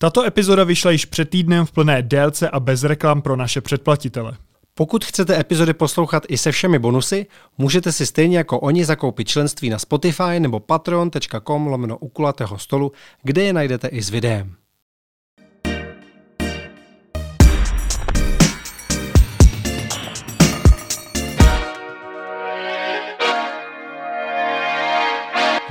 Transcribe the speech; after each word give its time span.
Tato 0.00 0.24
epizoda 0.24 0.64
vyšla 0.64 0.90
již 0.90 1.04
před 1.04 1.30
týdnem 1.30 1.66
v 1.66 1.72
plné 1.72 2.02
délce 2.02 2.50
a 2.50 2.60
bez 2.60 2.84
reklam 2.84 3.22
pro 3.22 3.36
naše 3.36 3.60
předplatitele. 3.60 4.32
Pokud 4.74 5.04
chcete 5.04 5.40
epizody 5.40 5.74
poslouchat 5.74 6.22
i 6.28 6.38
se 6.38 6.52
všemi 6.52 6.78
bonusy, 6.78 7.26
můžete 7.58 7.92
si 7.92 8.06
stejně 8.06 8.38
jako 8.38 8.60
oni 8.60 8.84
zakoupit 8.84 9.28
členství 9.28 9.70
na 9.70 9.78
Spotify 9.78 10.40
nebo 10.40 10.60
patreon.com 10.60 11.66
lomeno 11.66 11.98
u 11.98 12.08
kulatého 12.08 12.58
stolu, 12.58 12.92
kde 13.22 13.42
je 13.42 13.52
najdete 13.52 13.88
i 13.88 14.02
s 14.02 14.10
videem. 14.10 14.54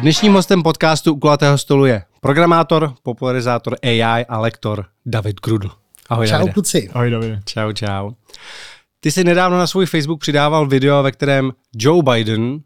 Dnešním 0.08 0.34
hostem 0.34 0.64
podcastu 0.64 1.14
u 1.14 1.20
kulatého 1.20 1.58
stolu 1.58 1.86
je 1.86 2.04
programátor, 2.22 2.94
popularizátor 3.04 3.76
AI 3.84 4.26
a 4.26 4.40
lektor 4.40 4.86
David 5.06 5.36
Grudl. 5.42 5.70
Ahoj, 6.10 6.28
Čau, 6.28 6.48
kluci. 6.48 6.90
Ahoj, 6.94 7.12
David. 7.12 7.40
Čau, 7.46 7.72
čau. 7.72 8.12
Ty 9.00 9.12
jsi 9.12 9.24
nedávno 9.24 9.58
na 9.58 9.68
svůj 9.68 9.86
Facebook 9.86 10.20
přidával 10.20 10.68
video, 10.68 11.04
ve 11.04 11.12
kterém 11.12 11.52
Joe 11.76 12.04
Biden, 12.04 12.60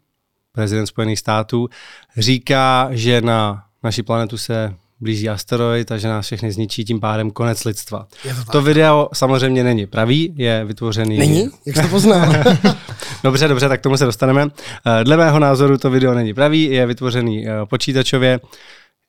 prezident 0.52 0.86
Spojených 0.86 1.18
států, 1.18 1.68
říká, 2.16 2.88
že 2.90 3.20
na 3.20 3.64
naší 3.82 4.02
planetu 4.02 4.38
se 4.38 4.74
blíží 5.00 5.28
asteroid 5.28 5.92
a 5.92 5.98
že 5.98 6.08
nás 6.08 6.26
všechny 6.26 6.52
zničí 6.52 6.84
tím 6.84 7.00
pádem 7.00 7.30
konec 7.30 7.64
lidstva. 7.64 8.06
To, 8.46 8.52
to 8.52 8.62
video 8.62 9.08
samozřejmě 9.14 9.64
není 9.64 9.86
pravý, 9.86 10.34
je 10.36 10.64
vytvořený... 10.64 11.18
Není? 11.18 11.50
Jak 11.66 11.76
jsi 11.76 11.82
to 11.82 11.88
poznal? 11.88 12.32
dobře, 13.24 13.48
dobře, 13.48 13.68
tak 13.68 13.80
tomu 13.80 13.96
se 13.96 14.04
dostaneme. 14.04 14.48
Eh, 14.86 15.04
dle 15.04 15.16
mého 15.16 15.38
názoru 15.38 15.78
to 15.78 15.90
video 15.90 16.14
není 16.14 16.34
pravý, 16.34 16.64
je 16.64 16.86
vytvořený 16.86 17.48
eh, 17.48 17.52
počítačově. 17.70 18.40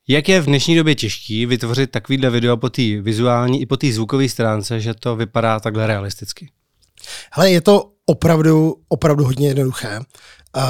Jak 0.07 0.29
je 0.29 0.41
v 0.41 0.45
dnešní 0.45 0.75
době 0.75 0.95
těžký 0.95 1.45
vytvořit 1.45 1.91
takovýhle 1.91 2.29
video 2.29 2.57
po 2.57 2.69
té 2.69 2.81
vizuální 2.81 3.61
i 3.61 3.65
po 3.65 3.77
té 3.77 3.91
zvukové 3.91 4.29
stránce, 4.29 4.79
že 4.79 4.93
to 4.93 5.15
vypadá 5.15 5.59
takhle 5.59 5.87
realisticky? 5.87 6.49
Ale 7.31 7.51
je 7.51 7.61
to 7.61 7.91
opravdu, 8.05 8.75
opravdu 8.87 9.25
hodně 9.25 9.47
jednoduché. 9.47 9.99
Uh, 10.57 10.63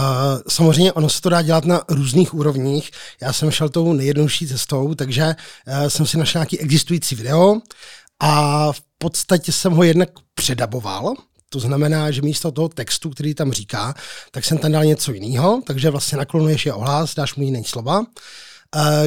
samozřejmě 0.48 0.94
ono 0.94 1.10
se 1.10 1.22
to 1.22 1.30
dá 1.30 1.42
dělat 1.42 1.66
na 1.66 1.82
různých 1.90 2.34
úrovních. 2.34 2.92
Já 3.22 3.34
jsem 3.34 3.52
šel 3.52 3.70
tou 3.70 3.94
nejjednodušší 3.94 4.48
cestou, 4.48 4.94
takže 4.94 5.26
uh, 5.26 5.88
jsem 5.88 6.06
si 6.06 6.18
našel 6.18 6.40
nějaký 6.40 6.60
existující 6.60 7.16
video 7.16 7.56
a 8.20 8.72
v 8.72 8.82
podstatě 8.98 9.52
jsem 9.52 9.74
ho 9.74 9.84
jednak 9.84 10.10
předaboval, 10.34 11.14
to 11.54 11.60
znamená, 11.60 12.12
že 12.12 12.22
místo 12.22 12.52
toho 12.52 12.70
textu, 12.70 13.10
který 13.10 13.34
tam 13.34 13.52
říká, 13.52 13.94
tak 14.32 14.46
jsem 14.46 14.58
tam 14.58 14.72
dal 14.72 14.86
něco 14.86 15.14
jiného, 15.14 15.62
takže 15.66 15.90
vlastně 15.90 16.18
naklonuješ 16.18 16.66
je 16.66 16.74
ohlas, 16.74 17.16
dáš 17.16 17.36
mu 17.36 17.44
jiný 17.44 17.64
slova 17.64 18.06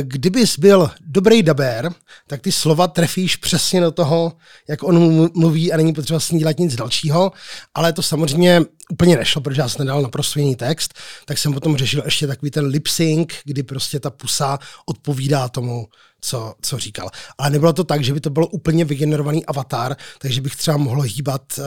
kdybys 0.00 0.58
byl 0.58 0.90
dobrý 1.00 1.42
dabér, 1.42 1.92
tak 2.26 2.40
ty 2.40 2.52
slova 2.52 2.88
trefíš 2.88 3.36
přesně 3.36 3.80
do 3.80 3.90
toho, 3.90 4.32
jak 4.68 4.82
on 4.82 5.30
mluví 5.34 5.72
a 5.72 5.76
není 5.76 5.92
potřeba 5.92 6.20
s 6.20 6.30
ní 6.30 6.38
dělat 6.38 6.58
nic 6.58 6.76
dalšího, 6.76 7.32
ale 7.74 7.92
to 7.92 8.02
samozřejmě 8.02 8.62
úplně 8.90 9.16
nešlo, 9.16 9.40
protože 9.40 9.60
já 9.60 9.68
jsem 9.68 9.86
nedal 9.86 10.02
naprosto 10.02 10.38
jiný 10.38 10.56
text, 10.56 10.94
tak 11.24 11.38
jsem 11.38 11.52
potom 11.52 11.76
řešil 11.76 12.02
ještě 12.04 12.26
takový 12.26 12.50
ten 12.50 12.64
lip 12.64 12.86
sync, 12.86 13.28
kdy 13.44 13.62
prostě 13.62 14.00
ta 14.00 14.10
pusa 14.10 14.58
odpovídá 14.86 15.48
tomu, 15.48 15.86
co, 16.20 16.54
co 16.62 16.78
říkal. 16.78 17.10
Ale 17.38 17.50
nebylo 17.50 17.72
to 17.72 17.84
tak, 17.84 18.04
že 18.04 18.14
by 18.14 18.20
to 18.20 18.30
bylo 18.30 18.46
úplně 18.46 18.84
vygenerovaný 18.84 19.46
avatar, 19.46 19.96
takže 20.18 20.40
bych 20.40 20.56
třeba 20.56 20.76
mohl 20.76 21.00
hýbat, 21.00 21.42
uh, 21.58 21.64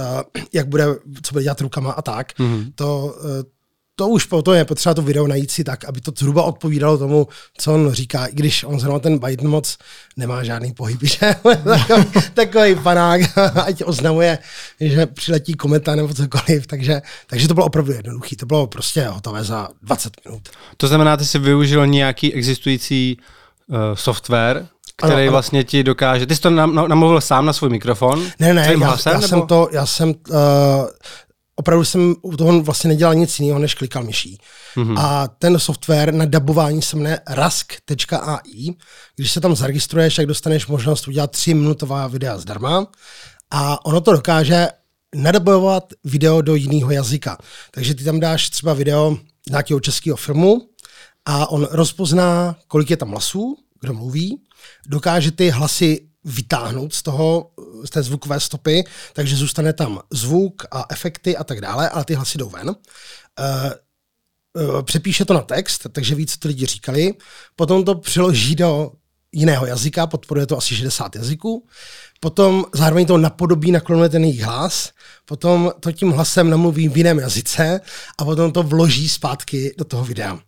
jak 0.54 0.68
bude, 0.68 0.86
co 1.24 1.34
bude 1.34 1.44
dělat 1.44 1.62
rukama 1.62 1.92
a 1.92 2.02
tak. 2.02 2.40
Mm-hmm. 2.40 2.72
To, 2.76 3.16
uh, 3.20 3.59
to 4.00 4.08
už 4.08 4.26
potom 4.26 4.54
je 4.54 4.66
potřeba 4.66 4.94
to 4.94 5.02
video 5.02 5.28
najít 5.28 5.52
si 5.52 5.64
tak, 5.64 5.86
aby 5.86 6.02
to 6.02 6.12
zhruba 6.18 6.44
odpovídalo 6.44 6.98
tomu, 6.98 7.28
co 7.58 7.74
on 7.74 7.92
říká, 7.92 8.26
i 8.26 8.36
když 8.36 8.64
on 8.64 8.80
zrovna 8.80 9.00
ten 9.00 9.20
Biden 9.20 9.48
moc 9.48 9.78
nemá 10.18 10.44
žádný 10.44 10.74
pohyb, 10.74 11.00
že 11.04 11.36
takový, 11.64 12.06
takový 12.34 12.76
panák, 12.76 13.22
ať 13.66 13.84
oznamuje, 13.84 14.38
že 14.80 15.06
přiletí 15.06 15.54
kometa 15.54 15.96
nebo 15.96 16.14
cokoliv, 16.14 16.68
takže, 16.68 17.02
takže 17.28 17.48
to 17.48 17.54
bylo 17.54 17.66
opravdu 17.66 17.92
jednoduché, 17.92 18.36
to 18.36 18.46
bylo 18.46 18.68
prostě 18.68 19.08
hotové 19.08 19.44
za 19.44 19.68
20 19.82 20.14
minut. 20.26 20.50
To 20.78 20.88
znamená, 20.88 21.18
ty 21.18 21.26
jsi 21.26 21.40
využil 21.40 21.88
nějaký 21.88 22.34
existující 22.34 23.18
uh, 23.68 23.78
software, 23.94 24.68
který 24.96 25.14
ano, 25.14 25.22
ano. 25.22 25.32
vlastně 25.32 25.64
ti 25.64 25.84
dokáže. 25.84 26.26
Ty 26.26 26.36
jsi 26.36 26.42
to 26.42 26.50
namluvil 26.88 27.22
sám 27.22 27.46
na 27.46 27.54
svůj 27.54 27.70
mikrofon? 27.70 28.26
Ne, 28.40 28.54
ne, 28.54 28.68
já, 28.72 28.88
hlasem, 28.88 29.14
já 29.14 29.20
nebo? 29.20 29.28
jsem 29.28 29.48
to, 29.48 29.70
já 29.72 29.86
jsem 29.86 30.10
uh, 30.10 30.36
opravdu 31.60 31.86
jsem 31.86 32.16
u 32.22 32.38
toho 32.38 32.62
vlastně 32.62 32.88
nedělal 32.88 33.16
nic 33.16 33.40
jiného, 33.40 33.60
než 33.60 33.74
klikal 33.74 34.04
myší. 34.04 34.38
Mm-hmm. 34.76 34.96
A 35.00 35.28
ten 35.28 35.60
software 35.60 36.14
na 36.14 36.26
dabování 36.26 36.82
se 36.82 36.96
jmenuje 36.96 37.20
rask.ai. 37.28 38.74
Když 39.16 39.32
se 39.32 39.42
tam 39.42 39.56
zaregistruješ, 39.56 40.16
tak 40.16 40.26
dostaneš 40.26 40.68
možnost 40.68 41.08
udělat 41.08 41.32
3 41.32 41.54
minutová 41.54 42.08
videa 42.08 42.38
zdarma. 42.38 42.88
A 43.52 43.86
ono 43.86 44.02
to 44.02 44.12
dokáže 44.12 44.68
nadabovat 45.16 45.94
video 46.04 46.42
do 46.42 46.56
jiného 46.56 46.92
jazyka. 46.92 47.38
Takže 47.72 47.96
ty 47.96 48.04
tam 48.04 48.20
dáš 48.20 48.50
třeba 48.50 48.74
video 48.74 49.18
nějakého 49.50 49.80
českého 49.80 50.18
filmu 50.18 50.62
a 51.26 51.52
on 51.52 51.68
rozpozná, 51.72 52.56
kolik 52.68 52.90
je 52.90 52.98
tam 52.98 53.12
hlasů, 53.12 53.58
kdo 53.82 53.94
mluví, 53.94 54.42
dokáže 54.88 55.32
ty 55.32 55.50
hlasy 55.50 56.09
vytáhnout 56.24 56.94
z 56.94 57.04
toho, 57.04 57.52
z 57.86 57.90
té 57.90 58.04
zvukové 58.04 58.40
stopy, 58.40 58.84
takže 59.14 59.36
zůstane 59.36 59.74
tam 59.74 60.00
zvuk 60.12 60.66
a 60.72 60.86
efekty 60.90 61.38
a 61.38 61.44
tak 61.44 61.62
dále, 61.62 61.90
ale 61.90 62.06
ty 62.06 62.14
hlasy 62.14 62.38
jdou 62.38 62.50
ven. 62.50 62.70
Uh, 62.70 62.76
uh, 64.64 64.82
přepíše 64.82 65.26
to 65.26 65.34
na 65.34 65.42
text, 65.42 65.88
takže 65.92 66.16
víc, 66.16 66.38
ty 66.38 66.48
lidi 66.48 66.66
říkali. 66.66 67.14
Potom 67.56 67.86
to 67.86 67.96
přeloží 67.96 68.56
do 68.56 68.92
jiného 69.32 69.66
jazyka, 69.66 70.08
podporuje 70.08 70.46
to 70.46 70.58
asi 70.58 70.76
60 70.76 71.16
jazyků. 71.16 71.68
Potom 72.20 72.66
zároveň 72.74 73.06
to 73.06 73.18
napodobí, 73.18 73.72
naklonuje 73.72 74.10
ten 74.10 74.24
jejich 74.24 74.42
hlas, 74.42 74.92
potom 75.26 75.72
to 75.80 75.92
tím 75.92 76.12
hlasem 76.12 76.50
namluví 76.50 76.90
v 76.90 76.98
jiném 76.98 77.20
jazyce 77.20 77.82
a 78.18 78.26
potom 78.26 78.52
to 78.52 78.64
vloží 78.64 79.10
zpátky 79.10 79.76
do 79.78 79.86
toho 79.86 80.06
videa. 80.06 80.40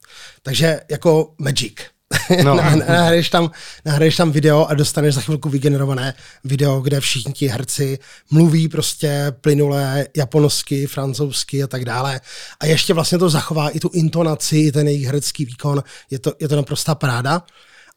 Takže 0.41 0.81
jako 0.91 1.33
magic. 1.37 1.75
No. 2.43 2.55
nahraješ, 2.55 3.29
tam, 3.29 3.51
nahraješ 3.85 4.17
tam 4.17 4.31
video 4.31 4.65
a 4.65 4.73
dostaneš 4.73 5.15
za 5.15 5.21
chvilku 5.21 5.49
vygenerované 5.49 6.13
video, 6.43 6.81
kde 6.81 6.99
všichni 6.99 7.33
ti 7.33 7.47
herci 7.47 7.99
mluví 8.31 8.67
prostě 8.67 9.33
plynulé 9.41 10.07
japonsky, 10.17 10.87
francouzsky 10.87 11.63
a 11.63 11.67
tak 11.67 11.85
dále. 11.85 12.21
A 12.59 12.65
ještě 12.65 12.93
vlastně 12.93 13.17
to 13.17 13.29
zachová 13.29 13.69
i 13.69 13.79
tu 13.79 13.89
intonaci, 13.93 14.71
ten 14.71 14.87
jejich 14.87 15.05
herecký 15.05 15.45
výkon. 15.45 15.83
Je 16.09 16.19
to, 16.19 16.33
je 16.39 16.47
to 16.47 16.55
naprostá 16.55 16.95
paráda. 16.95 17.43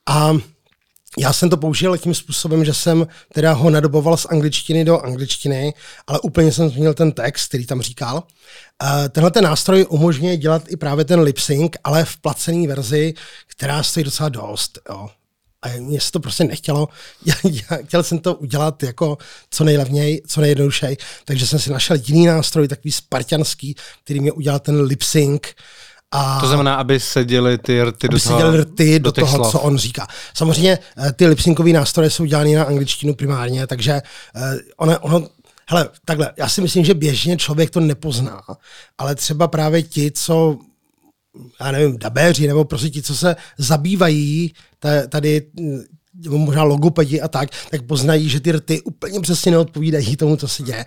A 0.07 0.33
já 1.19 1.33
jsem 1.33 1.51
to 1.51 1.57
použil 1.57 1.99
tím 1.99 2.15
způsobem, 2.15 2.65
že 2.65 2.75
jsem 2.75 3.07
teda 3.33 3.53
ho 3.53 3.71
nadoboval 3.71 4.17
z 4.17 4.27
angličtiny 4.27 4.85
do 4.85 5.01
angličtiny, 5.01 5.75
ale 6.07 6.21
úplně 6.21 6.53
jsem 6.53 6.69
změnil 6.69 6.95
ten 6.95 7.13
text, 7.13 7.49
který 7.49 7.67
tam 7.67 7.83
říkal. 7.83 8.23
Uh, 8.83 9.09
tenhle 9.09 9.31
ten 9.31 9.45
nástroj 9.45 9.87
umožňuje 9.89 10.37
dělat 10.37 10.63
i 10.69 10.77
právě 10.77 11.05
ten 11.05 11.21
lip 11.21 11.39
sync, 11.39 11.73
ale 11.85 12.05
v 12.05 12.17
placené 12.17 12.69
verzi, 12.69 13.15
která 13.47 13.83
stojí 13.83 14.05
docela 14.05 14.29
dost. 14.29 14.79
Jo. 14.89 15.09
A 15.63 15.69
mně 15.79 16.01
se 16.01 16.13
to 16.13 16.21
prostě 16.21 16.45
nechtělo. 16.45 16.89
Já, 17.27 17.35
já, 17.45 17.77
chtěl 17.85 18.03
jsem 18.03 18.19
to 18.19 18.35
udělat 18.35 18.83
jako 18.83 19.19
co 19.51 19.65
nejlevněji, 19.65 20.23
co 20.27 20.41
nejjednodušeji, 20.41 20.97
takže 21.25 21.47
jsem 21.47 21.59
si 21.59 21.71
našel 21.71 21.97
jiný 22.07 22.27
nástroj, 22.27 22.69
takový 22.69 22.93
spartianský, 22.93 23.75
který 24.05 24.21
mě 24.21 24.33
udělal 24.33 24.59
ten 24.59 24.81
lip 24.81 25.03
sync. 25.03 25.43
A 26.15 26.41
to 26.41 26.47
znamená, 26.47 26.75
aby 26.75 27.01
se 27.01 27.25
děli 27.25 27.59
ty 27.59 27.83
rty 27.83 28.09
do 28.09 28.21
toho, 28.21 28.57
rty 28.57 28.99
do, 28.99 29.03
do 29.03 29.13
toho, 29.13 29.37
slov. 29.37 29.53
co 29.53 29.61
on 29.61 29.79
říká. 29.79 30.07
Samozřejmě 30.35 30.79
eh, 30.99 31.13
ty 31.13 31.27
lipsynkové 31.27 31.71
nástroje 31.71 32.11
jsou 32.11 32.25
dělány 32.25 32.55
na 32.55 32.65
angličtinu 32.65 33.15
primárně, 33.15 33.67
takže 33.67 34.03
uh, 34.35 34.43
ono, 34.77 34.99
ono 34.99 35.29
Hele, 35.69 35.89
takhle, 36.05 36.33
já 36.37 36.49
si 36.49 36.61
myslím, 36.61 36.85
že 36.85 36.95
běžně 36.95 37.37
člověk 37.37 37.71
to 37.71 37.81
nepozná, 37.81 38.43
ale 38.99 39.15
třeba 39.15 39.49
právě 39.49 39.83
ti, 39.83 40.11
co 40.11 40.59
já 41.61 41.73
nevím, 41.73 41.99
dabéři, 41.99 42.47
nebo 42.47 42.65
prostě 42.65 42.91
ti, 42.91 43.03
co 43.03 43.17
se 43.17 43.37
zabývají 43.59 44.55
tady 45.09 45.47
nebo 46.15 46.39
možná 46.39 46.63
logopedi 46.63 47.21
a 47.21 47.29
tak, 47.29 47.49
tak 47.71 47.83
poznají, 47.83 48.29
že 48.29 48.41
ty 48.41 48.53
rty 48.53 48.83
úplně 48.83 49.21
přesně 49.21 49.53
neodpovídají 49.53 50.17
tomu, 50.17 50.37
co 50.37 50.49
se 50.49 50.63
děje 50.63 50.85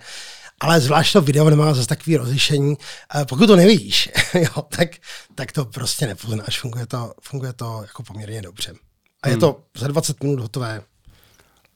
ale 0.60 0.80
zvlášť 0.80 1.12
to 1.12 1.20
video 1.20 1.50
nemá 1.50 1.74
zase 1.74 1.88
takový 1.88 2.16
rozlišení. 2.16 2.76
Pokud 3.28 3.46
to 3.46 3.56
nevíš, 3.56 4.10
jo, 4.34 4.62
tak, 4.76 4.88
tak 5.34 5.52
to 5.52 5.64
prostě 5.64 6.06
nepoznáš. 6.06 6.60
Funguje 6.60 6.86
to, 6.86 7.12
funguje 7.22 7.52
to 7.52 7.78
jako 7.82 8.02
poměrně 8.02 8.42
dobře. 8.42 8.74
A 9.22 9.28
je 9.28 9.34
hmm. 9.34 9.40
to 9.40 9.60
za 9.76 9.88
20 9.88 10.22
minut 10.22 10.40
hotové. 10.40 10.82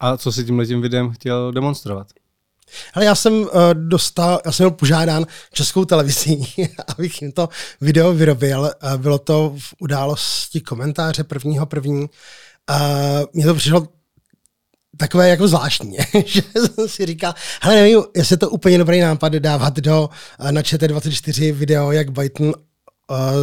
A 0.01 0.17
co 0.17 0.33
si 0.33 0.45
tímhle 0.45 0.67
tím 0.67 0.83
videem 0.83 1.11
chtěl 1.11 1.53
demonstrovat? 1.53 2.07
Ale 2.95 3.05
já 3.05 3.15
jsem 3.15 3.33
uh, 3.33 3.49
dostal, 3.75 4.41
já 4.45 4.53
jsem 4.53 4.65
byl 4.65 4.71
požádán 4.71 5.27
českou 5.53 5.85
televizí, 5.85 6.55
abych 6.89 7.23
jim 7.23 7.33
to 7.33 7.49
video 7.81 8.13
vyrobil. 8.13 8.61
Uh, 8.61 8.97
bylo 8.97 9.19
to 9.19 9.55
v 9.59 9.75
události 9.79 10.61
komentáře 10.61 11.25
prvního 11.25 11.67
první. 11.67 12.01
Uh, 12.71 12.77
mně 13.33 13.45
to 13.45 13.55
přišlo 13.55 13.89
takové 14.97 15.29
jako 15.29 15.49
zvláštní, 15.49 15.97
že 16.27 16.43
jsem 16.57 16.89
si 16.89 17.07
říkal, 17.07 17.35
hele 17.63 17.77
nevím, 17.77 18.03
jestli 18.17 18.33
je 18.33 18.39
to 18.39 18.51
úplně 18.51 18.79
dobrý 18.79 19.01
nápad 19.01 19.33
dávat 19.33 19.77
do 19.77 20.09
na 20.51 20.63
ČT24 20.63 21.53
video, 21.53 21.93
jak 21.93 22.11
Biden 22.11 22.47
uh, 22.47 22.55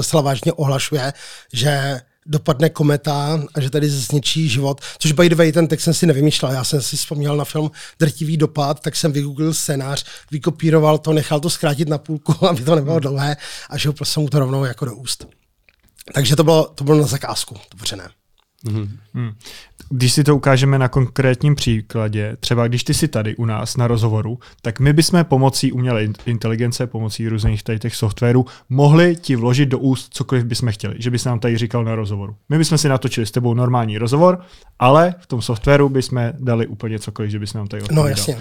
slavážně 0.01 0.54
ohlašuje, 0.54 1.13
že 1.54 2.01
dopadne 2.25 2.69
kometa 2.69 3.40
a 3.56 3.62
že 3.62 3.69
tady 3.69 3.90
zničí 3.90 4.50
život, 4.50 4.81
což 4.98 5.12
by 5.12 5.30
the 5.30 5.36
way, 5.36 5.51
ten 5.51 5.68
text 5.68 5.84
jsem 5.84 5.94
si 5.94 6.07
nevymýšlel, 6.07 6.51
já 6.51 6.63
jsem 6.63 6.81
si 6.81 6.98
vzpomněl 6.98 7.38
na 7.38 7.46
film 7.46 7.72
Drtivý 8.00 8.38
dopad, 8.38 8.80
tak 8.80 8.96
jsem 8.96 9.12
vygooglil 9.12 9.54
scénář, 9.54 10.06
vykopíroval 10.31 10.98
to, 10.98 11.13
nechal 11.13 11.40
to 11.40 11.50
zkrátit 11.50 11.90
na 11.90 11.98
půlku, 11.98 12.46
aby 12.50 12.63
to 12.63 12.75
nebylo 12.75 13.00
dlouhé 13.00 13.38
a 13.69 13.78
že 13.78 13.90
ho 13.90 13.94
prostě 13.94 14.19
mu 14.19 14.30
to 14.30 14.40
rovnou 14.40 14.63
jako 14.63 14.86
do 14.86 14.96
úst. 14.96 15.28
Takže 16.13 16.36
to 16.36 16.44
bylo, 16.44 16.72
to 16.75 16.84
bylo 16.84 16.98
na 16.98 17.07
zakázku, 17.07 17.56
dobře 17.72 17.96
ne. 17.96 18.10
Mm-hmm. 18.65 18.89
Hmm. 19.13 19.31
Když 19.89 20.13
si 20.13 20.23
to 20.23 20.35
ukážeme 20.35 20.79
na 20.79 20.88
konkrétním 20.88 21.56
příkladě, 21.56 22.38
třeba 22.39 22.67
když 22.67 22.83
ty 22.83 22.94
jsi 22.94 23.07
tady 23.07 23.35
u 23.35 23.45
nás 23.45 23.77
na 23.77 23.88
rozhovoru, 23.88 24.39
tak 24.61 24.79
my 24.79 24.94
bychom 24.94 25.23
pomocí 25.23 25.71
umělé 25.71 26.07
inteligence, 26.25 26.88
pomocí 26.88 27.29
různých 27.29 27.63
tady 27.63 27.79
těch 27.79 27.95
softwarů, 27.95 28.45
mohli 28.69 29.15
ti 29.15 29.35
vložit 29.35 29.69
do 29.69 29.79
úst 29.79 30.13
cokoliv 30.13 30.45
bychom 30.45 30.71
chtěli, 30.71 30.95
že 30.97 31.11
bys 31.11 31.25
nám 31.25 31.39
tady 31.39 31.57
říkal 31.57 31.83
na 31.83 31.95
rozhovoru. 31.95 32.35
My 32.50 32.57
bychom 32.57 32.77
si 32.77 32.89
natočili 32.89 33.25
s 33.25 33.31
tebou 33.31 33.53
normální 33.53 33.97
rozhovor, 33.97 34.39
ale 34.79 35.15
v 35.19 35.27
tom 35.27 35.41
softwaru 35.41 35.89
bychom 35.89 36.33
dali 36.39 36.67
úplně 36.67 37.00
cokoliv, 37.00 37.31
že 37.31 37.39
bys 37.39 37.53
nám 37.53 37.67
tady 37.67 37.83
odpovídal. 37.83 38.03
No 38.03 38.09
jasně. 38.09 38.38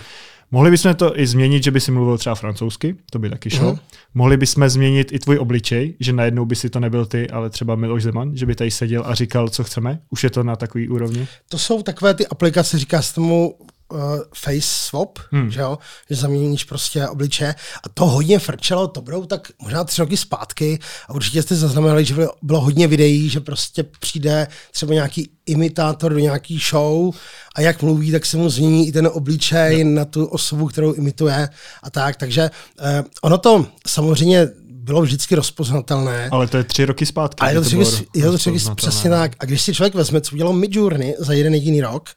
Mohli 0.50 0.70
bychom 0.70 0.94
to 0.94 1.20
i 1.20 1.26
změnit, 1.26 1.64
že 1.64 1.70
by 1.70 1.80
si 1.80 1.92
mluvil 1.92 2.18
třeba 2.18 2.34
francouzsky, 2.34 2.96
to 3.10 3.18
by 3.18 3.30
taky 3.30 3.50
šlo. 3.50 3.72
Uh-huh. 3.72 3.78
Mohli 4.14 4.36
bychom 4.36 4.68
změnit 4.68 5.12
i 5.12 5.18
tvůj 5.18 5.38
obličej, 5.38 5.94
že 6.00 6.12
najednou 6.12 6.44
by 6.44 6.56
si 6.56 6.70
to 6.70 6.80
nebyl 6.80 7.06
ty, 7.06 7.30
ale 7.30 7.50
třeba 7.50 7.76
Miloš 7.76 8.02
Zeman, 8.02 8.36
že 8.36 8.46
by 8.46 8.54
tady 8.54 8.70
seděl 8.70 9.02
a 9.06 9.14
říkal, 9.14 9.48
co 9.48 9.64
chceme. 9.64 10.00
Už 10.10 10.24
je 10.24 10.30
to 10.30 10.42
na 10.42 10.56
takový 10.56 10.88
úrovni? 10.88 11.26
To 11.48 11.58
jsou 11.58 11.82
takové 11.82 12.14
ty 12.14 12.26
aplikace, 12.26 12.78
říká 12.78 13.02
se 13.02 13.14
tomu 13.14 13.54
uh, 13.92 13.98
face 14.34 14.60
swap, 14.62 15.18
hmm. 15.30 15.50
že 15.50 15.60
jo, 15.60 15.78
že 16.10 16.16
zaměníš 16.16 16.64
prostě 16.64 17.08
obliče 17.08 17.54
a 17.84 17.88
to 17.88 18.06
hodně 18.06 18.38
frčelo, 18.38 18.88
to 18.88 19.00
budou 19.00 19.24
tak 19.24 19.48
možná 19.62 19.84
tři 19.84 20.00
roky 20.00 20.16
zpátky 20.16 20.78
a 21.08 21.14
určitě 21.14 21.42
jste 21.42 21.56
zaznamenali, 21.56 22.04
že 22.04 22.14
bylo 22.42 22.60
hodně 22.60 22.86
videí, 22.86 23.28
že 23.28 23.40
prostě 23.40 23.82
přijde 23.82 24.46
třeba 24.72 24.94
nějaký 24.94 25.30
imitátor 25.46 26.12
do 26.12 26.18
nějaký 26.18 26.60
show 26.70 27.14
a 27.54 27.60
jak 27.60 27.82
mluví, 27.82 28.12
tak 28.12 28.26
se 28.26 28.36
mu 28.36 28.50
změní 28.50 28.88
i 28.88 28.92
ten 28.92 29.08
obličej 29.12 29.84
no. 29.84 29.90
na 29.90 30.04
tu 30.04 30.26
osobu, 30.26 30.66
kterou 30.66 30.92
imituje 30.92 31.48
a 31.82 31.90
tak, 31.90 32.16
takže 32.16 32.50
uh, 32.80 32.86
ono 33.22 33.38
to 33.38 33.66
samozřejmě 33.86 34.48
bylo 34.88 35.02
vždycky 35.02 35.34
rozpoznatelné. 35.34 36.28
Ale 36.32 36.46
to 36.46 36.56
je 36.56 36.64
tři 36.64 36.84
roky 36.84 37.06
zpátky. 37.06 37.40
Ale 37.40 37.50
je 37.50 37.54
to, 37.54 37.60
tři, 37.60 37.76
je 38.14 38.24
to 38.24 38.38
tři 38.38 38.50
roky 38.50 38.64
přesně 38.74 39.10
tak. 39.10 39.32
A 39.40 39.44
když 39.44 39.62
si 39.62 39.74
člověk 39.74 39.94
vezme, 39.94 40.20
co 40.20 40.34
udělal 40.34 40.52
Midjourney 40.52 41.14
za 41.18 41.32
jeden 41.32 41.54
jediný 41.54 41.80
rok, 41.80 42.10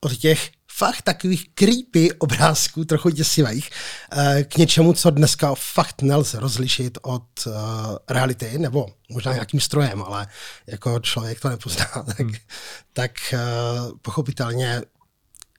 od 0.00 0.16
těch 0.16 0.50
fakt 0.82 1.02
takových 1.02 1.48
creepy 1.54 2.12
obrázků, 2.12 2.84
trochu 2.84 3.08
děsivých, 3.08 3.70
eh, 4.12 4.44
k 4.44 4.56
něčemu, 4.56 4.92
co 4.92 5.10
dneska 5.10 5.54
fakt 5.54 6.02
nelze 6.02 6.40
rozlišit 6.40 6.98
od 7.02 7.22
uh, 7.46 7.52
reality, 8.08 8.58
nebo 8.58 8.86
možná 9.10 9.32
nějakým 9.32 9.60
strojem, 9.60 10.02
ale 10.02 10.26
jako 10.66 11.00
člověk 11.00 11.40
to 11.40 11.48
nepozná, 11.48 11.84
tak, 12.06 12.20
hmm. 12.20 12.34
tak 12.92 13.12
uh, 13.32 13.98
pochopitelně 14.02 14.82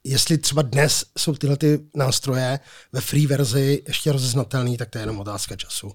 jestli 0.04 0.38
třeba 0.38 0.62
dnes 0.62 1.06
jsou 1.18 1.36
tyhle 1.36 1.58
ty 1.58 1.80
nástroje 1.96 2.60
ve 2.92 3.02
free 3.02 3.28
verzi 3.28 3.84
ještě 3.88 4.12
rozeznatelný, 4.12 4.78
tak 4.78 4.90
to 4.90 4.98
je 4.98 5.02
jenom 5.02 5.20
otázka 5.20 5.56
času. 5.56 5.92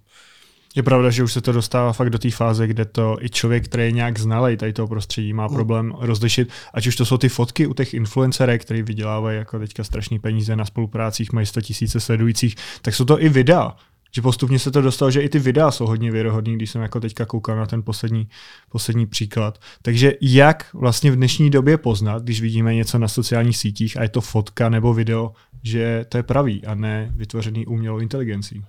Je 0.78 0.82
pravda, 0.82 1.10
že 1.10 1.24
už 1.24 1.32
se 1.32 1.40
to 1.40 1.52
dostává 1.52 1.92
fakt 1.92 2.10
do 2.10 2.18
té 2.18 2.30
fáze, 2.30 2.66
kde 2.66 2.84
to 2.84 3.16
i 3.20 3.28
člověk, 3.28 3.64
který 3.64 3.82
je 3.82 3.92
nějak 3.92 4.18
znalý 4.18 4.56
tady 4.56 4.72
toho 4.72 4.88
prostředí, 4.88 5.32
má 5.32 5.46
mm. 5.46 5.54
problém 5.54 5.94
rozlišit, 5.98 6.48
ať 6.74 6.86
už 6.86 6.96
to 6.96 7.04
jsou 7.04 7.18
ty 7.18 7.28
fotky 7.28 7.66
u 7.66 7.74
těch 7.74 7.94
influencerek, 7.94 8.62
který 8.62 8.82
vydělávají 8.82 9.38
jako 9.38 9.58
teďka 9.58 9.84
strašný 9.84 10.18
peníze 10.18 10.56
na 10.56 10.64
spoluprácích, 10.64 11.32
mají 11.32 11.46
100 11.46 11.60
tisíce 11.60 12.00
sledujících, 12.00 12.54
tak 12.82 12.94
jsou 12.94 13.04
to 13.04 13.22
i 13.22 13.28
videa. 13.28 13.76
Že 14.12 14.22
postupně 14.22 14.58
se 14.58 14.70
to 14.70 14.80
dostalo, 14.80 15.10
že 15.10 15.20
i 15.20 15.28
ty 15.28 15.38
videa 15.38 15.70
jsou 15.70 15.86
hodně 15.86 16.10
věrohodný, 16.10 16.56
když 16.56 16.70
jsem 16.70 16.82
jako 16.82 17.00
teďka 17.00 17.26
koukal 17.26 17.56
na 17.56 17.66
ten 17.66 17.82
poslední, 17.82 18.28
poslední 18.68 19.06
příklad. 19.06 19.58
Takže 19.82 20.12
jak 20.20 20.66
vlastně 20.74 21.10
v 21.10 21.16
dnešní 21.16 21.50
době 21.50 21.78
poznat, 21.78 22.22
když 22.22 22.40
vidíme 22.40 22.74
něco 22.74 22.98
na 22.98 23.08
sociálních 23.08 23.56
sítích 23.56 23.96
a 23.96 24.02
je 24.02 24.08
to 24.08 24.20
fotka 24.20 24.68
nebo 24.68 24.94
video, 24.94 25.32
že 25.62 26.04
to 26.08 26.16
je 26.16 26.22
pravý 26.22 26.64
a 26.66 26.74
ne 26.74 27.12
vytvořený 27.16 27.66
umělou 27.66 27.98
inteligencí? 27.98 28.64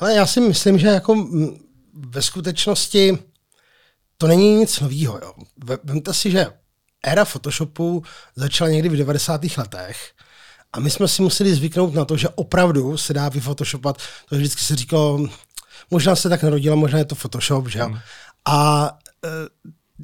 Ale 0.00 0.14
já 0.14 0.26
si 0.26 0.40
myslím, 0.40 0.78
že 0.78 0.86
jako 0.86 1.28
ve 1.92 2.22
skutečnosti 2.22 3.18
to 4.18 4.26
není 4.26 4.54
nic 4.54 4.80
nového. 4.80 5.20
Vemte 5.84 6.14
si, 6.14 6.30
že 6.30 6.46
éra 7.02 7.24
Photoshopu 7.24 8.02
začala 8.36 8.70
někdy 8.70 8.88
v 8.88 8.96
90. 8.96 9.40
letech 9.56 10.12
a 10.72 10.80
my 10.80 10.90
jsme 10.90 11.08
si 11.08 11.22
museli 11.22 11.54
zvyknout 11.54 11.94
na 11.94 12.04
to, 12.04 12.16
že 12.16 12.28
opravdu 12.28 12.96
se 12.96 13.14
dá 13.14 13.28
vyfotoshopat. 13.28 14.02
To 14.28 14.36
vždycky 14.36 14.62
se 14.62 14.76
říkalo, 14.76 15.28
možná 15.90 16.16
se 16.16 16.28
tak 16.28 16.42
narodila, 16.42 16.76
možná 16.76 16.98
je 16.98 17.04
to 17.04 17.14
Photoshop, 17.14 17.68
že 17.68 17.78
jo. 17.78 17.86
Hmm. 17.86 17.98
A 18.48 18.90
e, 19.24 19.28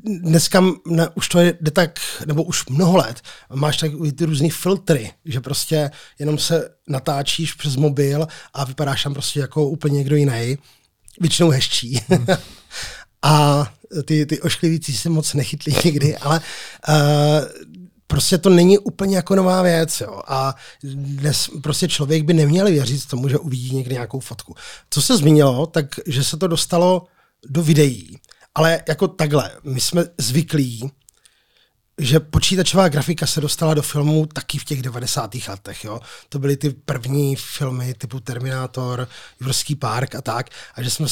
dneska 0.05 0.65
ne, 0.87 1.09
už 1.15 1.29
to 1.29 1.41
jde 1.41 1.71
tak, 1.71 2.01
nebo 2.27 2.43
už 2.43 2.67
mnoho 2.67 2.97
let, 2.97 3.23
máš 3.55 3.77
tak 3.77 3.91
ty 4.17 4.25
různý 4.25 4.51
filtry, 4.51 5.11
že 5.25 5.41
prostě 5.41 5.91
jenom 6.19 6.39
se 6.39 6.69
natáčíš 6.89 7.53
přes 7.53 7.77
mobil 7.77 8.27
a 8.55 8.65
vypadáš 8.65 9.03
tam 9.03 9.15
prostě 9.15 9.41
jako 9.41 9.69
úplně 9.69 9.99
někdo 9.99 10.17
jiný, 10.17 10.59
většinou 11.21 11.51
hezčí. 11.51 12.01
Hmm. 12.09 12.27
a 13.23 13.67
ty, 14.05 14.27
ty 14.27 14.41
ošklivící 14.41 14.97
se 14.97 15.09
moc 15.09 15.35
nechytlí 15.35 15.77
nikdy, 15.85 16.17
ale 16.17 16.41
uh, 16.89 16.95
prostě 18.07 18.39
to 18.39 18.51
není 18.51 18.79
úplně 18.79 19.17
jako 19.17 19.35
nová 19.35 19.63
věc. 19.63 20.01
Jo. 20.01 20.21
A 20.27 20.55
dnes 20.83 21.51
prostě 21.63 21.89
člověk 21.89 22.25
by 22.25 22.35
neměl 22.35 22.67
věřit 22.67 23.07
tomu, 23.07 23.29
že 23.29 23.39
uvidí 23.39 23.77
někdy 23.77 23.95
nějakou 23.95 24.21
fotku. 24.21 24.55
Co 24.91 25.03
se 25.03 25.17
zmínilo, 25.17 25.67
tak 25.67 25.87
že 26.07 26.25
se 26.25 26.37
to 26.37 26.47
dostalo 26.47 27.07
do 27.49 27.63
videí. 27.63 28.19
Ale 28.57 28.83
jako 28.89 29.09
takhle, 29.09 29.51
my 29.65 29.81
jsme 29.81 30.05
zvyklí, 30.19 30.91
že 31.99 32.21
počítačová 32.21 32.89
grafika 32.89 33.27
se 33.27 33.41
dostala 33.41 33.75
do 33.75 33.83
filmů 33.83 34.27
taky 34.27 34.59
v 34.59 34.65
těch 34.65 34.83
90. 34.83 35.35
letech. 35.49 35.85
Jo? 35.85 36.01
To 36.29 36.39
byly 36.39 36.57
ty 36.57 36.71
první 36.71 37.37
filmy 37.37 37.95
typu 37.95 38.21
Terminátor, 38.21 39.09
Jurský 39.41 39.75
park 39.75 40.15
a 40.15 40.23
tak. 40.23 40.51
A 40.75 40.83
že 40.83 40.91
jsme 40.91 41.07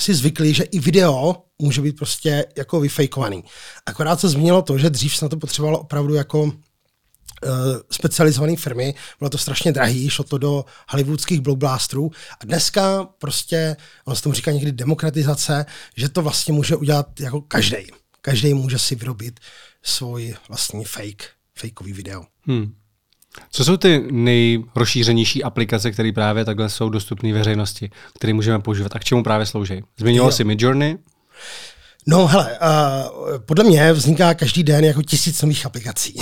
si 0.00 0.14
zvykli, 0.14 0.54
že 0.54 0.64
i 0.64 0.78
video 0.78 1.36
může 1.58 1.82
být 1.82 1.96
prostě 1.96 2.46
jako 2.56 2.80
vyfejkovaný. 2.80 3.44
Akorát 3.86 4.20
se 4.20 4.28
změnilo 4.28 4.62
to, 4.62 4.78
že 4.78 4.90
dřív 4.90 5.16
se 5.16 5.24
na 5.24 5.28
to 5.28 5.36
potřebovalo 5.36 5.78
opravdu 5.78 6.14
jako 6.14 6.52
specializované 7.90 8.56
firmy, 8.56 8.94
bylo 9.18 9.30
to 9.30 9.38
strašně 9.38 9.72
drahý, 9.72 10.10
šlo 10.10 10.24
to 10.24 10.38
do 10.38 10.64
hollywoodských 10.88 11.40
blockbusterů 11.40 12.10
a 12.40 12.44
dneska 12.44 13.08
prostě, 13.18 13.76
ono 14.04 14.16
se 14.16 14.22
tomu 14.22 14.32
říká 14.32 14.50
někdy 14.50 14.72
demokratizace, 14.72 15.66
že 15.96 16.08
to 16.08 16.22
vlastně 16.22 16.54
může 16.54 16.76
udělat 16.76 17.20
jako 17.20 17.40
každý. 17.40 17.76
Každý 18.20 18.54
může 18.54 18.78
si 18.78 18.94
vyrobit 18.94 19.40
svůj 19.82 20.34
vlastní 20.48 20.84
fake, 20.84 21.30
fakeový 21.54 21.92
video. 21.92 22.24
Hmm. 22.42 22.74
Co 23.50 23.64
jsou 23.64 23.76
ty 23.76 24.08
nejrozšířenější 24.10 25.44
aplikace, 25.44 25.90
které 25.90 26.12
právě 26.12 26.44
takhle 26.44 26.70
jsou 26.70 26.88
dostupné 26.88 27.32
veřejnosti, 27.32 27.90
které 28.14 28.34
můžeme 28.34 28.58
používat 28.58 28.96
a 28.96 28.98
k 28.98 29.04
čemu 29.04 29.22
právě 29.22 29.46
slouží? 29.46 29.82
Zmiňoval 29.98 30.32
jsi 30.32 30.44
Midjourney? 30.44 30.98
No 32.10 32.26
hele, 32.26 32.58
uh, 32.58 33.38
podle 33.38 33.64
mě 33.64 33.92
vzniká 33.92 34.34
každý 34.34 34.62
den 34.62 34.84
jako 34.84 35.02
tisíc 35.02 35.42
nových 35.42 35.66
aplikací. 35.66 36.20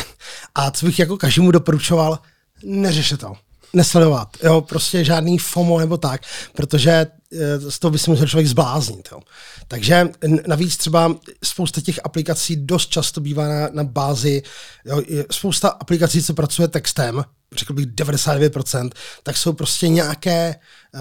A 0.54 0.70
co 0.70 0.86
bych 0.86 0.98
jako 0.98 1.16
každému 1.16 1.50
doporučoval, 1.50 2.18
neřešte 2.64 3.16
to 3.16 3.34
nesledovat, 3.72 4.36
jo, 4.42 4.60
prostě 4.60 5.04
žádný 5.04 5.38
FOMO 5.38 5.78
nebo 5.78 5.96
tak, 5.96 6.22
protože 6.52 6.90
eh, 6.90 7.70
z 7.70 7.78
toho 7.78 7.90
by 7.92 7.98
si 7.98 8.10
musel 8.10 8.26
člověk 8.26 8.46
zbláznit, 8.46 9.08
jo. 9.12 9.20
Takže 9.68 10.08
navíc 10.46 10.76
třeba 10.76 11.14
spousta 11.44 11.80
těch 11.80 12.00
aplikací 12.04 12.56
dost 12.56 12.90
často 12.90 13.20
bývá 13.20 13.48
na, 13.48 13.68
na 13.72 13.84
bázi, 13.84 14.42
jo, 14.84 15.02
spousta 15.30 15.68
aplikací, 15.68 16.22
co 16.22 16.34
pracuje 16.34 16.68
textem, 16.68 17.24
řekl 17.56 17.72
bych 17.72 17.86
99%, 17.86 18.90
tak 19.22 19.36
jsou 19.36 19.52
prostě 19.52 19.88
nějaké 19.88 20.54
uh, 20.94 21.00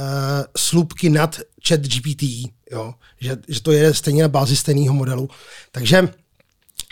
slupky 0.58 1.10
nad 1.10 1.40
chat 1.68 1.80
GPT, 1.80 2.24
jo, 2.72 2.94
že, 3.22 3.38
že 3.48 3.62
to 3.62 3.72
je 3.72 3.94
stejně 3.94 4.22
na 4.24 4.30
bázi 4.30 4.56
stejného 4.56 4.94
modelu. 4.94 5.30
Takže 5.72 6.10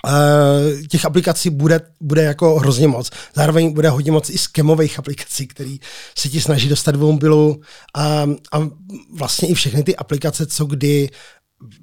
Uh, 0.08 0.82
těch 0.88 1.06
aplikací 1.06 1.50
bude, 1.50 1.82
bude 2.02 2.24
jako 2.24 2.60
hrozně 2.60 2.88
moc. 2.88 3.10
Zároveň 3.36 3.74
bude 3.74 3.90
hodně 3.90 4.12
moc 4.12 4.30
i 4.30 4.38
skemových 4.38 5.00
aplikací, 5.00 5.48
které 5.48 5.76
se 6.18 6.30
ti 6.30 6.42
snaží 6.42 6.70
dostat 6.70 6.92
do 6.92 7.00
mobilu 7.12 7.62
a, 7.96 8.26
a 8.52 8.70
vlastně 9.18 9.48
i 9.48 9.54
všechny 9.54 9.84
ty 9.84 9.96
aplikace, 9.96 10.46
co 10.46 10.66
kdy 10.66 11.10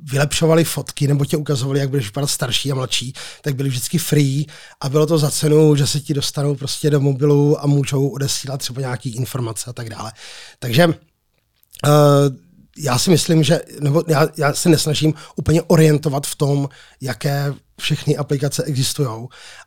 vylepšovali 0.02 0.64
fotky 0.64 1.08
nebo 1.08 1.24
tě 1.24 1.36
ukazovali, 1.36 1.80
jak 1.80 1.90
budeš 1.90 2.06
vypadat 2.06 2.26
starší 2.26 2.72
a 2.72 2.74
mladší, 2.74 3.12
tak 3.42 3.54
byly 3.54 3.68
vždycky 3.68 3.98
free 3.98 4.46
a 4.80 4.88
bylo 4.88 5.06
to 5.06 5.18
za 5.18 5.30
cenu, 5.30 5.76
že 5.76 5.86
se 5.86 6.00
ti 6.00 6.14
dostanou 6.14 6.54
prostě 6.54 6.90
do 6.90 7.00
mobilu 7.00 7.64
a 7.64 7.66
můžou 7.66 8.08
odesílat 8.08 8.60
třeba 8.60 8.80
nějaký 8.80 9.16
informace 9.16 9.70
a 9.70 9.72
tak 9.72 9.88
dále. 9.88 10.12
Takže 10.58 10.86
uh, 10.86 10.92
já 12.82 12.98
si 12.98 13.10
myslím, 13.10 13.42
že, 13.42 13.60
nebo 13.80 14.04
já, 14.08 14.28
já 14.36 14.52
se 14.52 14.68
nesnažím 14.68 15.14
úplně 15.36 15.62
orientovat 15.62 16.26
v 16.26 16.36
tom, 16.36 16.68
jaké 17.00 17.54
všechny 17.80 18.16
aplikace 18.16 18.62
existují, 18.64 19.08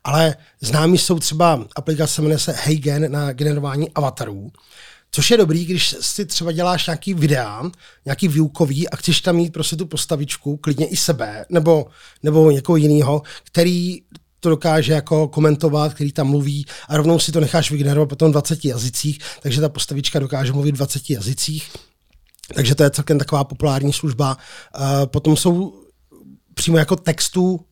ale 0.03 0.36
známí 0.62 0.98
jsou 0.98 1.20
třeba 1.20 1.65
aplikace, 1.75 2.22
jmenuje 2.22 2.39
se 2.39 2.51
Heygen 2.51 3.12
na 3.12 3.34
generování 3.34 3.91
avatarů, 3.91 4.51
Což 5.15 5.32
je 5.32 5.38
dobrý, 5.38 5.65
když 5.65 5.96
si 6.00 6.25
třeba 6.25 6.51
děláš 6.51 6.88
nějaký 6.88 7.13
videa, 7.13 7.63
nějaký 8.05 8.27
výukový 8.27 8.89
a 8.89 8.96
chceš 8.96 9.22
tam 9.22 9.36
mít 9.36 9.53
prostě 9.53 9.75
tu 9.75 9.86
postavičku, 9.86 10.58
klidně 10.58 10.88
i 10.88 10.98
sebe, 10.98 11.46
nebo, 11.50 11.86
nebo 12.24 12.51
někoho 12.51 12.75
jiného, 12.75 13.22
který 13.43 14.01
to 14.39 14.50
dokáže 14.50 14.93
jako 14.93 15.27
komentovat, 15.27 15.93
který 15.93 16.12
tam 16.12 16.27
mluví 16.27 16.65
a 16.88 16.98
rovnou 16.98 17.20
si 17.20 17.32
to 17.32 17.39
necháš 17.39 17.72
vygenerovat 17.72 18.10
potom 18.10 18.29
v 18.29 18.32
20 18.32 18.65
jazycích, 18.65 19.20
takže 19.41 19.62
ta 19.62 19.70
postavička 19.70 20.20
dokáže 20.20 20.53
mluvit 20.53 20.72
v 20.72 20.77
20 20.77 21.10
jazycích. 21.10 21.72
Takže 22.55 22.75
to 22.75 22.83
je 22.83 22.89
celkem 22.89 23.19
taková 23.19 23.43
populární 23.43 23.93
služba. 23.93 24.38
Uh, 24.79 25.05
potom 25.05 25.38
jsou 25.38 25.83
přímo 26.53 26.77
jako 26.77 26.95
textu 26.95 27.65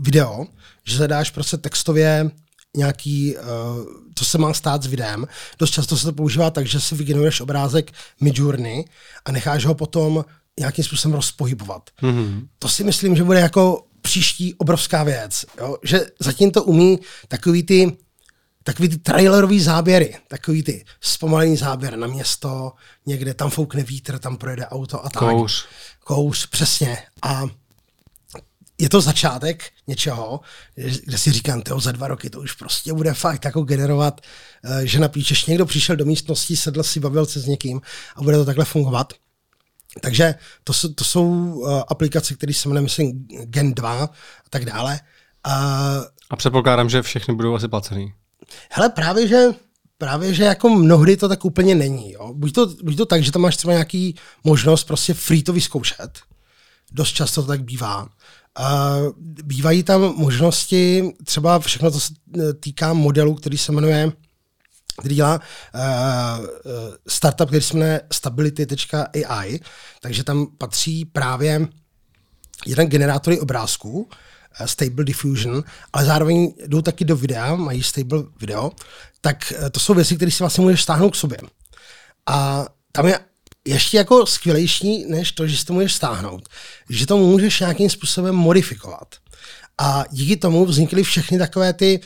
video, 0.00 0.46
že 0.84 0.96
zadáš 0.96 1.30
prostě 1.30 1.56
textově 1.56 2.30
nějaký, 2.76 3.36
uh, 3.36 3.42
co 4.14 4.24
se 4.24 4.38
má 4.38 4.54
stát 4.54 4.82
s 4.82 4.86
videem. 4.86 5.26
Dost 5.58 5.70
často 5.70 5.96
se 5.96 6.04
to 6.04 6.12
používá 6.12 6.50
tak, 6.50 6.66
že 6.66 6.80
si 6.80 6.94
vygeneruješ 6.94 7.40
obrázek 7.40 7.92
Midjourney 8.20 8.84
a 9.24 9.32
necháš 9.32 9.64
ho 9.64 9.74
potom 9.74 10.24
nějakým 10.60 10.84
způsobem 10.84 11.14
rozpohybovat. 11.14 11.90
Mm-hmm. 12.02 12.46
To 12.58 12.68
si 12.68 12.84
myslím, 12.84 13.16
že 13.16 13.24
bude 13.24 13.40
jako 13.40 13.84
příští 14.02 14.54
obrovská 14.54 15.04
věc. 15.04 15.44
Jo? 15.58 15.76
Že 15.82 16.06
zatím 16.20 16.50
to 16.50 16.64
umí 16.64 16.98
takový 17.28 17.62
ty 17.62 17.96
takový 18.62 18.88
ty 18.88 18.98
trailerový 18.98 19.60
záběry, 19.60 20.16
takový 20.28 20.62
ty 20.62 20.84
zpomalený 21.00 21.56
záběr 21.56 21.96
na 21.96 22.06
město, 22.06 22.72
někde 23.06 23.34
tam 23.34 23.50
foukne 23.50 23.82
vítr, 23.82 24.18
tam 24.18 24.36
projede 24.36 24.66
auto 24.66 25.04
a 25.04 25.10
tak. 25.10 25.22
Kouř. 25.22 25.66
Kouř, 26.04 26.46
přesně. 26.46 26.98
A 27.22 27.42
je 28.80 28.88
to 28.88 29.00
začátek 29.00 29.70
něčeho, 29.86 30.40
kde 31.04 31.18
si 31.18 31.32
říkám, 31.32 31.62
tyjo, 31.62 31.80
za 31.80 31.92
dva 31.92 32.08
roky 32.08 32.30
to 32.30 32.40
už 32.40 32.52
prostě 32.52 32.92
bude 32.92 33.14
fakt 33.14 33.44
jako 33.44 33.62
generovat, 33.62 34.20
eh, 34.64 34.86
že 34.86 35.00
napíšeš, 35.00 35.46
někdo 35.46 35.66
přišel 35.66 35.96
do 35.96 36.04
místnosti, 36.04 36.56
sedl 36.56 36.82
si, 36.82 37.00
bavil 37.00 37.26
se 37.26 37.40
s 37.40 37.46
někým 37.46 37.80
a 38.16 38.22
bude 38.22 38.36
to 38.36 38.44
takhle 38.44 38.64
fungovat. 38.64 39.12
Takže 40.00 40.34
to, 40.64 40.72
jsou, 40.72 40.92
to 40.92 41.04
jsou 41.04 41.28
uh, 41.28 41.82
aplikace, 41.88 42.34
které 42.34 42.54
se 42.54 42.68
jmenují, 42.68 42.82
myslím, 42.82 43.26
Gen 43.44 43.74
2 43.74 44.04
a 44.04 44.08
tak 44.50 44.64
dále. 44.64 45.00
Uh, 45.46 46.04
a 46.30 46.36
předpokládám, 46.36 46.90
že 46.90 47.02
všechny 47.02 47.34
budou 47.34 47.54
asi 47.54 47.68
placený. 47.68 48.12
Hele, 48.70 48.88
právě, 48.88 49.28
že 49.28 49.46
právě, 49.98 50.34
že 50.34 50.44
jako 50.44 50.68
mnohdy 50.68 51.16
to 51.16 51.28
tak 51.28 51.44
úplně 51.44 51.74
není. 51.74 52.12
Jo. 52.12 52.32
Buď, 52.34 52.52
to, 52.52 52.66
buď 52.82 52.96
to 52.96 53.06
tak, 53.06 53.22
že 53.22 53.32
tam 53.32 53.42
máš 53.42 53.56
třeba 53.56 53.72
nějaký 53.72 54.14
možnost 54.44 54.84
prostě 54.84 55.14
free 55.14 55.42
to 55.42 55.52
vyzkoušet. 55.52 56.20
Dost 56.92 57.12
často 57.12 57.42
to 57.42 57.48
tak 57.48 57.62
bývá. 57.62 58.02
Uh, 58.02 59.12
bývají 59.18 59.82
tam 59.82 60.00
možnosti, 60.00 61.12
třeba 61.24 61.58
všechno 61.58 61.90
to 61.90 62.00
se 62.00 62.14
týká 62.60 62.92
modelu, 62.92 63.34
který 63.34 63.58
se 63.58 63.72
jmenuje 63.72 64.12
který 64.98 65.14
dělá 65.14 65.34
uh, 65.34 66.46
startup, 67.08 67.48
který 67.48 67.62
se 67.62 67.74
jmenuje 67.74 68.00
stability.ai, 68.12 69.60
takže 70.00 70.24
tam 70.24 70.46
patří 70.58 71.04
právě 71.04 71.68
jeden 72.66 72.86
generátory 72.86 73.40
obrázků, 73.40 74.08
Stable 74.64 75.04
Diffusion, 75.04 75.64
ale 75.92 76.04
zároveň 76.04 76.54
jdou 76.66 76.82
taky 76.82 77.04
do 77.04 77.16
videa, 77.16 77.54
mají 77.54 77.82
Stable 77.82 78.22
video, 78.40 78.70
tak 79.20 79.52
uh, 79.62 79.68
to 79.68 79.80
jsou 79.80 79.94
věci, 79.94 80.16
které 80.16 80.30
si 80.30 80.42
vlastně 80.42 80.62
můžeš 80.62 80.82
stáhnout 80.82 81.10
k 81.10 81.16
sobě. 81.16 81.38
A 82.26 82.66
tam 82.92 83.06
je 83.06 83.18
ještě 83.64 83.96
jako 83.96 84.26
skvělejší, 84.26 85.04
než 85.08 85.32
to, 85.32 85.46
že 85.46 85.56
si 85.56 85.64
to 85.64 85.72
můžeš 85.72 85.94
stáhnout, 85.94 86.48
že 86.90 87.06
to 87.06 87.16
můžeš 87.16 87.60
nějakým 87.60 87.90
způsobem 87.90 88.34
modifikovat. 88.34 89.14
A 89.78 90.04
díky 90.10 90.36
tomu 90.36 90.66
vznikly 90.66 91.02
všechny 91.02 91.38
takové 91.38 91.72
ty 91.72 92.00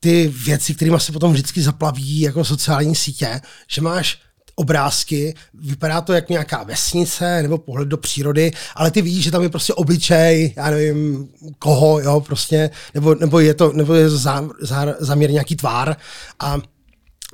ty 0.00 0.28
věci, 0.28 0.74
kterými 0.74 1.00
se 1.00 1.12
potom 1.12 1.32
vždycky 1.32 1.62
zaplaví 1.62 2.20
jako 2.20 2.44
sociální 2.44 2.94
sítě, 2.94 3.40
že 3.68 3.80
máš 3.80 4.18
obrázky, 4.58 5.34
vypadá 5.54 6.00
to 6.00 6.12
jako 6.12 6.32
nějaká 6.32 6.62
vesnice 6.62 7.42
nebo 7.42 7.58
pohled 7.58 7.88
do 7.88 7.96
přírody, 7.96 8.50
ale 8.74 8.90
ty 8.90 9.02
víš, 9.02 9.24
že 9.24 9.30
tam 9.30 9.42
je 9.42 9.48
prostě 9.48 9.74
obličej, 9.74 10.54
já 10.56 10.70
nevím 10.70 11.28
koho, 11.58 12.00
jo, 12.00 12.20
prostě, 12.20 12.70
nebo, 12.94 13.14
nebo 13.14 13.40
je 13.40 13.54
to, 13.54 13.72
nebo 13.72 13.94
je 13.94 14.10
zá, 14.10 14.48
zá, 14.60 14.86
záměr 14.98 15.30
nějaký 15.30 15.56
tvár 15.56 15.96
a 16.40 16.58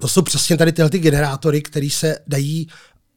to 0.00 0.08
jsou 0.08 0.22
přesně 0.22 0.56
tady 0.56 0.72
tyhle 0.72 0.90
ty 0.90 0.98
generátory, 0.98 1.62
které 1.62 1.88
se 1.90 2.18
dají 2.26 2.68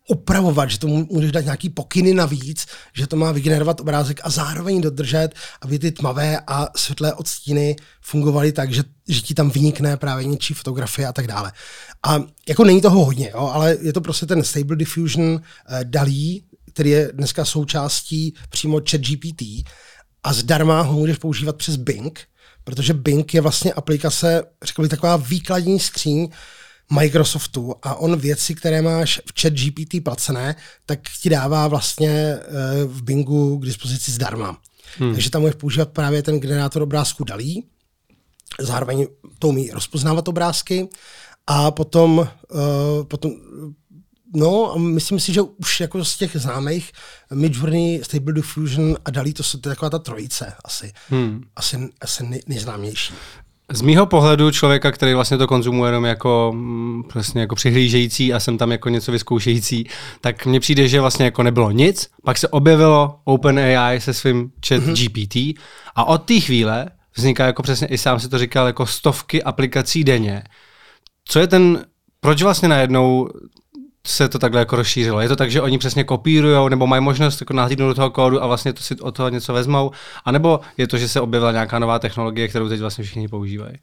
upravovat, 0.07 0.69
že 0.69 0.79
to 0.79 0.87
můžeš 0.87 1.31
dát 1.31 1.43
nějaký 1.43 1.69
pokyny 1.69 2.13
navíc, 2.13 2.65
že 2.93 3.07
to 3.07 3.15
má 3.15 3.31
vygenerovat 3.31 3.79
obrázek 3.79 4.19
a 4.23 4.29
zároveň 4.29 4.81
dodržet, 4.81 5.29
aby 5.61 5.79
ty 5.79 5.91
tmavé 5.91 6.39
a 6.47 6.67
světlé 6.75 7.13
odstíny 7.13 7.75
fungovaly 8.01 8.51
tak, 8.51 8.73
že, 8.73 8.83
že 9.07 9.21
ti 9.21 9.33
tam 9.33 9.49
vynikne 9.49 9.97
právě 9.97 10.25
něčí 10.25 10.53
fotografie 10.53 11.07
a 11.07 11.13
tak 11.13 11.27
dále. 11.27 11.51
A 12.05 12.23
jako 12.49 12.63
není 12.63 12.81
toho 12.81 13.05
hodně, 13.05 13.29
jo, 13.33 13.49
ale 13.53 13.77
je 13.81 13.93
to 13.93 14.01
prostě 14.01 14.25
ten 14.25 14.43
Stable 14.43 14.75
Diffusion 14.75 15.23
uh, 15.23 15.39
DALI, 15.83 16.41
který 16.73 16.89
je 16.89 17.11
dneska 17.13 17.45
součástí 17.45 18.33
přímo 18.49 18.81
chat 18.89 19.01
GPT 19.01 19.41
a 20.23 20.33
zdarma 20.33 20.81
ho 20.81 20.99
můžeš 20.99 21.17
používat 21.17 21.55
přes 21.55 21.75
Bing, 21.75 22.19
protože 22.63 22.93
Bing 22.93 23.33
je 23.33 23.41
vlastně 23.41 23.73
aplikace, 23.73 24.43
řekl 24.63 24.81
bych, 24.81 24.91
taková 24.91 25.17
výkladní 25.17 25.79
skříň, 25.79 26.29
Microsoftu 26.99 27.75
a 27.83 27.95
on 27.95 28.19
věci, 28.19 28.55
které 28.55 28.81
máš 28.81 29.21
v 29.25 29.41
chat 29.41 29.53
GPT 29.53 30.03
placené, 30.03 30.55
tak 30.85 30.99
ti 31.21 31.29
dává 31.29 31.67
vlastně 31.67 32.09
eh, 32.09 32.39
v 32.85 33.01
Bingu 33.03 33.57
k 33.57 33.65
dispozici 33.65 34.11
zdarma. 34.11 34.57
Hmm. 34.97 35.13
Takže 35.13 35.29
tam 35.29 35.41
můžeš 35.41 35.55
používat 35.55 35.89
právě 35.89 36.23
ten 36.23 36.39
generátor 36.39 36.81
obrázku 36.81 37.23
Dalí, 37.23 37.63
zároveň 38.59 39.07
to 39.39 39.47
umí 39.47 39.71
rozpoznávat 39.71 40.27
obrázky 40.27 40.87
a 41.47 41.71
potom, 41.71 42.17
uh, 42.17 43.03
potom 43.03 43.31
No, 44.35 44.71
a 44.73 44.77
myslím 44.77 45.19
si, 45.19 45.33
že 45.33 45.41
už 45.41 45.79
jako 45.79 46.05
z 46.05 46.17
těch 46.17 46.31
známých 46.35 46.91
Midjourney, 47.33 48.03
Stable 48.03 48.33
Diffusion 48.33 48.97
a 49.05 49.11
Dalí, 49.11 49.33
to 49.33 49.43
jsou 49.43 49.59
taková 49.59 49.89
ta 49.89 49.99
trojice 49.99 50.53
asi. 50.65 50.93
Hmm. 51.09 51.43
Asi, 51.55 51.89
asi 52.01 52.41
nejznámější. 52.47 53.13
Z 53.71 53.81
mýho 53.81 54.05
pohledu 54.05 54.51
člověka, 54.51 54.91
který 54.91 55.13
vlastně 55.13 55.37
to 55.37 55.47
konzumuje 55.47 55.89
jenom 55.89 56.05
jako, 56.05 56.51
mm, 56.55 57.03
přesně 57.09 57.41
jako 57.41 57.55
přihlížející 57.55 58.33
a 58.33 58.39
jsem 58.39 58.57
tam 58.57 58.71
jako 58.71 58.89
něco 58.89 59.11
vyzkoušející, 59.11 59.89
tak 60.21 60.45
mně 60.45 60.59
přijde, 60.59 60.87
že 60.87 61.01
vlastně 61.01 61.25
jako 61.25 61.43
nebylo 61.43 61.71
nic, 61.71 62.09
pak 62.25 62.37
se 62.37 62.47
objevilo 62.47 63.19
OpenAI 63.23 64.01
se 64.01 64.13
svým 64.13 64.51
chat 64.67 64.83
mm-hmm. 64.83 64.93
GPT 64.93 65.59
a 65.95 66.05
od 66.05 66.17
té 66.17 66.39
chvíle 66.39 66.85
vzniká 67.15 67.45
jako 67.45 67.63
přesně, 67.63 67.87
i 67.87 67.97
sám 67.97 68.19
si 68.19 68.29
to 68.29 68.37
říkal, 68.37 68.67
jako 68.67 68.85
stovky 68.85 69.43
aplikací 69.43 70.03
denně. 70.03 70.43
Co 71.27 71.39
je 71.39 71.47
ten, 71.47 71.85
proč 72.19 72.41
vlastně 72.41 72.67
najednou 72.67 73.29
se 74.07 74.29
to 74.29 74.39
takhle 74.39 74.59
jako 74.59 74.75
rozšířilo. 74.75 75.21
Je 75.21 75.27
to 75.27 75.35
tak, 75.35 75.51
že 75.51 75.61
oni 75.61 75.77
přesně 75.77 76.03
kopírují 76.03 76.69
nebo 76.69 76.87
mají 76.87 77.03
možnost 77.03 77.41
jako 77.41 77.53
nahlídnout 77.53 77.87
do 77.87 77.93
toho 77.93 78.09
kódu 78.11 78.43
a 78.43 78.47
vlastně 78.47 78.73
to 78.73 78.83
si 78.83 78.95
od 78.95 79.15
toho 79.15 79.29
něco 79.29 79.53
vezmou, 79.53 79.91
a 80.25 80.31
nebo 80.31 80.59
je 80.77 80.87
to, 80.87 80.97
že 80.97 81.09
se 81.09 81.21
objevila 81.21 81.51
nějaká 81.51 81.79
nová 81.79 81.99
technologie, 81.99 82.47
kterou 82.47 82.69
teď 82.69 82.79
vlastně 82.79 83.03
všichni 83.03 83.27
používají? 83.27 83.75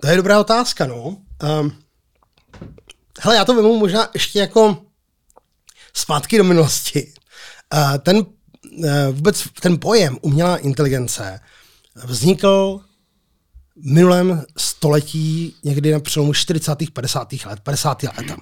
To 0.00 0.06
je 0.06 0.16
dobrá 0.16 0.40
otázka, 0.40 0.86
no. 0.86 1.04
Um, 1.04 1.72
hele, 3.20 3.36
já 3.36 3.44
to 3.44 3.54
vemu 3.54 3.78
možná 3.78 4.08
ještě 4.14 4.38
jako 4.38 4.76
zpátky 5.94 6.38
do 6.38 6.44
minulosti. 6.44 7.12
Uh, 7.74 7.98
ten 7.98 8.16
uh, 8.16 8.24
vůbec 9.12 9.44
ten 9.60 9.78
pojem 9.78 10.18
umělá 10.22 10.56
inteligence 10.56 11.40
vznikl 12.04 12.80
minulém 13.84 14.44
století, 14.58 15.54
někdy 15.64 15.92
na 15.92 16.00
přelomu 16.00 16.32
40. 16.32 16.76
50. 16.92 17.32
let, 17.32 17.60
50. 17.60 18.02
leta. 18.02 18.36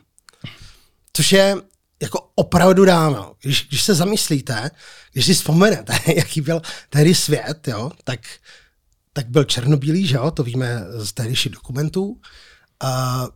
Což 1.12 1.32
je 1.32 1.56
jako 2.02 2.30
opravdu 2.34 2.84
dávno. 2.84 3.34
Když, 3.42 3.68
když 3.68 3.82
se 3.82 3.94
zamyslíte, 3.94 4.70
když 5.12 5.26
si 5.26 5.34
vzpomenete, 5.34 5.98
jaký 6.16 6.40
byl 6.40 6.62
tehdy 6.90 7.14
svět, 7.14 7.68
jo, 7.68 7.90
tak, 8.04 8.20
tak 9.12 9.28
byl 9.28 9.44
černobílý, 9.44 10.06
že 10.06 10.16
jo, 10.16 10.30
to 10.30 10.42
víme 10.42 10.84
z 10.98 11.12
tehdejších 11.12 11.52
dokumentů. 11.52 12.20
Uh, 12.84 13.28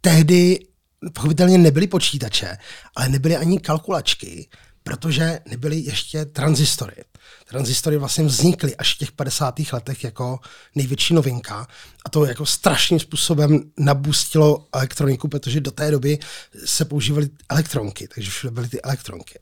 tehdy 0.00 0.66
pochopitelně 1.12 1.58
nebyly 1.58 1.86
počítače, 1.86 2.56
ale 2.96 3.08
nebyly 3.08 3.36
ani 3.36 3.60
kalkulačky, 3.60 4.48
protože 4.82 5.40
nebyly 5.48 5.76
ještě 5.76 6.24
transistory. 6.24 7.04
Transistory 7.50 7.96
vlastně 7.96 8.24
vznikly 8.24 8.76
až 8.76 8.94
v 8.94 8.98
těch 8.98 9.12
50. 9.12 9.54
letech 9.72 10.04
jako 10.04 10.38
největší 10.74 11.14
novinka 11.14 11.66
a 12.04 12.08
to 12.08 12.24
jako 12.24 12.46
strašným 12.46 13.00
způsobem 13.00 13.60
nabustilo 13.78 14.66
elektroniku, 14.72 15.28
protože 15.28 15.60
do 15.60 15.70
té 15.70 15.90
doby 15.90 16.18
se 16.64 16.84
používaly 16.84 17.28
elektronky, 17.48 18.08
takže 18.14 18.30
všude 18.30 18.50
byly 18.50 18.68
ty 18.68 18.82
elektronky. 18.82 19.38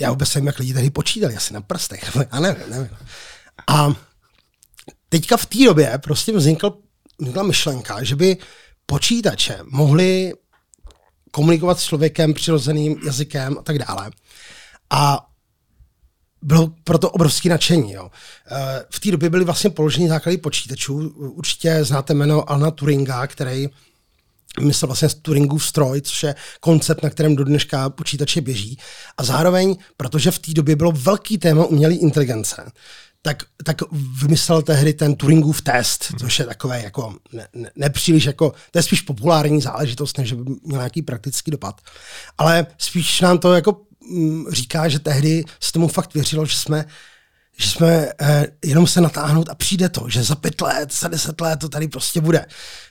Já 0.00 0.10
vůbec 0.10 0.34
nevím, 0.34 0.46
jak 0.46 0.58
lidi 0.58 0.74
tady 0.74 0.90
počítali, 0.90 1.36
asi 1.36 1.54
na 1.54 1.60
prstech, 1.60 2.16
a 2.30 2.40
nevím, 2.40 2.70
nevím. 2.70 2.96
A 3.68 3.94
teďka 5.08 5.36
v 5.36 5.46
té 5.46 5.64
době 5.64 5.98
prostě 5.98 6.32
vznikl, 6.32 6.78
vznikla 7.20 7.42
myšlenka, 7.42 8.04
že 8.04 8.16
by 8.16 8.36
počítače 8.86 9.58
mohly 9.64 10.32
komunikovat 11.30 11.80
s 11.80 11.84
člověkem 11.84 12.34
přirozeným 12.34 13.00
jazykem 13.04 13.58
a 13.58 13.62
tak 13.62 13.78
dále. 13.78 14.10
A 14.90 15.28
bylo 16.42 16.72
proto 16.84 17.10
obrovské 17.10 17.48
nadšení. 17.48 17.92
Jo. 17.92 18.10
Eh, 18.50 18.84
v 18.90 19.00
té 19.00 19.10
době 19.10 19.30
byly 19.30 19.44
vlastně 19.44 19.70
položeny 19.70 20.08
základy 20.08 20.38
počítačů. 20.38 21.08
Určitě 21.16 21.84
znáte 21.84 22.14
jméno 22.14 22.50
Alna 22.50 22.70
Turinga, 22.70 23.26
který 23.26 23.68
myslel 24.60 24.86
vlastně 24.86 25.08
Turingův 25.08 25.66
stroj, 25.66 26.00
což 26.00 26.22
je 26.22 26.34
koncept, 26.60 27.02
na 27.02 27.10
kterém 27.10 27.36
do 27.36 27.44
dneška 27.44 27.90
počítače 27.90 28.40
běží. 28.40 28.78
A 29.16 29.24
zároveň, 29.24 29.76
protože 29.96 30.30
v 30.30 30.38
té 30.38 30.52
době 30.52 30.76
bylo 30.76 30.92
velký 30.92 31.38
téma 31.38 31.64
umělé 31.64 31.94
inteligence, 31.94 32.72
tak, 33.22 33.42
tak 33.64 33.76
vymyslel 34.22 34.62
tehdy 34.62 34.92
ten 34.94 35.14
Turingův 35.14 35.62
test, 35.62 36.12
což 36.18 36.38
je 36.38 36.44
takové 36.44 36.82
jako 36.82 37.16
ne, 37.32 37.48
ne, 37.54 37.70
nepříliš 37.76 38.24
jako, 38.24 38.52
to 38.70 38.78
je 38.78 38.82
spíš 38.82 39.00
populární 39.00 39.60
záležitost, 39.60 40.18
než 40.18 40.32
by 40.32 40.42
měl 40.64 40.78
nějaký 40.80 41.02
praktický 41.02 41.50
dopad. 41.50 41.80
Ale 42.38 42.66
spíš 42.78 43.20
nám 43.20 43.38
to 43.38 43.54
jako 43.54 43.80
říká, 44.50 44.88
že 44.88 44.98
tehdy 44.98 45.44
se 45.60 45.72
tomu 45.72 45.88
fakt 45.88 46.14
věřilo, 46.14 46.46
že 46.46 46.56
jsme 46.56 46.84
že 47.56 47.68
jsme 47.68 48.08
eh, 48.20 48.46
jenom 48.64 48.86
se 48.86 49.00
natáhnout 49.00 49.48
a 49.48 49.54
přijde 49.54 49.88
to, 49.88 50.08
že 50.08 50.22
za 50.22 50.34
pět 50.34 50.60
let, 50.60 50.94
za 50.94 51.08
deset 51.08 51.40
let 51.40 51.58
to 51.58 51.68
tady 51.68 51.88
prostě 51.88 52.20
bude. 52.20 52.46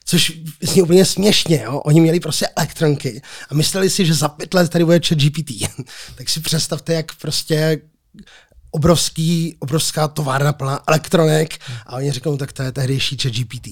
Což 0.05 0.39
zní 0.61 0.81
úplně 0.81 1.05
směšně, 1.05 1.61
jo? 1.63 1.79
oni 1.79 2.01
měli 2.01 2.19
prostě 2.19 2.47
elektronky 2.47 3.21
a 3.49 3.53
mysleli 3.53 3.89
si, 3.89 4.05
že 4.05 4.13
za 4.13 4.29
pět 4.29 4.53
let 4.53 4.69
tady 4.69 4.85
bude 4.85 4.99
chat 5.07 5.17
GPT. 5.17 5.51
tak 6.15 6.29
si 6.29 6.39
představte, 6.39 6.93
jak 6.93 7.15
prostě 7.15 7.81
obrovský, 8.71 9.57
obrovská 9.59 10.07
továrna 10.07 10.53
plná 10.53 10.83
elektronek 10.87 11.59
a 11.85 11.95
oni 11.95 12.11
řeknou, 12.11 12.37
tak 12.37 12.53
to 12.53 12.63
je 12.63 12.71
tehdejší 12.71 13.17
chat 13.21 13.33
GPT. 13.33 13.67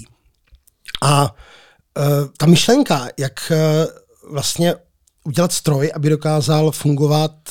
A 1.01 1.24
uh, 1.24 2.05
ta 2.38 2.46
myšlenka, 2.46 3.08
jak 3.17 3.51
uh, 3.51 4.34
vlastně 4.34 4.75
udělat 5.23 5.53
stroj, 5.53 5.91
aby 5.95 6.09
dokázal 6.09 6.71
fungovat, 6.71 7.49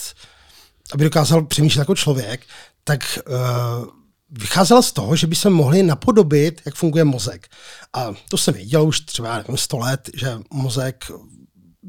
aby 0.92 1.04
dokázal 1.04 1.46
přemýšlet 1.46 1.80
jako 1.80 1.94
člověk, 1.94 2.40
tak 2.84 3.18
uh, 3.28 3.86
vycházela 4.30 4.82
z 4.82 4.92
toho, 4.92 5.16
že 5.16 5.26
by 5.26 5.36
se 5.36 5.50
mohli 5.50 5.82
napodobit, 5.82 6.62
jak 6.64 6.74
funguje 6.74 7.04
mozek. 7.04 7.48
A 7.92 8.14
to 8.28 8.38
jsem 8.38 8.54
věděl 8.54 8.86
už 8.86 9.00
třeba 9.00 9.36
nevím, 9.36 9.56
100 9.56 9.78
let, 9.78 10.10
že 10.14 10.38
mozek 10.50 11.04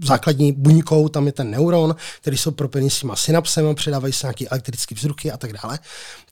základní 0.03 0.51
buňkou, 0.51 1.09
tam 1.09 1.25
je 1.25 1.31
ten 1.31 1.51
neuron, 1.51 1.95
který 2.21 2.37
jsou 2.37 2.51
propojený 2.51 2.89
s 2.89 2.99
těma 2.99 3.15
synapsem, 3.15 3.75
předávají 3.75 4.13
se 4.13 4.27
nějaké 4.27 4.45
elektrické 4.47 4.95
vzruchy 4.95 5.31
a 5.31 5.37
tak 5.37 5.53
dále. 5.53 5.79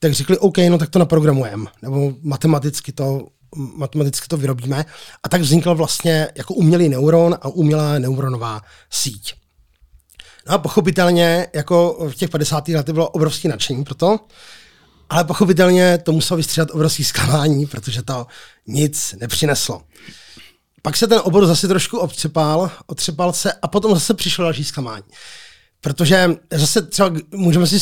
Tak 0.00 0.12
řekli, 0.12 0.38
OK, 0.38 0.58
no 0.68 0.78
tak 0.78 0.90
to 0.90 0.98
naprogramujeme, 0.98 1.70
nebo 1.82 2.12
matematicky 2.22 2.92
to 2.92 3.28
matematicky 3.56 4.28
to 4.28 4.36
vyrobíme. 4.36 4.84
A 5.22 5.28
tak 5.28 5.40
vznikl 5.40 5.74
vlastně 5.74 6.28
jako 6.34 6.54
umělý 6.54 6.88
neuron 6.88 7.38
a 7.42 7.48
umělá 7.48 7.98
neuronová 7.98 8.60
síť. 8.90 9.34
No 10.48 10.54
a 10.54 10.58
pochopitelně, 10.58 11.46
jako 11.54 12.08
v 12.10 12.14
těch 12.14 12.30
50. 12.30 12.68
letech 12.68 12.94
bylo 12.94 13.08
obrovské 13.08 13.48
nadšení 13.48 13.84
pro 13.84 13.94
to, 13.94 14.18
ale 15.10 15.24
pochopitelně 15.24 15.98
to 15.98 16.12
muselo 16.12 16.36
vystřídat 16.36 16.70
obrovský 16.70 17.04
zklamání, 17.04 17.66
protože 17.66 18.02
to 18.02 18.26
nic 18.66 19.14
nepřineslo. 19.20 19.82
Pak 20.82 20.96
se 20.96 21.06
ten 21.06 21.20
obor 21.24 21.46
zase 21.46 21.68
trošku 21.68 21.98
obtřepal, 21.98 22.70
otřepal 22.86 23.32
se 23.32 23.52
a 23.52 23.68
potom 23.68 23.94
zase 23.94 24.14
přišlo 24.14 24.44
další 24.44 24.64
zklamání. 24.64 25.04
Protože 25.80 26.30
zase 26.52 26.82
třeba 26.82 27.10
můžeme 27.34 27.66
si 27.66 27.78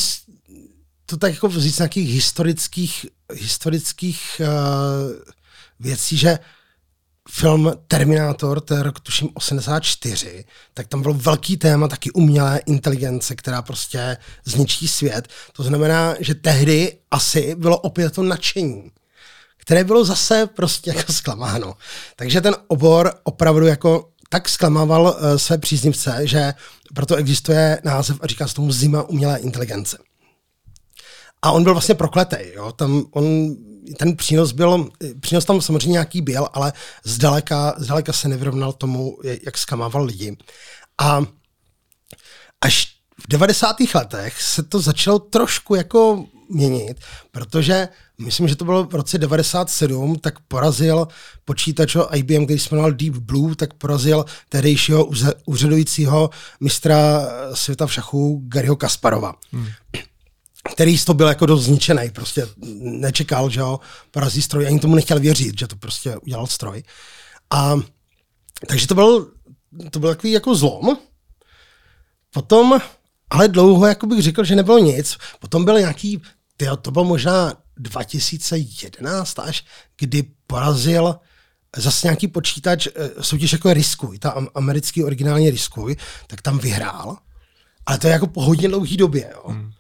to 1.06 1.16
tak 1.16 1.35
jako 1.35 1.49
vzít 1.49 1.75
z 1.75 1.78
nějakých 1.78 2.14
historických, 2.14 3.06
historických 3.32 4.40
uh, 4.40 4.46
věcí, 5.80 6.16
že 6.16 6.38
film 7.28 7.73
Terminátor, 7.88 8.61
to 8.61 8.75
je 8.75 8.83
rok 8.83 9.00
tuším 9.00 9.28
84, 9.35 10.45
tak 10.75 10.87
tam 10.87 11.02
bylo 11.02 11.14
velký 11.14 11.56
téma 11.56 11.88
taky 11.88 12.11
umělé 12.11 12.61
inteligence, 12.66 13.37
která 13.37 13.62
prostě 13.62 14.16
zničí 14.45 14.88
svět. 14.88 15.28
To 15.52 15.62
znamená, 15.62 16.14
že 16.21 16.35
tehdy 16.35 16.99
asi 17.11 17.54
bylo 17.54 17.78
opět 17.78 18.14
to 18.14 18.23
nadšení, 18.23 18.90
které 19.56 19.85
bylo 19.85 20.04
zase 20.04 20.47
prostě 20.47 20.92
jako 20.97 21.12
zklamáno. 21.12 21.75
Takže 22.16 22.40
ten 22.40 22.56
obor 22.68 23.14
opravdu 23.25 23.66
jako 23.66 24.11
tak 24.28 24.49
zklamával 24.49 25.02
uh, 25.02 25.37
své 25.37 25.59
příznivce, 25.59 26.26
že 26.26 26.54
proto 26.95 27.16
existuje 27.16 27.80
název 27.85 28.18
a 28.21 28.26
říká 28.26 28.49
se 28.49 28.54
tomu 28.54 28.73
zima 28.73 29.02
umělé 29.02 29.38
inteligence. 29.38 29.99
A 31.42 31.52
on 31.52 31.62
byl 31.62 31.73
vlastně 31.73 31.95
prokletý. 31.95 32.37
Jo? 32.54 32.73
Tam 32.73 33.04
on 33.11 33.56
ten 33.99 34.16
přínos 34.16 34.52
byl, 34.52 34.88
přínos 35.21 35.45
tam 35.45 35.61
samozřejmě 35.61 35.93
nějaký 35.93 36.23
byl, 36.23 36.49
ale 36.52 36.73
zdaleka, 37.05 37.75
zdaleka 37.78 38.12
se 38.12 38.28
nevyrovnal 38.28 38.73
tomu, 38.73 39.19
jak 39.45 39.59
zkamával 39.59 40.05
lidi. 40.05 40.37
A 40.99 41.23
až 42.61 42.96
v 43.25 43.29
90. 43.29 43.77
letech 43.94 44.42
se 44.42 44.62
to 44.62 44.81
začalo 44.81 45.18
trošku 45.18 45.75
jako 45.75 46.25
měnit, 46.51 47.01
protože 47.31 47.88
myslím, 48.18 48.49
že 48.49 48.57
to 48.57 48.64
bylo 48.64 48.85
v 48.85 48.94
roce 48.94 49.18
97, 49.18 50.16
tak 50.16 50.40
porazil 50.40 51.09
počítač 51.44 51.96
IBM, 52.12 52.44
který 52.44 52.59
se 52.59 52.68
jmenoval 52.70 52.92
Deep 52.92 53.14
Blue, 53.14 53.57
tak 53.57 53.75
porazil 53.75 54.25
tehdejšího 54.49 55.11
úřadujícího 55.46 56.31
mistra 56.61 57.29
světa 57.55 57.87
v 57.87 57.92
šachu 57.92 58.42
Garyho 58.49 58.77
Kasparova. 58.77 59.35
Hmm 59.53 59.66
který 60.72 60.98
to 60.98 61.14
byl 61.14 61.29
jako 61.29 61.46
dost 61.46 61.64
zničený, 61.64 62.11
prostě 62.11 62.48
nečekal, 62.81 63.50
že 63.50 63.61
jo, 63.61 63.81
porazí 64.11 64.42
stroj, 64.42 64.66
ani 64.66 64.81
tomu 64.81 64.94
nechtěl 64.94 65.20
věřit, 65.20 65.59
že 65.59 65.66
to 65.66 65.76
prostě 65.76 66.16
udělal 66.16 66.46
stroj. 66.46 66.83
A 67.50 67.74
takže 68.66 68.87
to 68.87 68.94
byl, 68.94 69.31
to 69.90 69.98
byl 69.98 70.14
takový 70.14 70.33
jako 70.33 70.55
zlom. 70.55 70.98
Potom, 72.31 72.81
ale 73.31 73.48
dlouho, 73.48 73.87
jako 73.87 74.07
bych 74.07 74.22
řekl, 74.22 74.44
že 74.44 74.57
nebylo 74.57 74.79
nic. 74.79 75.16
Potom 75.40 75.64
byl 75.64 75.79
nějaký, 75.79 76.22
tyjo, 76.57 76.76
to 76.76 76.90
byl 76.90 77.05
možná 77.05 77.55
2011 77.76 79.38
až, 79.38 79.64
kdy 79.98 80.24
porazil 80.46 81.16
zase 81.76 82.07
nějaký 82.07 82.29
počítač, 82.29 82.87
eh, 82.87 83.11
soutěž 83.20 83.52
jako 83.52 83.72
Riskuj, 83.72 84.18
ta 84.18 84.35
americký 84.55 85.05
originální 85.05 85.50
Riskuj, 85.50 85.96
tak 86.26 86.42
tam 86.42 86.59
vyhrál. 86.59 87.18
Ale 87.87 87.98
to 87.98 88.07
je 88.07 88.12
jako 88.12 88.26
po 88.26 88.42
hodně 88.42 88.68
dlouhý 88.68 88.96
době. 88.96 89.31
Jo. 89.35 89.42
Hmm. 89.46 89.72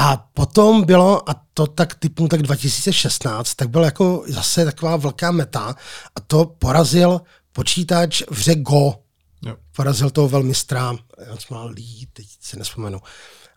A 0.00 0.16
potom 0.16 0.84
bylo, 0.84 1.30
a 1.30 1.34
to 1.54 1.66
tak 1.66 1.94
typu 1.94 2.28
tak 2.28 2.42
2016, 2.42 3.54
tak 3.54 3.70
byl 3.70 3.84
jako 3.84 4.24
zase 4.28 4.64
taková 4.64 4.96
velká 4.96 5.30
meta 5.30 5.76
a 6.16 6.20
to 6.20 6.44
porazil 6.44 7.20
počítač 7.52 8.22
v 8.30 8.38
hře 8.38 8.54
Go. 8.54 8.94
Jo. 9.42 9.56
Porazil 9.76 10.10
toho 10.10 10.28
velmistra, 10.28 10.96
se 11.38 11.64
Lee, 11.64 12.06
teď 12.12 12.26
se 12.40 12.56
nespomenu. 12.56 13.00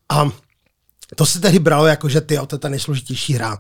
A 0.09 0.29
to 1.15 1.25
se 1.25 1.39
tehdy 1.39 1.59
bralo 1.59 1.87
jako, 1.87 2.09
že 2.09 2.21
ty, 2.21 2.37
to 2.47 2.55
je 2.55 2.59
ta 2.59 2.69
nejsložitější 2.69 3.33
hra. 3.33 3.57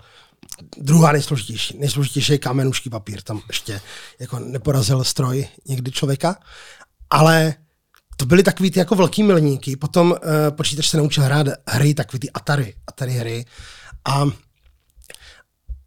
Druhá 0.77 1.11
nejsložitější, 1.11 1.77
nejsložitější 1.77 2.31
je 2.31 2.37
kamenušký 2.37 2.89
papír, 2.89 3.21
tam 3.21 3.41
ještě 3.47 3.81
jako 4.19 4.39
neporazil 4.39 5.03
stroj 5.03 5.47
někdy 5.65 5.91
člověka. 5.91 6.35
Ale 7.09 7.53
to 8.17 8.25
byly 8.25 8.43
takový 8.43 8.71
ty 8.71 8.79
jako 8.79 8.95
velký 8.95 9.23
milníky. 9.23 9.75
Potom 9.75 10.11
uh, 10.11 10.17
počítač 10.49 10.89
se 10.89 10.97
naučil 10.97 11.23
hrát 11.23 11.47
hry, 11.67 11.93
takový 11.93 12.19
ty 12.19 12.31
Atari, 12.31 12.73
Atari 12.87 13.11
hry. 13.11 13.45
A, 14.05 14.25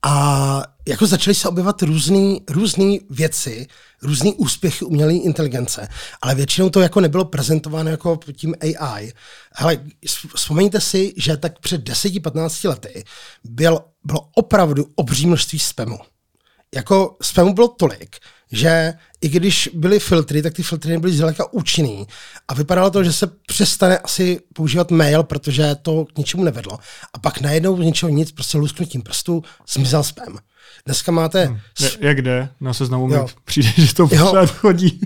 a 0.07 0.63
jako 0.89 1.07
začaly 1.07 1.35
se 1.35 1.49
objevovat 1.49 1.83
různé 1.83 2.37
různý 2.51 3.01
věci, 3.11 3.67
různé 4.03 4.33
úspěchy 4.33 4.85
umělé 4.85 5.15
inteligence, 5.15 5.89
ale 6.23 6.35
většinou 6.35 6.71
to 6.71 6.81
jako 6.81 7.01
nebylo 7.01 7.25
prezentováno 7.25 7.91
jako 7.91 8.19
tím 8.37 8.55
AI. 8.61 9.13
Hele, 9.53 9.79
vzpomeňte 10.37 10.81
si, 10.81 11.15
že 11.17 11.37
tak 11.37 11.59
před 11.59 11.89
10-15 11.89 12.69
lety 12.69 13.05
byl, 13.45 13.81
bylo 14.05 14.29
opravdu 14.35 14.87
obří 14.95 15.27
množství 15.27 15.59
spamu. 15.59 15.99
Jako 16.75 17.17
spamu 17.23 17.55
bylo 17.55 17.69
tolik, 17.69 18.17
že 18.55 18.95
i 19.21 19.29
když 19.29 19.71
byly 19.75 20.01
filtry, 20.01 20.43
tak 20.43 20.55
ty 20.55 20.63
filtry 20.63 20.93
nebyly 20.93 21.13
zdaleka 21.13 21.53
účinný. 21.53 22.07
A 22.49 22.55
vypadalo 22.55 22.91
to, 22.91 23.05
že 23.05 23.13
se 23.13 23.27
přestane 23.47 23.99
asi 23.99 24.41
používat 24.55 24.91
mail, 24.91 25.23
protože 25.23 25.75
to 25.83 26.05
k 26.05 26.19
ničemu 26.19 26.45
nevedlo. 26.45 26.79
A 27.15 27.19
pak 27.19 27.41
najednou 27.41 27.77
z 27.77 27.81
ničeho 27.81 28.11
nic, 28.11 28.33
prostě 28.33 28.59
lusknutím 28.59 29.03
prstu 29.03 29.43
zmizel 29.69 30.03
spam. 30.03 30.39
Dneska 30.87 31.13
máte... 31.13 31.45
Hmm. 31.45 31.59
Jak 32.01 32.23
jde? 32.23 32.49
Na 32.61 32.75
seznamu 32.75 33.07
mi 33.07 33.17
přijde, 33.45 33.69
že 33.77 33.95
to 33.95 34.09
pořád 34.09 34.51
chodí. 34.51 35.01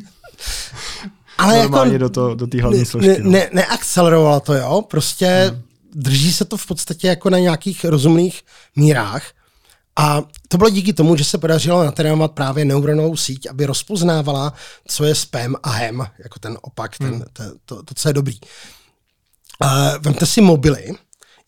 Ale 1.38 1.58
Normálně 1.58 1.92
jako, 1.92 2.02
do, 2.02 2.08
to, 2.08 2.34
do 2.34 2.46
té 2.46 2.62
hlavní 2.62 2.84
složky. 2.84 3.08
Ne, 3.08 3.16
no. 3.20 3.30
ne, 3.30 3.50
neakcelerovalo 3.52 4.40
to, 4.40 4.54
jo. 4.54 4.82
Prostě 4.82 5.26
hmm. 5.26 5.62
drží 5.94 6.32
se 6.32 6.44
to 6.44 6.56
v 6.56 6.66
podstatě 6.66 7.08
jako 7.08 7.30
na 7.30 7.38
nějakých 7.38 7.84
rozumných 7.84 8.42
mírách. 8.76 9.22
A 9.98 10.22
to 10.48 10.58
bylo 10.58 10.70
díky 10.70 10.92
tomu, 10.92 11.16
že 11.16 11.24
se 11.24 11.38
podařilo 11.38 11.84
natrénovat 11.84 12.32
právě 12.32 12.64
neuronovou 12.64 13.16
síť, 13.16 13.46
aby 13.50 13.66
rozpoznávala, 13.66 14.52
co 14.86 15.04
je 15.04 15.14
spam 15.14 15.56
a 15.62 15.70
hem, 15.70 16.06
jako 16.18 16.38
ten 16.38 16.58
opak, 16.62 16.98
ten, 16.98 17.08
hmm. 17.08 17.22
to, 17.32 17.44
to, 17.64 17.82
to, 17.82 17.94
co 17.94 18.08
je 18.08 18.12
dobrý. 18.12 18.38
Uh, 19.64 19.68
vemte 20.00 20.26
si 20.26 20.40
mobily, 20.40 20.94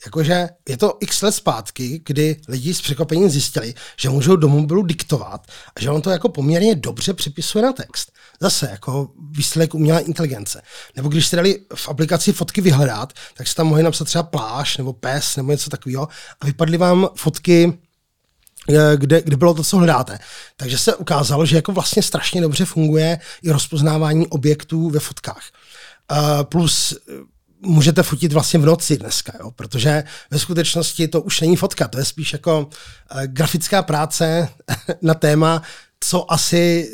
jakože 0.07 0.49
je 0.69 0.77
to 0.77 0.97
x 1.01 1.23
let 1.23 1.33
zpátky, 1.33 2.03
kdy 2.07 2.41
lidi 2.49 2.75
s 2.75 2.81
překvapením 2.81 3.31
zjistili, 3.31 3.75
že 4.01 4.11
můžou 4.11 4.37
do 4.37 4.49
mobilu 4.49 4.83
diktovat 4.83 5.47
a 5.77 5.81
že 5.81 5.91
on 5.91 6.03
to 6.03 6.11
jako 6.11 6.29
poměrně 6.29 6.75
dobře 6.75 7.15
přepisuje 7.15 7.65
na 7.65 7.73
text. 7.73 8.13
Zase 8.41 8.69
jako 8.71 9.11
výsledek 9.31 9.75
umělé 9.75 10.01
inteligence. 10.01 10.63
Nebo 10.97 11.09
když 11.09 11.27
jste 11.27 11.37
dali 11.37 11.61
v 11.75 11.89
aplikaci 11.89 12.33
fotky 12.33 12.61
vyhledat, 12.61 13.13
tak 13.37 13.47
se 13.47 13.55
tam 13.55 13.67
mohli 13.67 13.83
napsat 13.83 14.05
třeba 14.05 14.23
pláž 14.23 14.77
nebo 14.77 14.93
pes 14.93 15.37
nebo 15.37 15.51
něco 15.51 15.71
takového 15.71 16.09
a 16.41 16.47
vypadly 16.47 16.77
vám 16.77 17.09
fotky 17.17 17.79
kde, 18.96 19.22
kde 19.22 19.37
bylo 19.37 19.54
to, 19.54 19.64
co 19.64 19.76
hledáte. 19.76 20.18
Takže 20.56 20.78
se 20.78 20.96
ukázalo, 20.96 21.46
že 21.46 21.56
jako 21.56 21.72
vlastně 21.72 22.02
strašně 22.02 22.40
dobře 22.40 22.64
funguje 22.64 23.18
i 23.42 23.50
rozpoznávání 23.50 24.26
objektů 24.26 24.90
ve 24.90 25.00
fotkách. 25.00 25.42
Uh, 26.12 26.42
plus 26.42 26.92
eh, 26.92 27.12
můžete 27.62 28.02
fotit 28.02 28.33
vlastně 28.33 28.59
v 28.59 28.66
noci 28.66 28.96
dneska, 28.96 29.33
jo? 29.40 29.50
protože 29.50 30.04
ve 30.30 30.38
skutečnosti 30.38 31.09
to 31.09 31.22
už 31.22 31.40
není 31.40 31.56
fotka, 31.56 31.88
to 31.88 31.98
je 31.98 32.04
spíš 32.04 32.33
jako 32.33 32.61
uh, 32.61 33.22
grafická 33.26 33.83
práce 33.83 34.48
na 35.02 35.14
téma, 35.14 35.62
co 36.04 36.33
asi, 36.33 36.90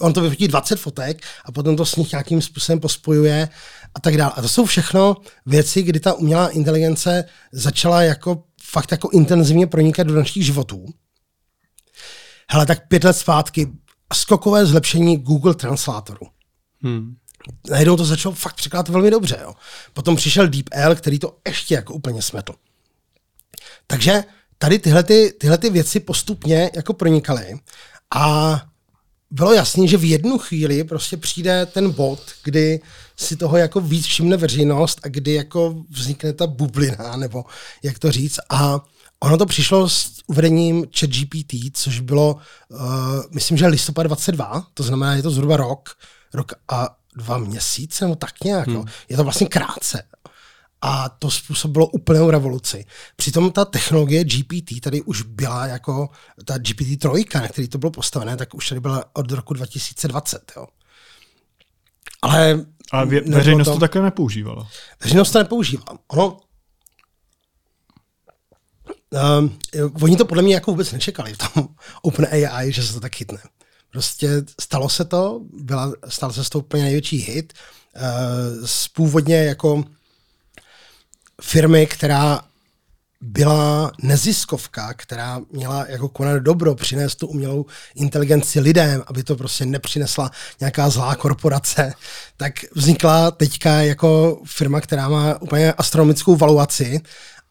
on 0.00 0.12
to 0.12 0.20
vyfotí 0.20 0.48
20 0.48 0.80
fotek 0.80 1.22
a 1.44 1.52
potom 1.52 1.76
to 1.76 1.86
s 1.86 1.96
nich 1.96 2.12
nějakým 2.12 2.42
způsobem 2.42 2.80
pospojuje 2.80 3.48
a 3.94 4.00
tak 4.00 4.16
dále. 4.16 4.32
A 4.36 4.42
to 4.42 4.48
jsou 4.48 4.64
všechno 4.64 5.16
věci, 5.46 5.82
kdy 5.82 6.00
ta 6.00 6.12
umělá 6.12 6.48
inteligence 6.48 7.24
začala 7.52 8.02
jako 8.02 8.42
fakt 8.62 8.92
jako 8.92 9.10
intenzivně 9.12 9.66
pronikat 9.66 10.06
do 10.06 10.14
našich 10.14 10.44
životů. 10.44 10.86
Hele, 12.50 12.66
tak 12.66 12.88
pět 12.88 13.04
let 13.04 13.12
zpátky 13.12 13.68
skokové 14.14 14.66
zlepšení 14.66 15.16
Google 15.16 15.54
Translatoru. 15.54 16.26
Hmm. 16.82 17.16
Najednou 17.70 17.96
to 17.96 18.04
začalo 18.04 18.34
fakt 18.34 18.54
překládat 18.54 18.88
velmi 18.88 19.10
dobře. 19.10 19.38
Jo. 19.42 19.54
Potom 19.92 20.16
přišel 20.16 20.48
DeepL, 20.48 20.94
který 20.94 21.18
to 21.18 21.36
ještě 21.46 21.74
jako 21.74 21.94
úplně 21.94 22.22
smetl. 22.22 22.54
Takže 23.86 24.24
tady 24.58 24.78
tyhle, 24.78 25.02
ty, 25.02 25.32
tyhle 25.38 25.58
ty 25.58 25.70
věci 25.70 26.00
postupně 26.00 26.70
jako 26.74 26.92
pronikaly 26.92 27.60
a 28.14 28.62
bylo 29.30 29.52
jasné, 29.52 29.86
že 29.86 29.96
v 29.96 30.10
jednu 30.10 30.38
chvíli 30.38 30.84
prostě 30.84 31.16
přijde 31.16 31.66
ten 31.66 31.90
bod, 31.90 32.20
kdy 32.44 32.80
si 33.16 33.36
toho 33.36 33.56
jako 33.56 33.80
víc 33.80 34.06
všimne 34.06 34.36
veřejnost 34.36 35.00
a 35.02 35.08
kdy 35.08 35.32
jako 35.32 35.84
vznikne 35.90 36.32
ta 36.32 36.46
bublina, 36.46 37.16
nebo 37.16 37.44
jak 37.82 37.98
to 37.98 38.12
říct. 38.12 38.38
A 38.50 38.80
ono 39.20 39.38
to 39.38 39.46
přišlo 39.46 39.88
s 39.88 40.10
uvedením 40.26 40.86
ChatGPT, 40.98 41.54
což 41.72 42.00
bylo, 42.00 42.36
uh, 42.68 42.80
myslím, 43.30 43.56
že 43.56 43.66
listopad 43.66 44.02
22, 44.02 44.66
to 44.74 44.82
znamená, 44.82 45.14
je 45.14 45.22
to 45.22 45.30
zhruba 45.30 45.56
rok, 45.56 45.96
rok 46.34 46.52
a 46.68 46.96
dva 47.16 47.38
měsíce, 47.38 48.04
nebo 48.04 48.16
tak 48.16 48.44
nějak. 48.44 48.68
Hmm. 48.68 48.84
Je 49.08 49.16
to 49.16 49.24
vlastně 49.24 49.46
krátce. 49.46 50.02
A 50.82 51.08
to 51.08 51.30
způsobilo 51.30 51.86
úplnou 51.86 52.30
revoluci. 52.30 52.84
Přitom 53.16 53.52
ta 53.52 53.64
technologie 53.64 54.24
GPT 54.24 54.80
tady 54.80 55.02
už 55.02 55.22
byla 55.22 55.66
jako 55.66 56.08
ta 56.44 56.56
GPT-3, 56.56 57.40
na 57.40 57.48
který 57.48 57.68
to 57.68 57.78
bylo 57.78 57.90
postavené, 57.90 58.36
tak 58.36 58.54
už 58.54 58.68
tady 58.68 58.80
byla 58.80 59.04
od 59.12 59.30
roku 59.30 59.54
2020. 59.54 60.52
Jo. 60.56 60.66
Ale 62.22 62.66
a 62.92 63.04
vě, 63.04 63.20
veřejnost 63.20 63.66
to, 63.66 63.74
to 63.74 63.80
také 63.80 64.02
nepoužívala. 64.02 64.68
Veřejnost 65.04 65.30
to 65.30 65.38
nepoužívala. 65.38 65.98
Ono, 66.08 66.40
um, 69.10 69.58
oni 70.02 70.16
to 70.16 70.24
podle 70.24 70.42
mě 70.42 70.54
jako 70.54 70.70
vůbec 70.70 70.92
nečekali 70.92 71.32
v 71.32 71.38
tom 71.38 71.68
OpenAI, 72.02 72.72
že 72.72 72.82
se 72.82 72.92
to 72.92 73.00
tak 73.00 73.16
chytne. 73.16 73.38
Prostě 73.90 74.42
stalo 74.60 74.88
se 74.88 75.04
to, 75.04 75.40
byla, 75.52 75.92
stal 76.08 76.32
se 76.32 76.50
to 76.50 76.58
úplně 76.58 76.82
největší 76.82 77.18
hit. 77.18 77.52
Uh, 77.96 78.66
z 78.66 78.88
původně 78.88 79.36
jako 79.36 79.84
firmy, 81.42 81.86
která 81.86 82.42
byla 83.20 83.92
neziskovka, 84.02 84.94
která 84.94 85.40
měla 85.52 85.86
jako 85.88 86.08
konat 86.08 86.42
dobro, 86.42 86.74
přinést 86.74 87.14
tu 87.14 87.26
umělou 87.26 87.66
inteligenci 87.94 88.60
lidem, 88.60 89.02
aby 89.06 89.22
to 89.22 89.36
prostě 89.36 89.66
nepřinesla 89.66 90.30
nějaká 90.60 90.90
zlá 90.90 91.14
korporace, 91.14 91.92
tak 92.36 92.52
vznikla 92.74 93.30
teďka 93.30 93.70
jako 93.70 94.40
firma, 94.44 94.80
která 94.80 95.08
má 95.08 95.42
úplně 95.42 95.72
astronomickou 95.72 96.36
valuaci 96.36 97.00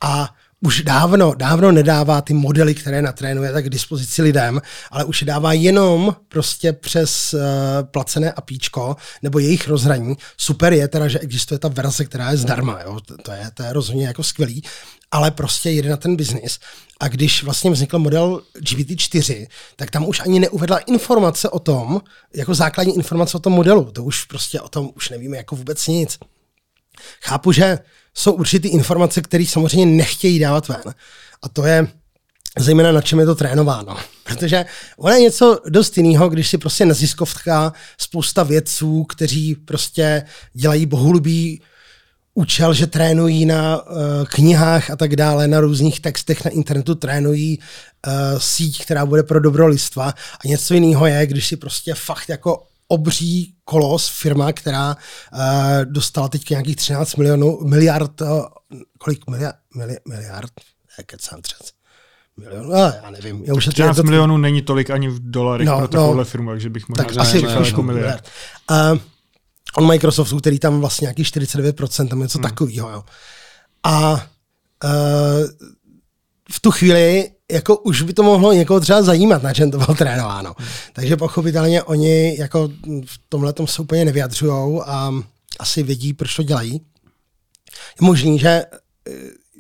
a 0.02 0.36
už 0.66 0.82
dávno, 0.82 1.34
dávno 1.34 1.72
nedává 1.72 2.22
ty 2.22 2.34
modely, 2.34 2.76
které 2.76 3.02
natrénuje, 3.02 3.52
tak 3.52 3.66
k 3.66 3.70
dispozici 3.70 4.22
lidem, 4.22 4.62
ale 4.92 5.04
už 5.04 5.22
je 5.22 5.28
dává 5.28 5.54
jenom 5.54 6.16
prostě 6.28 6.74
přes 6.74 7.34
uh, 7.34 7.40
placené 7.92 8.32
apíčko 8.32 8.96
nebo 9.22 9.40
jejich 9.40 9.68
rozhraní. 9.68 10.16
Super 10.38 10.74
je 10.74 10.88
teda, 10.88 11.08
že 11.08 11.20
existuje 11.20 11.60
ta 11.60 11.68
verze, 11.68 12.06
která 12.06 12.32
je 12.32 12.38
zdarma, 12.38 12.82
jo? 12.82 13.00
To, 13.06 13.18
to, 13.18 13.32
je, 13.32 13.52
to 13.54 13.64
je 13.64 13.74
rozhodně 13.74 14.08
jako 14.08 14.24
skvělý, 14.24 14.64
ale 15.12 15.32
prostě 15.32 15.70
jede 15.70 15.90
na 15.90 15.98
ten 15.98 16.16
biznis. 16.16 16.60
A 17.00 17.08
když 17.08 17.44
vlastně 17.44 17.72
vznikl 17.72 18.00
model 18.00 18.42
GPT-4, 18.60 19.48
tak 19.76 19.92
tam 19.92 20.08
už 20.08 20.20
ani 20.20 20.40
neuvedla 20.40 20.78
informace 20.78 21.50
o 21.50 21.60
tom, 21.60 22.02
jako 22.36 22.54
základní 22.54 22.96
informace 22.96 23.38
o 23.38 23.40
tom 23.40 23.54
modelu. 23.54 23.92
To 23.92 24.04
už 24.04 24.26
prostě 24.26 24.62
o 24.62 24.70
tom 24.70 24.90
už 24.96 25.10
nevíme 25.10 25.38
jako 25.38 25.56
vůbec 25.56 25.88
nic. 25.88 26.20
Chápu, 27.22 27.52
že 27.52 27.80
jsou 28.18 28.32
určitý 28.32 28.68
informace, 28.68 29.22
které 29.22 29.46
samozřejmě 29.46 29.86
nechtějí 29.86 30.40
dávat 30.40 30.68
ven. 30.68 30.82
A 31.42 31.50
to 31.50 31.66
je 31.66 31.88
zejména 32.58 32.92
na 32.92 33.02
čem 33.02 33.20
je 33.20 33.26
to 33.26 33.36
trénováno. 33.36 33.98
Protože 34.24 34.66
ono 34.98 35.14
je 35.14 35.22
něco 35.22 35.60
dost 35.70 35.98
jiného, 35.98 36.30
když 36.30 36.50
si 36.50 36.58
prostě 36.58 36.86
neziskovka 36.86 37.74
spousta 37.98 38.44
vědců, 38.44 39.04
kteří 39.04 39.56
prostě 39.56 40.24
dělají 40.54 40.86
bohulubý 40.86 41.62
účel, 42.34 42.74
že 42.74 42.88
trénují 42.88 43.46
na 43.46 43.82
uh, 43.82 43.98
knihách 44.26 44.90
a 44.90 44.96
tak 44.96 45.16
dále, 45.16 45.48
na 45.48 45.60
různých 45.60 46.00
textech 46.00 46.46
na 46.46 46.52
internetu 46.52 46.96
trénují 46.96 47.60
uh, 47.60 48.40
síť, 48.40 48.82
která 48.82 49.06
bude 49.06 49.24
pro 49.24 49.40
dobro 49.40 49.68
listva. 49.68 50.14
A 50.46 50.48
něco 50.48 50.74
jiného 50.74 51.06
je, 51.06 51.26
když 51.26 51.48
si 51.48 51.58
prostě 51.58 51.94
fakt 51.94 52.30
jako 52.30 52.64
obří 52.88 53.56
kolos, 53.64 54.10
firma, 54.10 54.54
která 54.54 54.96
uh, 54.96 55.42
dostala 55.84 56.28
teď 56.28 56.50
nějakých 56.50 56.76
13 56.76 57.16
milionů, 57.16 57.60
miliard, 57.64 58.22
uh, 58.22 58.28
kolik 58.98 59.30
miliard, 59.30 59.56
mili, 59.76 59.98
miliard, 60.08 60.52
kecám 61.06 61.42
třec, 61.42 61.72
milionů, 62.38 62.70
no, 62.70 62.78
já 63.04 63.10
nevím. 63.12 63.44
Já 63.46 63.54
už 63.54 63.68
13 63.68 63.96
to, 63.96 64.04
milionů 64.04 64.38
není 64.38 64.62
tolik 64.62 64.90
ani 64.90 65.10
v 65.10 65.32
dolarech 65.32 65.68
no, 65.68 65.78
pro 65.78 65.88
takovouhle 65.88 66.22
no, 66.22 66.26
firmu, 66.26 66.50
takže 66.50 66.70
bych 66.70 66.90
možná 66.90 67.04
tak 67.04 67.18
asi 67.18 67.44
jako 67.66 67.84
miliard. 67.84 68.30
Uh, 68.72 68.98
on 69.78 69.88
Microsoftu, 69.88 70.40
který 70.40 70.60
tam 70.60 70.80
vlastně 70.80 71.06
nějaký 71.06 71.24
49%, 71.24 72.08
tam 72.08 72.20
něco 72.20 72.38
hmm. 72.38 72.50
takového. 72.50 72.90
Jo. 72.90 73.04
A 73.84 74.12
uh, 74.12 74.20
v 76.52 76.60
tu 76.60 76.72
chvíli 76.72 77.35
jako 77.52 77.78
už 77.78 78.02
by 78.02 78.14
to 78.14 78.24
mohlo 78.24 78.54
někoho 78.54 78.80
třeba 78.80 79.02
zajímat, 79.02 79.44
na 79.44 79.54
čem 79.54 79.72
to 79.72 79.78
bylo 79.78 79.96
trénováno. 79.96 80.56
Takže 80.94 81.18
pochopitelně 81.18 81.84
oni 81.84 82.38
jako 82.40 82.70
v 83.06 83.20
tomhle 83.30 83.54
tom 83.54 83.68
se 83.68 83.82
úplně 83.82 84.06
nevyjadřují 84.06 84.82
a 84.86 85.12
asi 85.60 85.84
vědí, 85.84 86.14
proč 86.14 86.36
to 86.36 86.44
dělají. 86.44 86.74
Je 88.02 88.06
možný, 88.06 88.40
že 88.40 88.50
eh, 88.50 88.66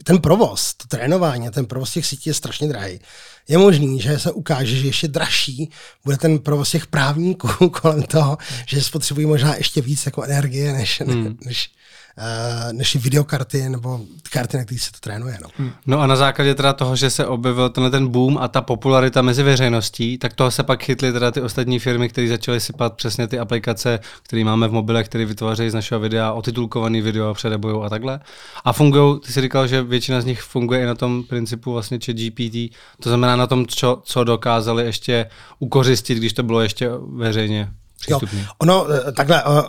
ten 0.04 0.18
provoz, 0.18 0.74
to 0.74 0.88
trénování, 0.88 1.50
ten 1.50 1.66
provoz 1.66 1.92
těch 1.92 2.06
sítí 2.06 2.30
je 2.30 2.34
strašně 2.34 2.68
drahý. 2.68 3.00
Je 3.48 3.58
možný, 3.58 4.02
že 4.02 4.20
se 4.20 4.32
ukáže, 4.32 4.76
že 4.76 4.88
ještě 4.88 5.08
dražší 5.08 5.70
bude 6.04 6.18
ten 6.18 6.40
provoz 6.40 6.72
těch 6.72 6.88
právníků 6.88 7.70
kolem 7.82 8.04
toho, 8.04 8.38
že 8.68 8.82
spotřebují 8.82 9.26
možná 9.26 9.56
ještě 9.56 9.82
víc 9.82 10.06
jako 10.06 10.24
energie, 10.24 10.74
než, 10.74 11.02
hmm. 11.02 11.38
než, 11.46 11.70
Eh, 12.18 12.74
než 12.74 12.96
videokarty 12.96 13.70
nebo 13.70 14.00
karty, 14.32 14.58
na 14.58 14.64
kterých 14.64 14.82
se 14.82 14.92
to 14.92 14.98
trénuje. 15.00 15.38
No. 15.42 15.50
Hmm. 15.58 15.72
no 15.86 16.00
a 16.00 16.08
na 16.08 16.16
základě 16.16 16.56
teda 16.56 16.74
toho, 16.74 16.96
že 16.96 17.10
se 17.10 17.26
objevil 17.26 17.70
tenhle 17.70 17.92
ten 17.92 18.08
boom 18.08 18.38
a 18.38 18.48
ta 18.48 18.62
popularita 18.62 19.22
mezi 19.22 19.44
veřejností, 19.44 20.18
tak 20.18 20.34
toho 20.34 20.52
se 20.52 20.64
pak 20.64 20.84
chytly 20.84 21.14
teda 21.14 21.32
ty 21.32 21.42
ostatní 21.42 21.80
firmy, 21.80 22.10
které 22.10 22.28
začaly 22.28 22.60
sypat 22.60 22.94
přesně 22.94 23.28
ty 23.28 23.40
aplikace, 23.40 24.00
které 24.24 24.44
máme 24.44 24.68
v 24.68 24.72
mobilech, 24.72 25.06
které 25.06 25.26
vytvářejí 25.26 25.70
z 25.70 25.74
našeho 25.74 26.00
videa 26.00 26.32
otitulkovaný 26.32 27.02
video, 27.02 27.34
předebují 27.34 27.86
a 27.86 27.90
takhle. 27.90 28.20
A 28.66 28.74
fungují, 28.74 29.20
ty 29.20 29.34
jsi 29.34 29.42
říkal, 29.42 29.68
že 29.68 29.84
většina 29.84 30.22
z 30.22 30.26
nich 30.26 30.42
funguje 30.42 30.82
i 30.82 30.86
na 30.86 30.96
tom 30.96 31.24
principu 31.24 31.74
vlastně 31.74 32.00
či 32.00 32.14
GPT, 32.14 32.76
to 33.00 33.10
znamená 33.10 33.36
na 33.36 33.48
tom, 33.48 33.66
co, 33.66 34.02
co 34.06 34.24
dokázali 34.24 34.86
ještě 34.86 35.30
ukořistit, 35.60 36.18
když 36.18 36.34
to 36.34 36.44
bylo 36.44 36.62
ještě 36.62 36.90
veřejně 37.16 37.70
Jo, 38.10 38.20
ono, 38.58 38.88
eh, 38.92 39.12
takhle, 39.12 39.44
uh, 39.44 39.52
uh, 39.52 39.62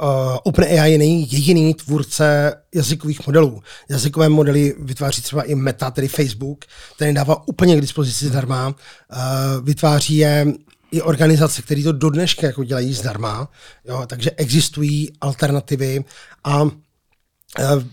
OpenAI 0.43 0.99
není 0.99 1.33
jediný 1.33 1.75
tvůrce 1.75 2.55
jazykových 2.75 3.27
modelů. 3.27 3.63
Jazykové 3.91 4.29
modely 4.29 4.75
vytváří 4.79 5.23
třeba 5.23 5.43
i 5.43 5.55
Meta, 5.55 5.91
tedy 5.91 6.09
Facebook, 6.09 6.65
který 6.97 7.15
dává 7.15 7.49
úplně 7.49 7.77
k 7.77 7.81
dispozici 7.81 8.27
zdarma. 8.27 8.67
Uh, 8.69 8.75
vytváří 9.65 10.17
je 10.17 10.47
i 10.91 11.03
organizace, 11.03 11.63
které 11.63 11.83
to 11.83 11.93
do 11.93 12.11
dneška 12.11 12.47
jako 12.47 12.65
dělají 12.65 12.95
zdarma, 12.95 13.49
jo, 13.89 14.03
takže 14.07 14.31
existují 14.31 15.13
alternativy 15.21 16.05
a 16.45 16.63
Eh, 16.65 16.71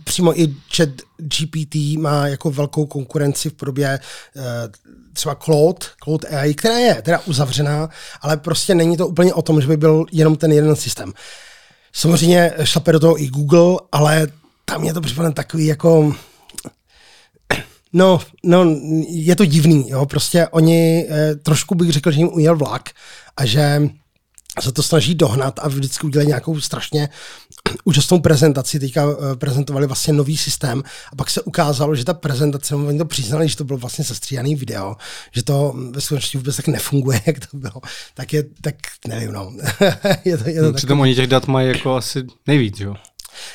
přímo 0.04 0.40
i 0.40 0.56
chat 0.76 0.90
GPT 1.18 1.76
má 1.98 2.28
jako 2.28 2.52
velkou 2.52 2.86
konkurenci 2.86 3.50
v 3.50 3.54
podobě 3.54 4.00
eh, 4.38 4.42
třeba 5.14 5.36
Claude, 5.36 5.86
Claude 6.04 6.28
AI, 6.28 6.54
která 6.54 6.78
je 6.78 7.02
teda 7.02 7.20
uzavřená, 7.20 7.90
ale 8.22 8.38
prostě 8.38 8.76
není 8.76 8.98
to 8.98 9.08
úplně 9.08 9.34
o 9.34 9.42
tom, 9.42 9.62
že 9.62 9.68
by 9.68 9.78
byl 9.78 10.06
jenom 10.12 10.36
ten 10.36 10.52
jeden 10.52 10.76
systém. 10.76 11.14
Samozřejmě 11.94 12.52
šlape 12.64 12.92
do 12.92 13.00
toho 13.00 13.22
i 13.24 13.28
Google, 13.28 13.80
ale 13.92 14.28
tam 14.66 14.84
je 14.84 14.94
to 14.94 15.02
připadne 15.02 15.32
takový 15.32 15.66
jako 15.66 16.16
No, 17.96 18.20
no, 18.44 18.66
je 19.08 19.36
to 19.36 19.46
divný, 19.46 19.90
jo, 19.90 20.06
prostě 20.06 20.48
oni, 20.48 21.08
eh, 21.10 21.36
trošku 21.36 21.76
bych 21.76 21.92
řekl, 21.92 22.12
že 22.12 22.20
jim 22.20 22.30
ujel 22.34 22.56
vlak 22.56 22.90
a 23.38 23.46
že 23.46 23.82
se 24.62 24.72
to 24.72 24.84
snaží 24.84 25.16
dohnat 25.16 25.60
a 25.60 25.68
vždycky 25.68 26.08
udělají 26.08 26.28
nějakou 26.28 26.62
strašně 26.62 27.10
úžasnou 27.84 28.20
prezentaci. 28.20 28.80
Teďka 28.80 29.04
eh, 29.04 29.36
prezentovali 29.36 29.88
vlastně 29.88 30.14
nový 30.14 30.38
systém 30.38 30.84
a 31.12 31.16
pak 31.16 31.30
se 31.30 31.42
ukázalo, 31.42 31.96
že 31.96 32.06
ta 32.06 32.14
prezentace, 32.14 32.76
oni 32.76 32.98
to 32.98 33.06
přiznali, 33.06 33.50
že 33.50 33.58
to 33.58 33.64
bylo 33.64 33.80
vlastně 33.80 34.06
sestříhaný 34.06 34.56
video, 34.56 34.96
že 35.32 35.44
to 35.44 35.74
ve 35.92 36.02
skutečnosti 36.02 36.38
vůbec 36.38 36.56
tak 36.56 36.68
nefunguje, 36.68 37.22
jak 37.26 37.40
to 37.40 37.58
bylo. 37.58 37.82
Tak 38.14 38.34
je, 38.34 38.44
tak 38.62 38.76
nevím, 39.08 39.32
no. 39.32 39.54
je 40.26 40.38
to, 40.38 40.50
je 40.50 40.62
to 40.62 40.74
Přitom 40.74 41.00
oni 41.00 41.16
těch 41.16 41.28
dat 41.28 41.48
mají 41.48 41.68
jako 41.68 41.96
asi 41.96 42.24
nejvíc, 42.48 42.80
jo? 42.80 42.96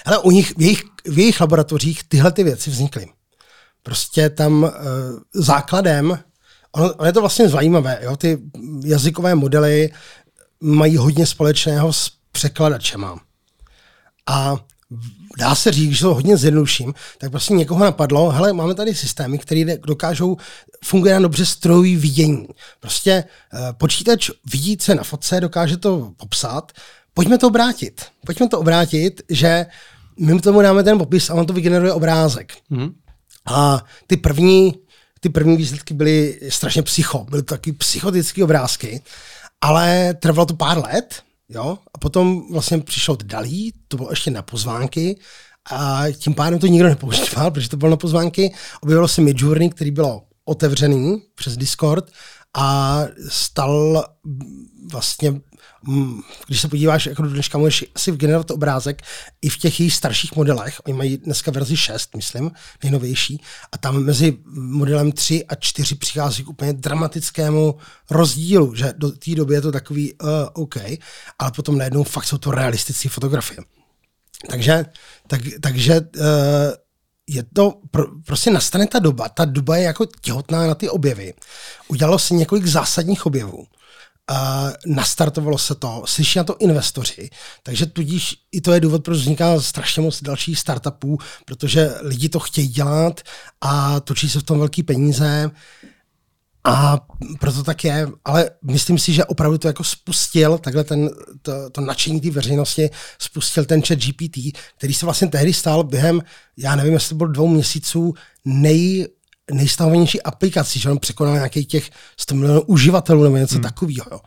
Ale 0.04 0.18
u 0.18 0.30
nich, 0.30 0.56
v 0.56 0.62
jejich, 0.62 0.82
v 1.04 1.18
jejich 1.18 1.40
laboratořích 1.40 2.04
tyhle 2.08 2.32
ty 2.32 2.44
věci 2.44 2.70
vznikly. 2.70 3.06
Prostě 3.82 4.30
tam 4.30 4.62
uh, 4.62 4.70
základem, 5.34 6.18
ono, 6.72 6.94
ono 6.94 7.06
je 7.06 7.12
to 7.12 7.20
vlastně 7.20 7.48
zajímavé, 7.48 7.98
jo? 8.02 8.16
ty 8.16 8.38
jazykové 8.84 9.34
modely 9.34 9.90
mají 10.60 10.96
hodně 10.96 11.26
společného 11.26 11.92
s 11.92 12.10
překladačema. 12.32 13.20
A 14.26 14.56
dá 15.38 15.54
se 15.54 15.72
říct, 15.72 15.92
že 15.92 16.00
to 16.00 16.14
hodně 16.14 16.36
zjednoduším, 16.36 16.94
tak 17.18 17.30
prostě 17.30 17.54
někoho 17.54 17.84
napadlo, 17.84 18.30
hele, 18.30 18.52
máme 18.52 18.74
tady 18.74 18.94
systémy, 18.94 19.38
které 19.38 19.76
dokážou, 19.76 20.36
funguje 20.84 21.14
na 21.14 21.20
dobře 21.20 21.46
strojový 21.46 21.96
vidění. 21.96 22.46
Prostě 22.80 23.24
uh, 23.52 23.60
počítač 23.72 24.30
vidí, 24.52 24.76
co 24.76 24.94
na 24.94 25.02
fotce, 25.02 25.40
dokáže 25.40 25.76
to 25.76 26.12
popsat, 26.16 26.72
pojďme 27.14 27.38
to 27.38 27.46
obrátit. 27.46 28.04
Pojďme 28.26 28.48
to 28.48 28.60
obrátit, 28.60 29.22
že 29.28 29.66
my 30.18 30.40
tomu 30.40 30.62
dáme 30.62 30.82
ten 30.82 30.98
popis 30.98 31.30
a 31.30 31.34
on 31.34 31.46
to 31.46 31.52
vygeneruje 31.52 31.92
obrázek. 31.92 32.52
Mm-hmm. 32.70 32.92
A 33.46 33.84
ty 34.06 34.16
první, 34.16 34.74
ty 35.20 35.28
první 35.28 35.56
výsledky 35.56 35.94
byly 35.94 36.40
strašně 36.48 36.82
psycho, 36.82 37.26
byly 37.30 37.42
to 37.42 37.54
taky 37.54 37.72
psychotické 37.72 38.44
obrázky, 38.44 39.02
ale 39.60 40.14
trvalo 40.14 40.46
to 40.46 40.56
pár 40.56 40.84
let, 40.84 41.22
jo, 41.48 41.78
a 41.94 41.98
potom 41.98 42.52
vlastně 42.52 42.78
přišel 42.78 43.16
Dalí, 43.22 43.72
to 43.88 43.96
bylo 43.96 44.10
ještě 44.10 44.30
na 44.30 44.42
pozvánky, 44.42 45.18
a 45.70 46.04
tím 46.16 46.34
pádem 46.34 46.58
to 46.58 46.66
nikdo 46.66 46.88
nepoužíval, 46.88 47.50
protože 47.50 47.68
to 47.68 47.76
bylo 47.76 47.90
na 47.90 47.96
pozvánky. 47.96 48.54
Objevilo 48.80 49.08
se 49.08 49.20
Midjourney, 49.20 49.70
který 49.70 49.90
bylo 49.90 50.22
otevřený 50.44 51.22
přes 51.34 51.56
Discord 51.56 52.10
a 52.56 53.00
stal 53.28 54.04
vlastně 54.92 55.40
když 56.46 56.60
se 56.60 56.68
podíváš, 56.68 57.06
jako 57.06 57.22
do 57.22 57.28
dneška 57.28 57.58
můžeš 57.58 57.84
si 57.96 58.12
generovat 58.12 58.50
obrázek 58.50 59.02
i 59.42 59.48
v 59.48 59.58
těch 59.58 59.80
jejich 59.80 59.94
starších 59.94 60.36
modelech, 60.36 60.80
oni 60.86 60.96
mají 60.96 61.16
dneska 61.16 61.50
verzi 61.50 61.76
6, 61.76 62.16
myslím, 62.16 62.50
nejnovější, 62.82 63.42
a 63.72 63.78
tam 63.78 64.02
mezi 64.02 64.38
modelem 64.54 65.12
3 65.12 65.46
a 65.46 65.54
4 65.54 65.94
přichází 65.94 66.44
k 66.44 66.48
úplně 66.48 66.72
dramatickému 66.72 67.74
rozdílu, 68.10 68.74
že 68.74 68.94
do 68.96 69.10
té 69.10 69.34
doby 69.34 69.54
je 69.54 69.60
to 69.60 69.72
takový 69.72 70.14
uh, 70.14 70.28
OK, 70.52 70.76
ale 71.38 71.50
potom 71.56 71.78
najednou 71.78 72.04
fakt 72.04 72.24
jsou 72.24 72.38
to 72.38 72.50
realistické 72.50 73.08
fotografie. 73.08 73.58
Takže, 74.50 74.84
tak, 75.26 75.40
takže 75.60 76.00
uh, 76.00 76.26
je 77.28 77.44
to, 77.54 77.74
pro, 77.90 78.04
prostě 78.26 78.50
nastane 78.50 78.86
ta 78.86 78.98
doba, 78.98 79.28
ta 79.28 79.44
doba 79.44 79.76
je 79.76 79.84
jako 79.84 80.06
těhotná 80.20 80.66
na 80.66 80.74
ty 80.74 80.88
objevy. 80.88 81.34
Udělalo 81.88 82.18
se 82.18 82.34
několik 82.34 82.66
zásadních 82.66 83.26
objevů 83.26 83.66
Uh, 84.30 84.70
nastartovalo 84.86 85.58
se 85.58 85.74
to, 85.74 86.02
slyší 86.06 86.38
na 86.38 86.44
to 86.44 86.56
investoři, 86.58 87.30
takže 87.62 87.86
tudíž 87.86 88.36
i 88.52 88.60
to 88.60 88.72
je 88.72 88.80
důvod, 88.80 89.04
proč 89.04 89.18
vzniká 89.18 89.60
strašně 89.60 90.02
moc 90.02 90.22
dalších 90.22 90.58
startupů, 90.58 91.18
protože 91.44 91.90
lidi 92.00 92.28
to 92.28 92.38
chtějí 92.38 92.68
dělat 92.68 93.20
a 93.60 94.00
točí 94.00 94.28
se 94.28 94.40
v 94.40 94.42
tom 94.42 94.58
velký 94.58 94.82
peníze. 94.82 95.50
A 96.64 97.06
proto 97.40 97.64
tak 97.64 97.84
je, 97.84 98.08
ale 98.24 98.50
myslím 98.64 98.98
si, 98.98 99.12
že 99.12 99.24
opravdu 99.24 99.58
to 99.58 99.68
jako 99.68 99.84
spustil, 99.84 100.58
takhle 100.58 100.84
ten, 100.84 101.10
to, 101.42 101.70
to 101.70 101.80
nadšení 101.80 102.20
té 102.20 102.30
veřejnosti, 102.30 102.90
spustil 103.18 103.64
ten 103.64 103.82
chat 103.82 103.98
GPT, 103.98 104.38
který 104.78 104.94
se 104.94 105.06
vlastně 105.06 105.28
tehdy 105.28 105.52
stál 105.52 105.84
během, 105.84 106.20
já 106.56 106.76
nevím, 106.76 106.92
jestli 106.92 107.08
to 107.08 107.14
bylo 107.14 107.32
dvou 107.32 107.48
měsíců, 107.48 108.14
nej 108.44 109.06
nejstahovanější 109.50 110.22
aplikací, 110.22 110.80
že 110.80 110.90
on 110.90 110.98
překonal 110.98 111.34
nějakých 111.34 111.68
těch 111.68 111.90
100 112.16 112.34
milionů 112.34 112.62
uživatelů 112.62 113.22
nebo 113.22 113.36
něco 113.36 113.54
hmm. 113.54 113.62
takového. 113.62 114.20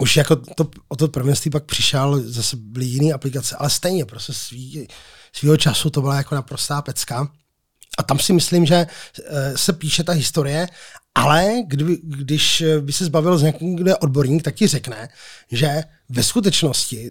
Už 0.00 0.16
jako 0.16 0.36
to, 0.36 0.70
o 0.88 0.96
to 0.96 1.08
prvnictví 1.08 1.50
pak 1.50 1.64
přišel, 1.64 2.22
zase 2.24 2.56
byly 2.56 2.86
jiné 2.86 3.12
aplikace, 3.12 3.56
ale 3.56 3.70
stejně 3.70 4.04
prostě 4.04 4.32
svý, 4.32 4.88
svýho 5.32 5.56
času 5.56 5.90
to 5.90 6.00
byla 6.00 6.16
jako 6.16 6.34
naprostá 6.34 6.82
pecka. 6.82 7.28
A 7.98 8.02
tam 8.02 8.18
si 8.18 8.32
myslím, 8.32 8.66
že 8.66 8.74
eh, 9.26 9.58
se 9.58 9.72
píše 9.72 10.04
ta 10.04 10.12
historie, 10.12 10.68
ale 11.14 11.52
kdyby, 11.66 11.98
když 12.02 12.64
by 12.80 12.92
se 12.92 13.04
zbavil 13.04 13.38
z 13.38 13.52
kdo 13.60 13.90
je 13.90 13.96
odborník, 13.96 14.42
tak 14.42 14.54
ti 14.54 14.66
řekne, 14.66 15.08
že 15.52 15.82
ve 16.08 16.22
skutečnosti 16.22 17.10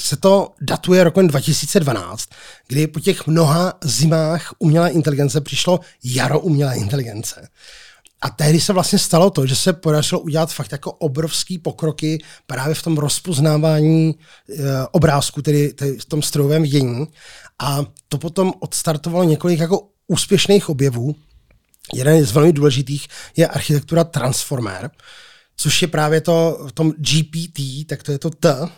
se 0.00 0.16
to 0.16 0.50
datuje 0.60 1.04
rokem 1.04 1.28
2012, 1.28 2.28
kdy 2.68 2.86
po 2.86 3.00
těch 3.00 3.26
mnoha 3.26 3.74
zimách 3.84 4.54
umělé 4.58 4.90
inteligence 4.90 5.40
přišlo 5.40 5.80
jaro 6.04 6.40
umělé 6.40 6.76
inteligence. 6.76 7.48
A 8.20 8.30
tehdy 8.30 8.60
se 8.60 8.72
vlastně 8.72 8.98
stalo 8.98 9.30
to, 9.30 9.46
že 9.46 9.56
se 9.56 9.72
podařilo 9.72 10.20
udělat 10.20 10.52
fakt 10.52 10.72
jako 10.72 10.92
obrovský 10.92 11.58
pokroky 11.58 12.24
právě 12.46 12.74
v 12.74 12.82
tom 12.82 12.98
rozpoznávání 12.98 14.08
e, 14.10 14.14
obrázku, 14.92 15.42
tedy, 15.42 15.72
tedy 15.72 15.96
v 15.96 16.04
tom 16.04 16.22
strojovém 16.22 16.62
vidění. 16.62 17.06
A 17.58 17.84
to 18.08 18.18
potom 18.18 18.52
odstartovalo 18.60 19.24
několik 19.24 19.60
jako 19.60 19.88
úspěšných 20.06 20.68
objevů. 20.68 21.16
Jeden 21.94 22.24
z 22.24 22.32
velmi 22.32 22.52
důležitých 22.52 23.08
je 23.36 23.46
architektura 23.46 24.04
Transformer, 24.04 24.90
což 25.56 25.82
je 25.82 25.88
právě 25.88 26.20
to 26.20 26.64
v 26.68 26.72
tom 26.72 26.92
GPT, 26.92 27.86
tak 27.86 28.02
to 28.02 28.12
je 28.12 28.18
to 28.18 28.30
T, 28.30 28.68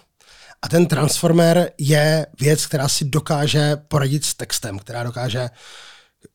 a 0.62 0.68
ten 0.68 0.86
transformer 0.86 1.70
je 1.78 2.26
věc, 2.40 2.66
která 2.66 2.88
si 2.88 3.04
dokáže 3.04 3.76
poradit 3.76 4.24
s 4.24 4.34
textem, 4.34 4.78
která 4.78 5.02
dokáže 5.02 5.50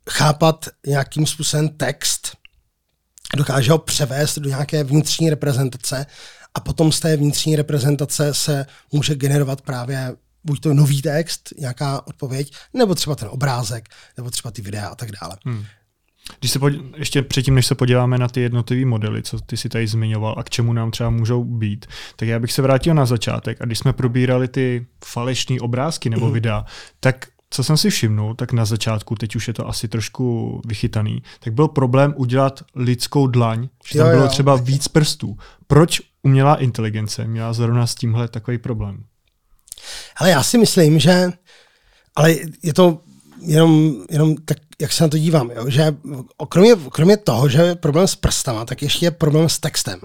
chápat 0.09 0.65
nějakým 0.87 1.25
způsobem 1.25 1.69
text, 1.69 2.37
dokáže 3.35 3.71
ho 3.71 3.77
převést 3.77 4.39
do 4.39 4.49
nějaké 4.49 4.83
vnitřní 4.83 5.29
reprezentace 5.29 6.05
a 6.53 6.59
potom 6.59 6.91
z 6.91 6.99
té 6.99 7.17
vnitřní 7.17 7.55
reprezentace 7.55 8.33
se 8.33 8.65
může 8.91 9.15
generovat 9.15 9.61
právě 9.61 10.15
buď 10.43 10.61
to 10.61 10.73
nový 10.73 11.01
text, 11.01 11.53
nějaká 11.59 12.07
odpověď, 12.07 12.53
nebo 12.73 12.95
třeba 12.95 13.15
ten 13.15 13.27
obrázek, 13.31 13.89
nebo 14.17 14.31
třeba 14.31 14.51
ty 14.51 14.61
videa 14.61 14.87
a 14.87 14.95
tak 14.95 15.09
dále. 15.21 15.37
Hmm. 15.45 15.65
Když 16.39 16.51
se 16.51 16.59
podí, 16.59 16.81
ještě 16.97 17.21
předtím, 17.21 17.55
než 17.55 17.65
se 17.65 17.75
podíváme 17.75 18.17
na 18.17 18.27
ty 18.27 18.41
jednotlivé 18.41 18.85
modely, 18.85 19.23
co 19.23 19.39
ty 19.39 19.57
si 19.57 19.69
tady 19.69 19.87
zmiňoval 19.87 20.35
a 20.37 20.43
k 20.43 20.49
čemu 20.49 20.73
nám 20.73 20.91
třeba 20.91 21.09
můžou 21.09 21.43
být, 21.43 21.85
tak 22.15 22.27
já 22.27 22.39
bych 22.39 22.51
se 22.51 22.61
vrátil 22.61 22.93
na 22.93 23.05
začátek 23.05 23.61
a 23.61 23.65
když 23.65 23.79
jsme 23.79 23.93
probírali 23.93 24.47
ty 24.47 24.85
falešné 25.05 25.59
obrázky 25.59 26.09
nebo 26.09 26.25
mhm. 26.25 26.33
videa, 26.33 26.65
tak 26.99 27.25
co 27.49 27.63
jsem 27.63 27.77
si 27.77 27.89
všimnul, 27.89 28.35
tak 28.35 28.53
na 28.53 28.65
začátku, 28.65 29.15
teď 29.15 29.35
už 29.35 29.47
je 29.47 29.53
to 29.53 29.67
asi 29.67 29.87
trošku 29.87 30.61
vychytaný, 30.65 31.23
tak 31.39 31.53
byl 31.53 31.67
problém 31.67 32.13
udělat 32.17 32.63
lidskou 32.75 33.27
dlaň, 33.27 33.67
že 33.87 33.99
tam 33.99 34.07
jo, 34.07 34.13
bylo 34.13 34.25
jo. 34.25 34.29
třeba 34.29 34.55
víc 34.55 34.87
prstů. 34.87 35.37
Proč 35.67 36.01
umělá 36.23 36.55
inteligence 36.55 37.27
měla 37.27 37.53
zrovna 37.53 37.87
s 37.87 37.95
tímhle 37.95 38.27
takový 38.27 38.57
problém? 38.57 39.03
Ale 40.17 40.29
já 40.29 40.43
si 40.43 40.57
myslím, 40.57 40.99
že 40.99 41.31
ale 42.15 42.35
je 42.63 42.73
to 42.73 43.01
jenom, 43.41 43.95
jenom 44.09 44.35
tak, 44.35 44.57
jak 44.81 44.91
se 44.91 45.03
na 45.03 45.09
to 45.09 45.17
dívám, 45.17 45.51
jo? 45.55 45.69
že 45.69 45.95
kromě, 46.49 46.75
kromě 46.91 47.17
toho, 47.17 47.49
že 47.49 47.61
je 47.61 47.75
problém 47.75 48.07
s 48.07 48.15
prstama, 48.15 48.65
tak 48.65 48.81
ještě 48.81 49.05
je 49.05 49.11
problém 49.11 49.49
s 49.49 49.59
textem. 49.59 49.99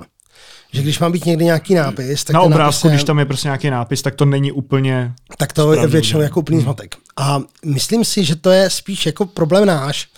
Že 0.73 0.83
když 0.83 0.99
má 0.99 1.11
být 1.11 1.25
někdy 1.25 1.45
nějaký 1.45 1.75
nápis, 1.75 2.25
tak 2.25 2.35
Na 2.35 2.41
obrázku, 2.41 2.87
je, 2.87 2.91
když 2.91 3.05
tam 3.05 3.19
je 3.19 3.25
prostě 3.25 3.49
nějaký 3.49 3.71
nápis, 3.71 4.03
tak 4.03 4.15
to 4.15 4.25
není 4.25 4.53
úplně 4.53 5.15
Tak 5.39 5.53
to 5.53 5.73
je 5.73 5.87
většinou 5.87 6.21
jako 6.21 6.41
úplný 6.41 6.57
hmm. 6.57 6.65
zmatek. 6.65 6.97
A 7.17 7.41
myslím 7.65 8.05
si, 8.05 8.25
že 8.25 8.37
to 8.37 8.51
je 8.51 8.71
spíš 8.71 9.07
jako 9.07 9.27
problém 9.27 9.67
náš, 9.67 10.09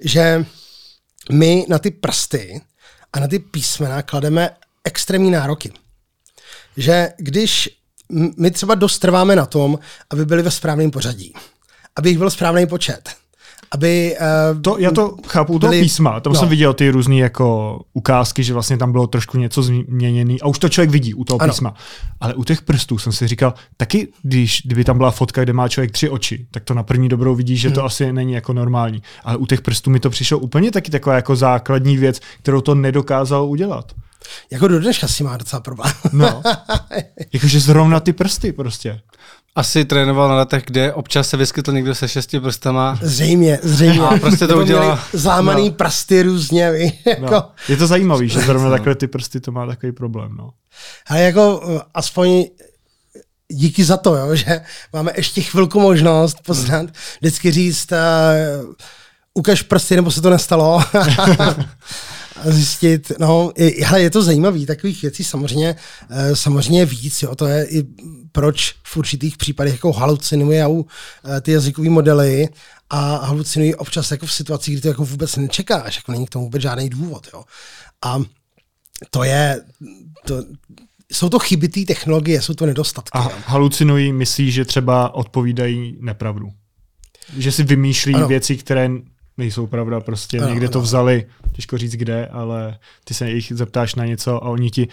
že 0.00 0.46
my 1.32 1.66
na 1.68 1.78
ty 1.78 1.90
prsty 1.90 2.60
a 3.12 3.20
na 3.20 3.28
ty 3.28 3.38
písmena 3.38 4.02
klademe 4.02 4.50
extrémní 4.84 5.30
nároky. 5.30 5.72
Že 6.76 7.08
když 7.18 7.70
my 8.36 8.50
třeba 8.50 8.74
dost 8.74 8.98
trváme 8.98 9.36
na 9.36 9.46
tom, 9.46 9.78
aby 10.10 10.24
byli 10.24 10.42
ve 10.42 10.50
správném 10.50 10.90
pořadí 10.90 11.34
aby 11.98 12.08
jich 12.08 12.18
byl 12.18 12.30
správný 12.30 12.66
počet. 12.66 13.10
Aby, 13.70 14.16
uh, 14.54 14.62
to, 14.62 14.78
já 14.78 14.90
to 14.90 15.16
chápu 15.26 15.52
u 15.52 15.58
toho 15.58 15.72
písma. 15.72 16.20
Tam 16.20 16.32
no. 16.32 16.38
jsem 16.38 16.48
viděl 16.48 16.74
ty 16.74 16.90
různé 16.90 17.16
jako 17.16 17.80
ukázky, 17.92 18.44
že 18.44 18.52
vlastně 18.52 18.78
tam 18.78 18.92
bylo 18.92 19.06
trošku 19.06 19.38
něco 19.38 19.62
změněné 19.62 20.34
a 20.42 20.46
už 20.46 20.58
to 20.58 20.68
člověk 20.68 20.90
vidí 20.90 21.14
u 21.14 21.24
toho 21.24 21.42
ano. 21.42 21.52
písma. 21.52 21.74
Ale 22.20 22.34
u 22.34 22.44
těch 22.44 22.62
prstů 22.62 22.98
jsem 22.98 23.12
si 23.12 23.28
říkal, 23.28 23.54
taky 23.76 24.08
když, 24.22 24.62
kdyby 24.64 24.84
tam 24.84 24.96
byla 24.96 25.10
fotka, 25.10 25.42
kde 25.42 25.52
má 25.52 25.68
člověk 25.68 25.90
tři 25.90 26.08
oči, 26.08 26.46
tak 26.50 26.64
to 26.64 26.74
na 26.74 26.82
první 26.82 27.08
dobrou 27.08 27.34
vidí, 27.34 27.56
že 27.56 27.68
hmm. 27.68 27.74
to 27.74 27.84
asi 27.84 28.12
není 28.12 28.32
jako 28.32 28.52
normální. 28.52 29.02
Ale 29.24 29.36
u 29.36 29.46
těch 29.46 29.60
prstů 29.60 29.90
mi 29.90 30.00
to 30.00 30.10
přišlo 30.10 30.38
úplně 30.38 30.70
taky 30.70 30.90
taková 30.90 31.16
jako 31.16 31.36
základní 31.36 31.96
věc, 31.96 32.20
kterou 32.42 32.60
to 32.60 32.74
nedokázal 32.74 33.44
udělat. 33.44 33.92
Jako 34.50 34.68
do 34.68 34.80
dneška 34.80 35.08
si 35.08 35.24
má 35.24 35.36
docela 35.36 35.60
problém. 35.60 35.92
no. 36.12 36.42
Jakože 37.32 37.60
zrovna 37.60 38.00
ty 38.00 38.12
prsty 38.12 38.52
prostě. 38.52 39.00
Asi 39.58 39.84
trénoval 39.84 40.28
na 40.28 40.34
letech, 40.36 40.62
kde 40.66 40.92
občas 40.92 41.28
se 41.28 41.36
vyskytl 41.36 41.72
někdo 41.72 41.94
se 41.94 42.08
šesti 42.08 42.40
prstama. 42.40 42.98
Zřejmě, 43.02 43.58
zřejmě. 43.62 44.00
A 44.00 44.18
prostě 44.18 44.46
to 44.46 44.58
udělal- 44.58 44.84
měli 44.84 44.98
Zlámaný 45.12 45.68
No. 45.68 45.74
prsty 45.74 46.22
různě. 46.22 46.72
ví, 46.72 46.98
Jako, 47.06 47.30
No. 47.30 47.50
Je 47.68 47.76
to 47.76 47.86
zajímavý, 47.86 48.28
že 48.28 48.40
zrovna 48.40 48.70
takhle 48.70 48.94
ty 48.94 49.06
prsty 49.06 49.40
to 49.40 49.52
má 49.52 49.66
takový 49.66 49.92
problém. 49.92 50.36
No. 50.36 50.50
Ale 51.06 51.20
jako 51.22 51.58
uh, 51.58 51.80
aspoň 51.94 52.44
díky 53.52 53.84
za 53.84 53.96
to, 53.96 54.16
jo, 54.16 54.34
že 54.36 54.60
máme 54.92 55.12
ještě 55.16 55.40
chvilku 55.42 55.80
možnost 55.80 56.36
poznat, 56.46 56.86
vždycky 57.20 57.50
říct, 57.50 57.92
uh, 57.92 58.72
ukaž 59.34 59.62
prsty, 59.62 59.96
nebo 59.96 60.10
se 60.10 60.20
to 60.22 60.30
nestalo. 60.30 60.82
zjistit, 62.44 63.12
no, 63.18 63.52
je, 63.56 63.86
hele, 63.86 64.02
je 64.02 64.10
to 64.10 64.22
zajímavý, 64.22 64.66
takových 64.66 65.02
věcí 65.02 65.24
samozřejmě, 65.24 65.76
eh, 66.10 66.36
samozřejmě 66.36 66.84
víc, 66.84 67.22
jo, 67.22 67.34
to 67.34 67.46
je 67.46 67.66
i 67.70 67.84
proč 68.32 68.74
v 68.84 68.96
určitých 68.96 69.36
případech 69.36 69.72
jako 69.72 69.92
halucinují 69.92 70.60
eh, 70.60 71.40
ty 71.40 71.52
jazykové 71.52 71.90
modely 71.90 72.48
a 72.90 73.26
halucinují 73.26 73.74
občas 73.74 74.10
jako 74.10 74.26
v 74.26 74.32
situacích, 74.32 74.74
kdy 74.74 74.80
to 74.80 74.88
jako 74.88 75.04
vůbec 75.04 75.36
nečekáš, 75.36 75.96
jako 75.96 76.12
není 76.12 76.26
k 76.26 76.30
tomu 76.30 76.44
vůbec 76.44 76.62
žádný 76.62 76.88
důvod, 76.88 77.28
jo. 77.34 77.44
A 78.04 78.22
to 79.10 79.22
je, 79.22 79.60
to, 80.24 80.44
jsou 81.12 81.28
to 81.28 81.38
chyby 81.38 81.68
té 81.68 81.80
technologie, 81.80 82.42
jsou 82.42 82.54
to 82.54 82.66
nedostatky. 82.66 83.18
A 83.18 83.28
halucinují, 83.46 84.12
myslí, 84.12 84.50
že 84.50 84.64
třeba 84.64 85.14
odpovídají 85.14 85.96
nepravdu. 86.00 86.48
Že 87.36 87.52
si 87.52 87.62
vymýšlí 87.62 88.14
ano. 88.14 88.28
věci, 88.28 88.56
které 88.56 88.90
nejsou 89.38 89.66
pravda, 89.66 90.00
prostě 90.00 90.36
Ano, 90.36 90.46
ano, 90.46 90.54
někde 90.54 90.68
to 90.68 90.80
vzali, 90.80 91.26
těžko 91.52 91.78
říct 91.78 91.92
kde, 91.92 92.26
ale 92.26 92.78
ty 93.04 93.14
se 93.14 93.30
jich 93.30 93.52
zeptáš 93.54 93.94
na 93.94 94.06
něco 94.06 94.44
a 94.44 94.48
oni 94.48 94.70
ti 94.70 94.88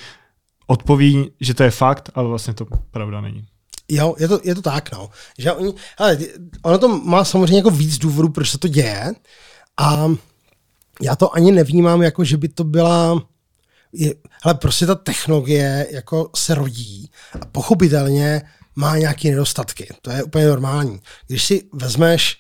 odpoví, 0.68 1.32
že 1.42 1.54
to 1.54 1.64
je 1.64 1.72
fakt, 1.72 2.10
ale 2.16 2.28
vlastně 2.28 2.54
to 2.54 2.66
pravda 2.92 3.22
není. 3.22 3.46
Jo, 3.90 4.16
je 4.20 4.28
to, 4.28 4.40
je 4.44 4.56
to 4.56 4.62
tak, 4.62 4.92
no. 4.92 5.10
Že 5.38 5.52
oni, 5.52 5.74
ale 5.98 6.18
ono 6.62 6.78
to 6.78 6.88
má 6.88 7.26
samozřejmě 7.26 7.58
jako 7.58 7.70
víc 7.70 7.98
důvodů, 7.98 8.30
proč 8.30 8.52
se 8.52 8.58
to 8.58 8.68
děje 8.68 9.14
a 9.78 10.08
já 11.02 11.16
to 11.16 11.36
ani 11.36 11.52
nevnímám 11.52 12.02
jako, 12.02 12.24
že 12.24 12.38
by 12.38 12.48
to 12.48 12.64
byla 12.64 13.28
je, 13.94 14.14
hele, 14.44 14.56
prostě 14.56 14.86
ta 14.86 14.96
technologie 14.96 15.88
jako 15.92 16.30
se 16.36 16.56
rodí 16.56 17.12
a 17.42 17.46
pochopitelně 17.46 18.42
má 18.76 18.98
nějaké 18.98 19.30
nedostatky. 19.30 19.88
To 20.02 20.12
je 20.12 20.24
úplně 20.24 20.48
normální. 20.48 21.00
Když 21.28 21.46
si 21.46 21.64
vezmeš 21.74 22.38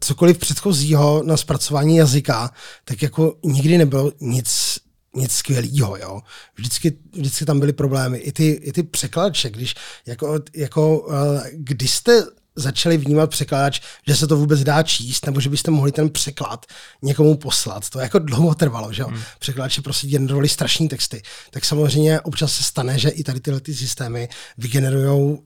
cokoliv 0.00 0.38
předchozího 0.38 1.22
na 1.26 1.36
zpracování 1.36 1.96
jazyka, 1.96 2.50
tak 2.84 3.02
jako 3.02 3.34
nikdy 3.44 3.78
nebylo 3.78 4.12
nic 4.20 4.78
nic 5.16 5.32
skvělého, 5.32 5.96
jo. 5.96 6.20
Vždycky, 6.56 6.98
vždycky 7.12 7.44
tam 7.44 7.60
byly 7.60 7.72
problémy. 7.72 8.18
I 8.18 8.32
ty, 8.32 8.48
i 8.48 8.72
ty 8.72 8.82
překladače, 8.82 9.50
když, 9.50 9.74
jako, 10.06 10.38
jako, 10.54 10.98
uh, 10.98 11.14
když 11.52 11.90
jste 11.90 12.24
začali 12.56 12.96
vnímat 12.96 13.30
překladač, 13.30 13.80
že 14.06 14.16
se 14.16 14.26
to 14.26 14.36
vůbec 14.36 14.64
dá 14.64 14.82
číst, 14.82 15.26
nebo 15.26 15.40
že 15.40 15.50
byste 15.50 15.70
mohli 15.70 15.92
ten 15.92 16.10
překlad 16.10 16.66
někomu 17.02 17.36
poslat. 17.36 17.90
To 17.90 18.00
jako 18.00 18.18
dlouho 18.18 18.54
trvalo, 18.54 18.92
že 18.92 19.02
jo. 19.02 19.08
Hmm. 19.08 19.22
Překladači 19.38 19.80
prostě 19.80 20.06
generovali 20.06 20.48
strašní 20.48 20.88
texty. 20.88 21.22
Tak 21.50 21.64
samozřejmě 21.64 22.20
občas 22.20 22.52
se 22.52 22.62
stane, 22.62 22.98
že 22.98 23.08
i 23.08 23.24
tady 23.24 23.40
tyhle 23.40 23.60
ty 23.60 23.74
systémy 23.74 24.28
vygenerují 24.58 25.38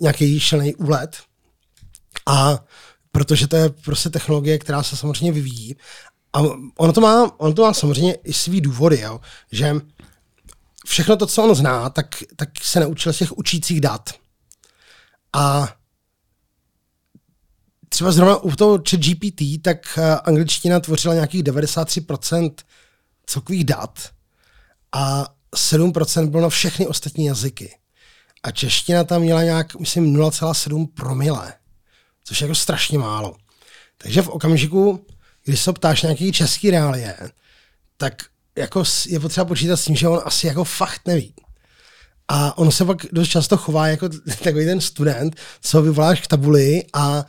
nějaký 0.00 0.40
šelný 0.40 0.74
úlet. 0.74 1.16
A 2.26 2.64
protože 3.14 3.46
to 3.46 3.56
je 3.56 3.70
prostě 3.70 4.10
technologie, 4.10 4.58
která 4.58 4.82
se 4.82 4.96
samozřejmě 4.96 5.32
vyvíjí. 5.32 5.76
A 6.32 6.40
ono 6.76 6.92
to 6.92 7.00
má, 7.00 7.40
ono 7.40 7.54
to 7.54 7.62
má 7.62 7.74
samozřejmě 7.74 8.14
i 8.14 8.32
svý 8.32 8.60
důvody, 8.60 9.00
jo? 9.00 9.20
že 9.52 9.74
všechno 10.86 11.16
to, 11.16 11.26
co 11.26 11.42
on 11.42 11.54
zná, 11.54 11.90
tak, 11.90 12.06
tak 12.36 12.48
se 12.62 12.80
naučil 12.80 13.12
z 13.12 13.18
těch 13.18 13.38
učících 13.38 13.80
dat. 13.80 14.10
A 15.32 15.74
třeba 17.88 18.12
zrovna 18.12 18.36
u 18.36 18.50
toho 18.50 18.78
chat 18.90 19.00
GPT, 19.00 19.62
tak 19.62 19.98
eh, 19.98 20.16
angličtina 20.16 20.80
tvořila 20.80 21.14
nějakých 21.14 21.42
93% 21.42 22.54
celkových 23.26 23.64
dat 23.64 24.10
a 24.92 25.34
7% 25.56 26.30
bylo 26.30 26.42
na 26.42 26.48
všechny 26.48 26.86
ostatní 26.86 27.24
jazyky. 27.24 27.76
A 28.42 28.50
čeština 28.50 29.04
tam 29.04 29.22
měla 29.22 29.42
nějak, 29.42 29.74
myslím, 29.76 30.16
0,7 30.16 30.86
promile, 30.94 31.52
což 32.24 32.40
je 32.40 32.44
jako 32.44 32.54
strašně 32.54 32.98
málo. 32.98 33.36
Takže 33.98 34.22
v 34.22 34.28
okamžiku, 34.28 35.06
když 35.44 35.60
se 35.60 35.72
ptáš 35.72 36.02
nějaký 36.02 36.32
český 36.32 36.70
reálie, 36.70 37.16
tak 37.96 38.22
jako 38.58 38.84
je 39.06 39.20
potřeba 39.20 39.44
počítat 39.44 39.76
s 39.76 39.84
tím, 39.84 39.96
že 39.96 40.08
on 40.08 40.20
asi 40.24 40.46
jako 40.46 40.64
fakt 40.64 41.00
neví. 41.06 41.34
A 42.28 42.58
on 42.58 42.70
se 42.70 42.84
pak 42.84 43.06
dost 43.12 43.28
často 43.28 43.56
chová 43.56 43.88
jako 43.88 44.08
takový 44.42 44.64
ten 44.64 44.80
student, 44.80 45.36
co 45.60 45.82
vyvoláš 45.82 46.20
k 46.20 46.26
tabuli 46.26 46.84
a 46.92 47.24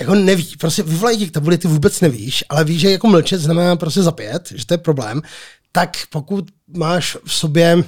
jako 0.00 0.14
neví, 0.14 0.56
prostě 0.56 0.82
vyvolají 0.82 1.18
tě 1.18 1.26
k 1.26 1.30
tabuli, 1.30 1.58
ty 1.58 1.68
vůbec 1.68 2.00
nevíš, 2.00 2.44
ale 2.48 2.64
víš, 2.64 2.80
že 2.80 2.90
jako 2.90 3.06
mlčet 3.06 3.40
znamená 3.40 3.76
prostě 3.76 4.02
zapět, 4.02 4.52
že 4.54 4.66
to 4.66 4.74
je 4.74 4.78
problém, 4.78 5.22
tak 5.72 5.96
pokud 6.10 6.44
máš 6.76 7.16
v 7.24 7.34
sobě 7.34 7.84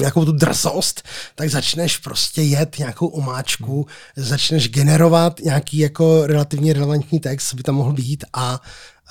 nějakou 0.00 0.24
tu 0.24 0.32
drzost, 0.32 1.02
tak 1.34 1.50
začneš 1.50 1.98
prostě 1.98 2.42
jet 2.42 2.78
nějakou 2.78 3.06
omáčku, 3.06 3.86
začneš 4.16 4.68
generovat 4.68 5.40
nějaký 5.40 5.78
jako 5.78 6.26
relativně 6.26 6.72
relevantní 6.72 7.20
text, 7.20 7.54
by 7.54 7.62
tam 7.62 7.74
mohl 7.74 7.92
být 7.92 8.24
a 8.32 8.60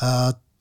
uh, 0.04 0.10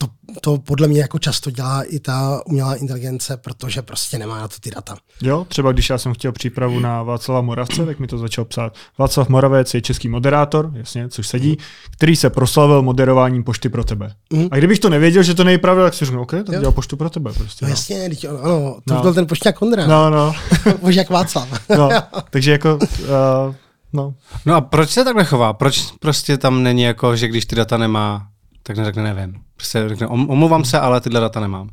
to, 0.07 0.09
to 0.41 0.59
podle 0.59 0.89
mě 0.89 1.01
jako 1.01 1.19
často 1.19 1.51
dělá 1.51 1.83
i 1.83 1.99
ta 1.99 2.41
umělá 2.47 2.75
inteligence, 2.75 3.37
protože 3.37 3.83
prostě 3.83 4.19
nemá 4.19 4.39
na 4.41 4.49
to 4.49 4.55
ty 4.61 4.71
data. 4.71 4.97
Jo, 5.23 5.45
třeba 5.49 5.73
když 5.73 5.91
já 5.91 5.99
jsem 5.99 6.15
chtěl 6.15 6.33
přípravu 6.33 6.81
na 6.81 7.03
Václava 7.03 7.41
Moravce, 7.41 7.87
tak 7.87 7.99
mi 7.99 8.07
to 8.07 8.19
začal 8.19 8.45
psát. 8.45 8.75
Václav 8.99 9.29
Moravec 9.29 9.75
je 9.75 9.81
český 9.81 10.09
moderátor, 10.09 10.71
jasně, 10.75 11.09
což 11.09 11.27
sedí, 11.29 11.59
který 11.91 12.17
se 12.17 12.31
proslavil 12.31 12.83
moderováním 12.83 13.45
pošty 13.45 13.69
pro 13.69 13.85
tebe. 13.85 14.15
Mhm. 14.33 14.49
A 14.51 14.57
kdybych 14.57 14.79
to 14.79 14.91
nevěděl, 14.91 15.23
že 15.23 15.35
to 15.35 15.45
není 15.45 15.59
pravda, 15.59 15.83
tak 15.85 15.95
si 15.95 16.05
řeknu, 16.05 16.23
OK, 16.23 16.31
tak 16.31 16.49
Jo. 16.49 16.61
dělal 16.61 16.73
poštu 16.73 16.97
pro 16.97 17.11
tebe. 17.11 17.33
Prostě, 17.33 17.65
No 17.65 17.69
no. 17.69 17.73
jasně, 17.73 18.09
teď 18.09 18.25
ano, 18.29 18.39
ano 18.43 18.77
to 18.89 18.95
No. 18.95 19.03
byl 19.03 19.15
ten 19.15 19.27
pošťák 19.27 19.59
Kondra, 19.59 19.87
No, 19.87 20.11
no, 20.11 20.33
pošťák 20.81 21.11
Václav. 21.11 21.49
no. 21.79 21.89
Takže 22.31 22.53
jako, 22.53 22.75
uh, 22.77 23.55
no, 23.93 24.15
No 24.47 24.55
a 24.55 24.61
proč 24.61 24.91
se 24.91 25.05
takhle 25.05 25.25
chová? 25.25 25.53
Proč 25.53 25.85
prostě 26.01 26.39
tam 26.39 26.63
není 26.63 26.83
jako, 26.83 27.17
že 27.17 27.29
když 27.29 27.47
ty 27.47 27.57
data 27.57 27.77
nemá, 27.77 28.27
tak 28.63 28.77
neřekne 28.77 29.03
nevím. 29.15 29.35
Prostě 29.57 29.89
řekne, 29.89 30.07
"Om- 30.07 30.31
omlouvám 30.31 30.65
se, 30.65 30.81
ale 30.81 31.01
tyhle 31.01 31.21
data 31.21 31.41
nemám. 31.41 31.69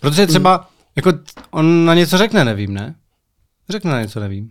Protože 0.00 0.26
třeba, 0.26 0.68
jako 0.96 1.12
on 1.50 1.84
na 1.84 1.94
něco 1.94 2.18
řekne, 2.18 2.44
nevím, 2.44 2.74
ne? 2.74 2.94
Řekne 3.68 3.90
na 3.90 4.00
něco, 4.02 4.20
nevím. 4.20 4.50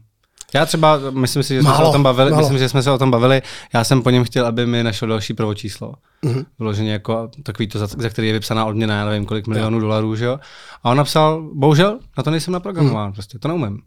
Já 0.53 0.65
třeba, 0.65 0.99
myslím 1.11 1.43
si, 1.43 1.53
že 1.53 1.61
jsme 1.61 1.71
se 1.71 1.77
Málo, 1.77 1.89
o 1.89 1.91
tom 1.91 2.03
bavili, 2.03 2.31
málo. 2.31 2.41
myslím, 2.41 2.57
že 2.59 2.69
jsme 2.69 2.83
se 2.83 2.91
o 2.91 2.97
tom 2.97 3.11
bavili, 3.11 3.41
já 3.73 3.83
jsem 3.83 4.01
po 4.01 4.09
něm 4.09 4.23
chtěl, 4.23 4.45
aby 4.45 4.65
mi 4.65 4.83
našel 4.83 5.07
další 5.07 5.33
prvočíslo. 5.33 5.93
Mhm. 6.21 6.35
Mm-hmm. 6.35 6.45
Vyloženě 6.59 6.91
jako 6.91 7.29
takový 7.43 7.67
to, 7.67 7.79
za, 7.79 7.87
za 7.87 8.09
který 8.09 8.27
je 8.27 8.33
vypsaná 8.33 8.65
odměna, 8.65 8.95
já 8.97 9.05
nevím, 9.05 9.25
kolik 9.25 9.47
milionů 9.47 9.79
dolarů, 9.79 10.15
že 10.15 10.25
jo. 10.25 10.39
A 10.83 10.89
on 10.91 10.97
napsal, 10.97 11.49
bohužel, 11.53 11.99
na 12.17 12.23
to 12.23 12.31
nejsem 12.31 12.53
naprogramován, 12.53 13.07
mm. 13.07 13.13
prostě, 13.13 13.39
to 13.39 13.47
neumím. 13.47 13.81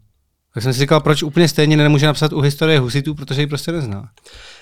Tak 0.53 0.63
jsem 0.63 0.73
si 0.73 0.79
říkal, 0.79 0.99
proč 0.99 1.23
úplně 1.23 1.47
stejně 1.47 1.77
nemůže 1.77 2.05
napsat 2.05 2.33
u 2.33 2.41
historie 2.41 2.79
husitů, 2.79 3.15
protože 3.15 3.41
ji 3.41 3.47
prostě 3.47 3.71
nezná. 3.71 4.09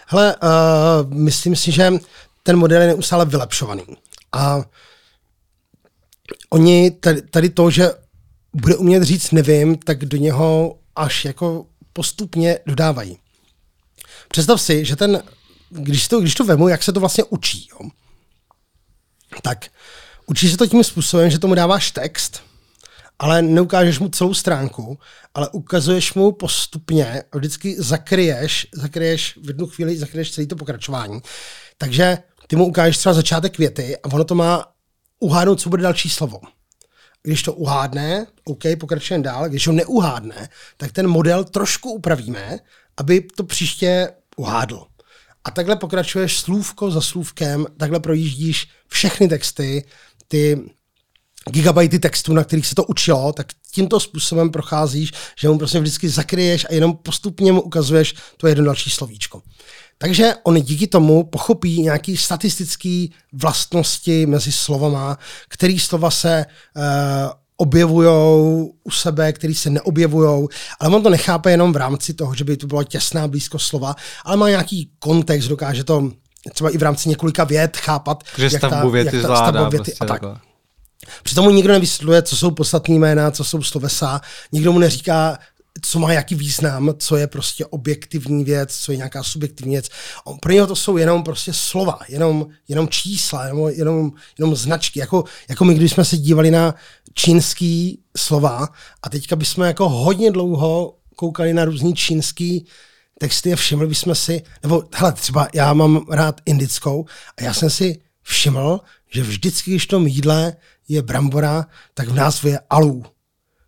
Hele, 0.07 0.35
uh, 0.35 1.13
myslím 1.13 1.55
si, 1.55 1.71
že 1.71 1.91
ten 2.43 2.55
model 2.55 2.81
je 2.81 2.87
neustále 2.87 3.25
vylepšovaný. 3.25 3.83
A 4.31 4.61
oni 6.49 6.91
tady, 7.29 7.49
to, 7.49 7.71
že 7.71 7.91
bude 8.53 8.75
umět 8.75 9.03
říct 9.03 9.31
nevím, 9.31 9.77
tak 9.77 10.05
do 10.05 10.17
něho 10.17 10.79
až 10.95 11.25
jako 11.25 11.65
postupně 11.93 12.59
dodávají. 12.65 13.17
Představ 14.27 14.61
si, 14.61 14.85
že 14.85 14.95
ten, 14.95 15.23
když 15.69 16.07
to, 16.07 16.21
když 16.21 16.35
to 16.35 16.45
vemu, 16.45 16.67
jak 16.67 16.83
se 16.83 16.93
to 16.93 16.99
vlastně 16.99 17.23
učí, 17.23 17.67
jo? 17.71 17.89
tak 19.41 19.65
učí 20.25 20.49
se 20.49 20.57
to 20.57 20.67
tím 20.67 20.83
způsobem, 20.83 21.29
že 21.29 21.39
tomu 21.39 21.55
dáváš 21.55 21.91
text, 21.91 22.41
ale 23.19 23.41
neukážeš 23.41 23.99
mu 23.99 24.09
celou 24.09 24.33
stránku, 24.33 24.99
ale 25.33 25.49
ukazuješ 25.49 26.13
mu 26.13 26.31
postupně 26.31 27.23
a 27.31 27.37
vždycky 27.37 27.75
zakryješ, 27.81 28.67
zakryješ 28.73 29.37
v 29.43 29.47
jednu 29.47 29.67
chvíli, 29.67 29.97
zakryješ 29.97 30.31
celé 30.31 30.47
to 30.47 30.55
pokračování. 30.55 31.21
Takže 31.77 32.17
ty 32.51 32.57
mu 32.57 32.65
ukážeš 32.65 32.97
třeba 32.97 33.13
začátek 33.13 33.57
věty 33.57 33.97
a 33.97 34.13
ono 34.13 34.23
to 34.23 34.35
má 34.35 34.65
uhádnout, 35.19 35.59
co 35.59 35.69
bude 35.69 35.83
další 35.83 36.09
slovo. 36.09 36.39
Když 37.23 37.43
to 37.43 37.53
uhádne, 37.53 38.27
OK, 38.43 38.63
pokračujeme 38.79 39.23
dál. 39.23 39.49
Když 39.49 39.67
ho 39.67 39.73
neuhádne, 39.73 40.49
tak 40.77 40.91
ten 40.91 41.07
model 41.07 41.43
trošku 41.43 41.91
upravíme, 41.91 42.59
aby 42.97 43.21
to 43.21 43.43
příště 43.43 44.09
uhádl. 44.37 44.85
A 45.43 45.51
takhle 45.51 45.75
pokračuješ 45.75 46.39
slůvko 46.39 46.91
za 46.91 47.01
slůvkem, 47.01 47.65
takhle 47.77 47.99
projíždíš 47.99 48.67
všechny 48.87 49.27
texty, 49.27 49.85
ty 50.27 50.61
gigabajty 51.51 51.99
textu, 51.99 52.33
na 52.33 52.43
kterých 52.43 52.67
se 52.67 52.75
to 52.75 52.83
učilo, 52.83 53.33
tak 53.33 53.47
tímto 53.71 53.99
způsobem 53.99 54.51
procházíš, 54.51 55.11
že 55.39 55.49
mu 55.49 55.57
prostě 55.57 55.79
vždycky 55.79 56.09
zakryješ 56.09 56.65
a 56.69 56.73
jenom 56.73 56.97
postupně 56.97 57.51
mu 57.51 57.61
ukazuješ 57.61 58.15
to 58.37 58.47
jedno 58.47 58.65
další 58.65 58.89
slovíčko. 58.89 59.41
Takže 60.01 60.33
on 60.43 60.61
díky 60.61 60.87
tomu 60.87 61.23
pochopí 61.23 61.81
nějaký 61.81 62.17
statistický 62.17 63.13
vlastnosti 63.33 64.25
mezi 64.25 64.51
slovama, 64.51 65.17
který 65.49 65.79
slova 65.79 66.11
se 66.11 66.45
uh, 66.75 66.83
objevují 67.57 68.09
u 68.83 68.91
sebe, 68.91 69.33
který 69.33 69.55
se 69.55 69.69
neobjevují, 69.69 70.47
ale 70.79 70.95
on 70.95 71.03
to 71.03 71.09
nechápe 71.09 71.51
jenom 71.51 71.73
v 71.73 71.75
rámci 71.75 72.13
toho, 72.13 72.35
že 72.35 72.43
by 72.43 72.57
to 72.57 72.67
byla 72.67 72.83
těsná 72.83 73.27
blízko 73.27 73.59
slova, 73.59 73.95
ale 74.25 74.37
má 74.37 74.49
nějaký 74.49 74.91
kontext, 74.99 75.49
dokáže 75.49 75.83
to 75.83 76.11
třeba 76.53 76.69
i 76.69 76.77
v 76.77 76.83
rámci 76.83 77.09
několika 77.09 77.43
vět 77.43 77.77
chápat. 77.77 78.23
Že 78.37 78.43
jak 78.43 78.57
stavbu 78.57 78.87
ta, 78.87 78.93
věty 78.93 79.15
jak 79.15 79.21
ta, 79.21 79.27
zvládá. 79.27 79.51
Stavbu 79.51 79.71
věty 79.71 79.91
prostě 79.91 80.05
a 80.05 80.05
tak. 80.05 80.21
Přitom 81.23 81.45
mu 81.45 81.51
nikdo 81.51 81.73
nevysvětluje, 81.73 82.21
co 82.21 82.37
jsou 82.37 82.51
podstatní 82.51 82.99
jména, 82.99 83.31
co 83.31 83.43
jsou 83.43 83.63
slovesa, 83.63 84.21
nikdo 84.51 84.73
mu 84.73 84.79
neříká, 84.79 85.37
co 85.81 85.99
má 85.99 86.13
jaký 86.13 86.35
význam, 86.35 86.93
co 86.97 87.17
je 87.17 87.27
prostě 87.27 87.65
objektivní 87.65 88.43
věc, 88.43 88.75
co 88.77 88.91
je 88.91 88.97
nějaká 88.97 89.23
subjektivní 89.23 89.75
věc. 89.75 89.89
Pro 90.41 90.51
něho 90.51 90.67
to 90.67 90.75
jsou 90.75 90.97
jenom 90.97 91.23
prostě 91.23 91.53
slova, 91.53 91.99
jenom, 92.09 92.47
jenom 92.67 92.87
čísla, 92.87 93.45
jenom, 93.45 93.69
jenom, 93.69 94.11
jenom 94.39 94.55
značky. 94.55 94.99
Jako, 94.99 95.23
jako 95.49 95.65
my, 95.65 95.73
když 95.73 95.91
jsme 95.91 96.05
se 96.05 96.17
dívali 96.17 96.51
na 96.51 96.75
čínský 97.13 97.99
slova 98.17 98.67
a 99.03 99.09
teďka 99.09 99.35
bychom 99.35 99.63
jako 99.63 99.89
hodně 99.89 100.31
dlouho 100.31 100.97
koukali 101.15 101.53
na 101.53 101.65
různý 101.65 101.93
čínský 101.93 102.67
texty 103.19 103.53
a 103.53 103.55
všimli 103.55 103.87
bychom 103.87 104.15
si, 104.15 104.41
nebo 104.63 104.83
hele, 104.93 105.13
třeba 105.13 105.47
já 105.53 105.73
mám 105.73 106.05
rád 106.11 106.41
indickou 106.45 107.05
a 107.37 107.43
já 107.43 107.53
jsem 107.53 107.69
si 107.69 108.01
všiml, 108.21 108.79
že 109.13 109.21
vždycky, 109.21 109.71
když 109.71 109.85
v 109.85 109.87
tom 109.87 110.07
jídle 110.07 110.55
je 110.87 111.01
brambora, 111.01 111.65
tak 111.93 112.07
v 112.07 112.13
názvu 112.13 112.49
je 112.49 112.59
alů. 112.69 113.05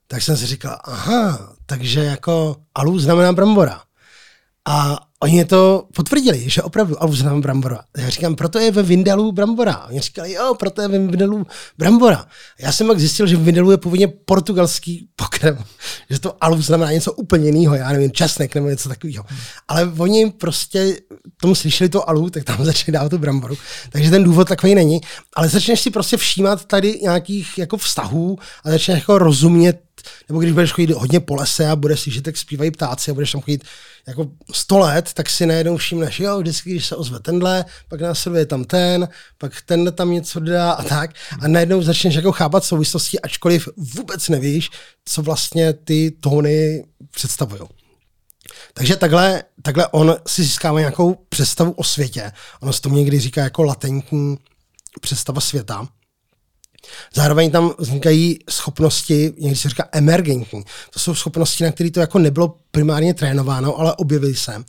Tak 0.08 0.22
jsem 0.22 0.38
si 0.38 0.46
říkal, 0.46 0.80
aha, 0.84 1.53
takže 1.66 2.04
jako 2.04 2.56
alu 2.76 3.00
znamená 3.00 3.34
brambora. 3.34 3.82
A 4.68 5.00
oni 5.24 5.46
to 5.46 5.88
potvrdili, 5.96 6.50
že 6.50 6.62
opravdu 6.62 7.04
alu 7.04 7.16
znamená 7.16 7.42
brambora. 7.42 7.80
Já 7.98 8.10
říkám, 8.10 8.36
proto 8.36 8.60
je 8.60 8.72
ve 8.72 8.84
Vindalu 8.84 9.32
brambora. 9.32 9.86
Oni 9.90 10.00
říkali, 10.00 10.32
jo, 10.32 10.56
proto 10.60 10.82
je 10.82 10.88
ve 10.88 11.00
Vindalu 11.00 11.46
brambora. 11.78 12.26
Já 12.60 12.72
jsem 12.72 12.88
pak 12.88 13.00
zjistil, 13.00 13.28
že 13.28 13.38
v 13.38 13.44
Vindalu 13.44 13.72
je 13.72 13.78
původně 13.78 14.08
portugalský 14.08 15.08
pokrm, 15.16 15.58
že 16.10 16.20
to 16.20 16.44
alu 16.44 16.62
znamená 16.62 16.92
něco 16.92 17.14
úplně 17.14 17.46
jiného, 17.46 17.76
já 17.76 17.92
nevím, 17.92 18.12
časnek 18.12 18.56
nebo 18.56 18.70
něco 18.70 18.90
takového. 18.90 19.26
Ale 19.68 19.92
oni 19.98 20.32
prostě 20.32 20.98
tomu 21.42 21.56
slyšeli 21.56 21.90
to 21.90 22.10
alu, 22.10 22.30
tak 22.30 22.44
tam 22.44 22.66
začali 22.66 22.92
dávat 22.92 23.10
tu 23.10 23.18
bramboru. 23.18 23.56
Takže 23.90 24.10
ten 24.10 24.24
důvod 24.24 24.48
takový 24.48 24.76
není. 24.76 25.02
Ale 25.36 25.50
začneš 25.50 25.82
si 25.82 25.92
prostě 25.92 26.18
všímat 26.18 26.66
tady 26.66 27.00
nějakých 27.02 27.58
jako 27.58 27.78
vztahů 27.78 28.38
a 28.64 28.70
začneš 28.70 29.00
jako 29.00 29.18
rozumět 29.18 29.80
nebo 30.30 30.40
když 30.40 30.52
budeš 30.52 30.72
chodit 30.72 30.92
hodně 30.92 31.20
po 31.20 31.36
lese 31.36 31.68
a 31.68 31.76
budeš 31.76 32.00
slyšet, 32.00 32.28
jak 32.28 32.38
zpívají 32.38 32.72
ptáci 32.72 33.12
a 33.12 33.14
budeš 33.14 33.32
tam 33.32 33.42
chodit 33.42 33.64
jako 34.08 34.28
sto 34.52 34.80
let, 34.80 35.14
tak 35.14 35.30
si 35.30 35.46
najednou 35.46 35.78
všimneš, 35.78 36.20
jo, 36.20 36.40
vždycky, 36.40 36.72
když 36.72 36.86
se 36.86 36.96
ozve 36.96 37.20
tenhle, 37.20 37.66
pak 37.88 38.02
následuje 38.02 38.46
tam 38.46 38.64
ten, 38.64 39.08
pak 39.38 39.62
ten 39.62 39.92
tam 39.92 40.12
něco 40.12 40.40
dá 40.40 40.72
a 40.72 40.84
tak. 40.84 41.12
A 41.40 41.48
najednou 41.48 41.82
začneš 41.82 42.16
jako 42.16 42.32
chápat 42.32 42.64
souvislosti, 42.64 43.20
ačkoliv 43.20 43.70
vůbec 43.78 44.30
nevíš, 44.30 44.70
co 45.06 45.22
vlastně 45.22 45.74
ty 45.74 46.12
tóny 46.20 46.86
představují. 47.12 47.62
Takže 48.74 48.96
takhle, 48.96 49.44
takhle 49.62 49.88
on 49.88 50.16
si 50.28 50.44
získává 50.44 50.80
nějakou 50.80 51.16
představu 51.30 51.72
o 51.72 51.84
světě. 51.84 52.32
Ono 52.62 52.74
se 52.74 52.82
to 52.82 52.90
někdy 52.90 53.20
říká 53.20 53.44
jako 53.44 53.64
latentní 53.64 54.38
představa 55.02 55.42
světa. 55.42 55.88
Zároveň 57.14 57.52
tam 57.52 57.74
vznikají 57.80 58.40
schopnosti, 58.50 59.34
někdy 59.38 59.56
se 59.56 59.70
říká 59.70 59.90
emergentní. 59.92 60.64
To 60.90 61.00
jsou 61.00 61.16
schopnosti, 61.16 61.64
na 61.64 61.72
které 61.72 61.92
to 61.92 62.00
jako 62.00 62.20
nebylo 62.20 62.58
primárně 62.72 63.14
trénováno, 63.14 63.80
ale 63.80 63.96
objevily 63.96 64.36
se. 64.36 64.64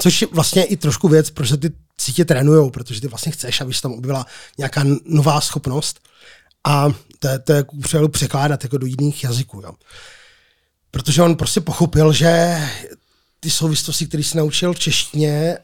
Což 0.00 0.22
je 0.22 0.28
vlastně 0.32 0.64
i 0.64 0.76
trošku 0.76 1.08
věc, 1.08 1.30
proč 1.30 1.48
se 1.48 1.56
ty 1.56 1.70
sítě 2.00 2.24
trénujou, 2.24 2.70
protože 2.70 3.00
ty 3.00 3.08
vlastně 3.08 3.32
chceš, 3.32 3.60
aby 3.60 3.74
se 3.74 3.82
tam 3.82 3.92
objevila 3.92 4.26
nějaká 4.58 4.84
nová 5.04 5.40
schopnost. 5.40 6.00
A 6.64 6.88
to 7.18 7.28
je, 7.28 7.38
to 7.38 7.52
je 7.52 7.64
překládat 8.08 8.62
jako 8.62 8.78
do 8.78 8.86
jiných 8.86 9.24
jazyků. 9.24 9.60
Jo. 9.64 9.72
Protože 10.90 11.22
on 11.22 11.36
prostě 11.36 11.60
pochopil, 11.60 12.12
že 12.12 12.60
ty 13.40 13.50
souvislosti, 13.50 14.06
které 14.06 14.22
se 14.22 14.38
naučil 14.38 14.72
v 14.72 14.78
češtině 14.78 15.58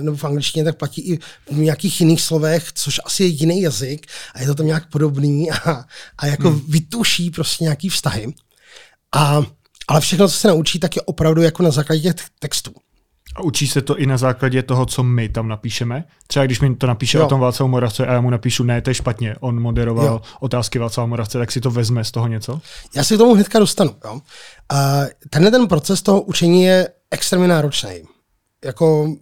nebo 0.00 0.16
v 0.16 0.24
angličtině, 0.24 0.64
tak 0.64 0.76
platí 0.76 1.00
i 1.00 1.18
v 1.50 1.56
nějakých 1.56 2.00
jiných 2.00 2.22
slovech, 2.22 2.72
což 2.74 3.00
asi 3.04 3.22
je 3.22 3.28
jiný 3.28 3.62
jazyk 3.62 4.06
a 4.34 4.40
je 4.40 4.46
to 4.46 4.54
tam 4.54 4.66
nějak 4.66 4.90
podobný 4.90 5.50
a, 5.50 5.84
a 6.18 6.26
jako 6.26 6.50
hmm. 6.50 6.60
vytuší 6.68 7.30
prostě 7.30 7.64
nějaký 7.64 7.88
vztahy. 7.88 8.34
A, 9.14 9.42
ale 9.88 10.00
všechno, 10.00 10.28
co 10.28 10.34
se 10.34 10.48
naučí, 10.48 10.78
tak 10.78 10.96
je 10.96 11.02
opravdu 11.02 11.42
jako 11.42 11.62
na 11.62 11.70
základě 11.70 12.02
těch 12.02 12.14
textů. 12.38 12.74
A 13.36 13.42
učí 13.42 13.66
se 13.66 13.82
to 13.82 13.98
i 13.98 14.06
na 14.06 14.16
základě 14.16 14.62
toho, 14.62 14.86
co 14.86 15.02
my 15.02 15.28
tam 15.28 15.48
napíšeme? 15.48 16.04
Třeba 16.26 16.46
když 16.46 16.60
mi 16.60 16.76
to 16.76 16.86
napíše 16.86 17.18
jo. 17.18 17.26
o 17.26 17.28
tom 17.28 17.40
Václavu 17.40 17.70
Moravce 17.70 18.06
a 18.06 18.12
já 18.12 18.20
mu 18.20 18.30
napíšu, 18.30 18.64
ne, 18.64 18.80
to 18.82 18.90
je 18.90 18.94
špatně, 18.94 19.36
on 19.40 19.60
moderoval 19.60 20.06
jo. 20.06 20.20
otázky 20.40 20.78
Václava 20.78 21.06
Moravce, 21.06 21.38
tak 21.38 21.52
si 21.52 21.60
to 21.60 21.70
vezme 21.70 22.04
z 22.04 22.10
toho 22.10 22.26
něco? 22.26 22.60
Já 22.94 23.04
si 23.04 23.14
k 23.14 23.18
tomu 23.18 23.34
hnedka 23.34 23.58
dostanu. 23.58 23.96
Jo. 24.04 24.20
A 24.72 25.00
tenhle 25.30 25.50
ten 25.50 25.66
proces 25.66 26.02
toho 26.02 26.22
učení 26.22 26.62
je 26.62 26.88
extrémně 27.10 27.48
náročný. 27.48 28.02
Jako 28.64 29.16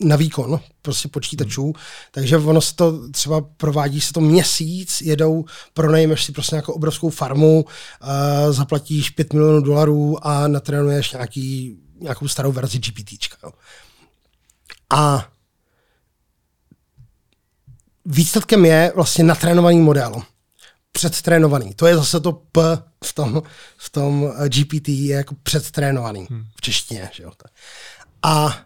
na 0.00 0.16
výkon 0.16 0.60
prostě 0.82 1.08
počítačů, 1.08 1.62
hmm. 1.62 1.72
takže 2.10 2.36
ono 2.36 2.60
se 2.60 2.76
to 2.76 3.10
třeba 3.10 3.40
provádí 3.40 4.00
se 4.00 4.12
to 4.12 4.20
měsíc, 4.20 5.00
jedou, 5.00 5.44
pronajmeš 5.74 6.24
si 6.24 6.32
prostě 6.32 6.56
nějakou 6.56 6.72
obrovskou 6.72 7.10
farmu, 7.10 7.64
uh, 7.64 8.52
zaplatíš 8.52 9.10
5 9.10 9.32
milionů 9.32 9.60
dolarů 9.60 10.26
a 10.26 10.48
natrénuješ 10.48 11.12
nějaký, 11.12 11.78
nějakou 12.00 12.28
starou 12.28 12.52
verzi 12.52 12.78
GPT. 12.78 13.12
Jo. 13.42 13.50
A 14.90 15.28
výsledkem 18.04 18.64
je 18.64 18.92
vlastně 18.94 19.24
natrénovaný 19.24 19.78
model. 19.78 20.22
Předtrénovaný. 20.92 21.74
To 21.74 21.86
je 21.86 21.96
zase 21.96 22.20
to 22.20 22.32
P 22.32 22.60
v 23.04 23.12
tom, 23.12 23.42
v 23.76 23.90
tom 23.90 24.32
eh, 24.36 24.48
GPT 24.48 24.88
je 24.88 25.16
jako 25.16 25.34
předtrénovaný 25.42 26.26
hmm. 26.30 26.44
v 26.56 26.60
češtině. 26.60 27.10
Že 27.12 27.22
jo? 27.22 27.32
A 28.22 28.58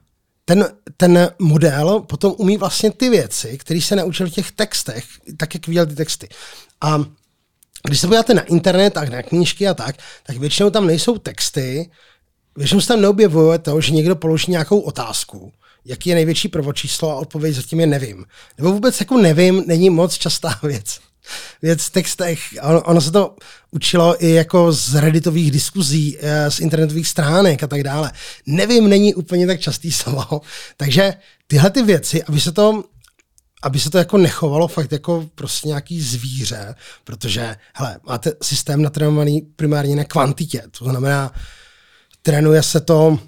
ten, 0.44 0.68
ten 0.96 1.30
model 1.38 2.00
potom 2.00 2.34
umí 2.38 2.56
vlastně 2.56 2.90
ty 2.90 3.10
věci, 3.10 3.58
které 3.58 3.80
se 3.80 3.96
naučil 3.96 4.26
v 4.26 4.30
těch 4.30 4.52
textech, 4.52 5.04
tak 5.36 5.54
jak 5.54 5.66
viděl 5.66 5.86
ty 5.86 5.94
texty. 5.94 6.28
A 6.80 6.98
když 7.84 8.00
se 8.00 8.06
podíváte 8.06 8.34
na 8.34 8.42
internet 8.42 8.96
a 8.96 9.04
na 9.04 9.22
knížky 9.22 9.68
a 9.68 9.74
tak, 9.74 9.96
tak 10.22 10.36
většinou 10.36 10.70
tam 10.70 10.86
nejsou 10.86 11.18
texty, 11.18 11.90
většinou 12.56 12.80
se 12.80 12.88
tam 12.88 13.00
neobjevuje 13.00 13.58
to, 13.58 13.80
že 13.80 13.92
někdo 13.92 14.16
položí 14.16 14.50
nějakou 14.50 14.80
otázku, 14.80 15.52
jaký 15.84 16.10
je 16.10 16.14
největší 16.14 16.48
prvočíslo 16.48 17.10
a 17.10 17.16
odpověď 17.16 17.54
zatím 17.54 17.80
je 17.80 17.86
nevím. 17.86 18.24
Nebo 18.58 18.72
vůbec 18.72 19.00
jako 19.00 19.18
nevím, 19.18 19.64
není 19.66 19.90
moc 19.90 20.14
častá 20.14 20.58
věc 20.62 20.98
věc 21.62 21.82
v 21.84 21.90
textech. 21.90 22.40
Ono, 22.62 22.82
ono 22.82 23.00
se 23.00 23.10
to 23.10 23.36
učilo 23.70 24.24
i 24.24 24.30
jako 24.30 24.72
z 24.72 24.94
redditových 24.94 25.50
diskuzí, 25.50 26.18
eh, 26.20 26.50
z 26.50 26.60
internetových 26.60 27.08
stránek 27.08 27.62
a 27.62 27.66
tak 27.66 27.82
dále. 27.82 28.12
Nevím, 28.46 28.88
není 28.88 29.14
úplně 29.14 29.46
tak 29.46 29.60
častý 29.60 29.92
slovo. 30.02 30.40
Takže 30.76 31.14
tyhle 31.46 31.70
ty 31.70 31.82
věci, 31.82 32.22
aby 32.22 32.40
se 32.40 32.52
to 32.52 32.84
aby 33.64 33.80
se 33.80 33.90
to 33.90 33.98
jako 33.98 34.18
nechovalo 34.18 34.68
fakt 34.68 34.92
jako 34.92 35.28
prostě 35.34 35.68
nějaký 35.68 36.00
zvíře, 36.00 36.74
protože, 37.04 37.56
hele, 37.74 37.98
máte 38.06 38.32
systém 38.42 38.82
natrénovaný 38.82 39.40
primárně 39.40 39.96
na 39.96 40.04
kvantitě, 40.04 40.62
to 40.78 40.84
znamená, 40.84 41.32
trénuje 42.22 42.62
se 42.62 42.80
to 42.80 43.18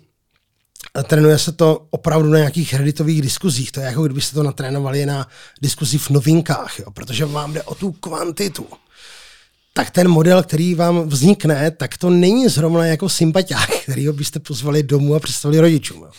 trénuje 1.03 1.39
se 1.39 1.53
to 1.53 1.87
opravdu 1.91 2.31
na 2.31 2.39
nějakých 2.39 2.75
redditových 2.75 3.23
diskuzích. 3.23 3.73
To 3.73 3.81
je 3.81 3.87
jako 3.87 4.03
kdybyste 4.03 4.35
to 4.35 4.43
natrénovali 4.43 5.07
na 5.07 5.29
diskuzi 5.63 5.99
v 5.99 6.11
novinkách, 6.11 6.79
jo? 6.79 6.91
protože 6.91 7.25
vám 7.25 7.53
jde 7.53 7.63
o 7.63 7.75
tu 7.75 7.93
kvantitu. 7.93 8.67
Tak 9.73 9.91
ten 9.91 10.09
model, 10.09 10.43
který 10.43 10.75
vám 10.75 11.09
vznikne, 11.09 11.71
tak 11.71 11.99
to 11.99 12.11
není 12.11 12.49
zrovna 12.49 12.87
jako 12.87 13.09
sympatiák, 13.09 13.71
který 13.83 14.09
byste 14.09 14.41
pozvali 14.41 14.83
domů 14.83 15.15
a 15.15 15.21
představili 15.21 15.61
rodičům. 15.61 16.03
Jo? 16.03 16.11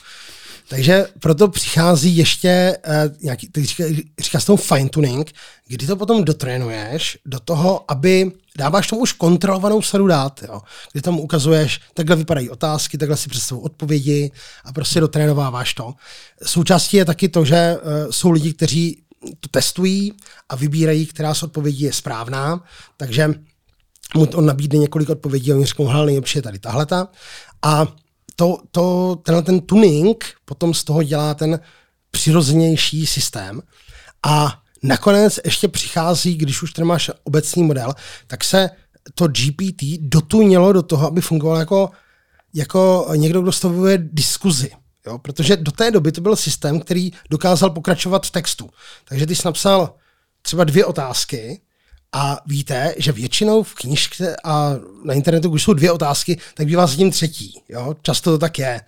Takže 0.70 1.08
proto 1.20 1.48
přichází 1.48 2.18
ještě 2.18 2.78
uh, 2.88 3.16
nějaký, 3.22 3.50
říká, 3.58 3.84
říká 4.20 4.40
s 4.40 4.46
tomu 4.46 4.58
fine 4.58 4.90
tuning, 4.90 5.32
kdy 5.68 5.88
to 5.88 5.96
potom 5.96 6.24
dotrénuješ 6.24 7.18
do 7.26 7.40
toho, 7.40 7.92
aby 7.92 8.32
dáváš 8.58 8.88
tomu 8.88 9.02
už 9.02 9.12
kontrolovanou 9.12 9.82
sadu 9.82 10.08
dát, 10.08 10.44
jo? 10.48 10.62
kdy 10.92 11.02
tam 11.02 11.20
ukazuješ, 11.20 11.82
takhle 11.94 12.16
vypadají 12.16 12.50
otázky, 12.50 12.98
takhle 12.98 13.18
si 13.18 13.30
představu 13.30 13.62
odpovědi 13.62 14.32
a 14.66 14.74
prostě 14.74 15.00
dotrénováváš 15.00 15.74
to. 15.74 15.94
Součástí 16.44 16.98
je 16.98 17.06
taky 17.06 17.30
to, 17.30 17.46
že 17.46 17.78
uh, 17.78 18.12
jsou 18.12 18.32
lidi, 18.32 18.54
kteří 18.54 19.02
to 19.40 19.50
testují 19.52 20.14
a 20.50 20.56
vybírají, 20.56 21.06
která 21.06 21.34
z 21.34 21.44
odpovědí 21.44 21.82
je 21.82 21.94
správná, 21.94 22.64
takže 22.98 23.34
mu 24.16 24.26
on 24.26 24.46
nabídne 24.46 24.80
několik 24.80 25.10
odpovědí 25.10 25.52
a 25.52 25.56
oni 25.56 25.66
řeknou, 25.66 25.88
hele, 25.88 26.06
nejlepší 26.06 26.38
je 26.38 26.42
tady 26.42 26.60
tahleta. 26.60 27.08
A 27.62 27.88
to, 28.36 28.58
to, 28.72 29.16
tenhle 29.16 29.44
ten 29.44 29.60
tuning 29.60 30.26
potom 30.46 30.74
z 30.74 30.84
toho 30.84 31.04
dělá 31.04 31.34
ten 31.34 31.60
přirozenější 32.12 33.06
systém. 33.06 33.62
A 34.26 34.62
nakonec 34.88 35.40
ještě 35.46 35.68
přichází, 35.68 36.36
když 36.36 36.62
už 36.62 36.74
ten 36.74 36.86
máš 36.86 37.12
obecný 37.24 37.64
model, 37.64 37.94
tak 38.28 38.44
se 38.44 38.70
to 39.16 39.28
GPT 39.28 39.84
dotunilo 40.00 40.74
do 40.74 40.84
toho, 40.84 41.08
aby 41.08 41.22
fungovalo 41.22 41.60
jako, 41.60 41.90
jako 42.54 43.08
někdo, 43.16 43.42
kdo 43.42 43.52
stavuje 43.52 43.98
diskuzi. 44.02 44.72
Jo? 45.08 45.18
Protože 45.18 45.58
do 45.58 45.72
té 45.72 45.92
doby 45.92 46.12
to 46.12 46.22
byl 46.22 46.36
systém, 46.36 46.80
který 46.80 47.12
dokázal 47.30 47.70
pokračovat 47.70 48.26
v 48.26 48.32
textu. 48.32 48.70
Takže 49.06 49.26
ty 49.26 49.36
jsi 49.36 49.42
napsal 49.46 49.96
třeba 50.42 50.64
dvě 50.64 50.86
otázky 50.86 51.62
A 52.18 52.40
víte, 52.46 52.96
že 52.98 53.12
většinou 53.12 53.64
v 53.64 53.74
knižce 53.74 54.36
a 54.44 54.76
na 55.04 55.14
internetu, 55.14 55.50
když 55.50 55.64
jsou 55.64 55.74
dvě 55.74 55.92
otázky, 55.92 56.40
tak 56.54 56.68
bývá 56.68 56.88
zatím 56.88 57.12
třetí. 57.12 57.62
Jo? 57.70 57.96
Často 58.02 58.32
to 58.32 58.38
tak 58.38 58.60
je. 58.60 58.82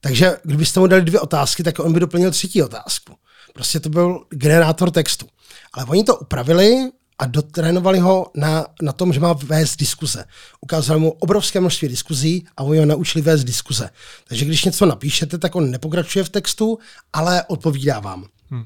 Takže 0.00 0.36
kdybyste 0.42 0.80
mu 0.80 0.86
dali 0.86 1.02
dvě 1.02 1.20
otázky, 1.20 1.62
tak 1.62 1.78
on 1.78 1.92
by 1.92 2.00
doplnil 2.00 2.30
třetí 2.30 2.62
otázku. 2.62 3.14
Prostě 3.54 3.80
to 3.80 3.88
byl 3.88 4.24
generátor 4.30 4.90
textu. 4.90 5.26
Ale 5.72 5.84
oni 5.84 6.04
to 6.04 6.16
upravili 6.16 6.90
a 7.18 7.26
dotrénovali 7.26 7.98
ho 7.98 8.30
na, 8.34 8.66
na 8.82 8.92
tom, 8.92 9.12
že 9.12 9.20
má 9.20 9.32
vést 9.32 9.76
diskuze. 9.76 10.24
Ukázali 10.60 11.00
mu 11.00 11.10
obrovské 11.10 11.60
množství 11.60 11.88
diskuzí 11.88 12.46
a 12.56 12.62
oni 12.62 12.78
ho 12.78 12.86
naučili 12.86 13.22
vést 13.22 13.44
diskuze. 13.44 13.90
Takže 14.28 14.44
když 14.44 14.64
něco 14.64 14.86
napíšete, 14.86 15.38
tak 15.38 15.54
on 15.54 15.70
nepokračuje 15.70 16.24
v 16.24 16.28
textu, 16.28 16.78
ale 17.12 17.44
odpovídá 17.48 18.00
vám. 18.00 18.24
Hmm. 18.50 18.64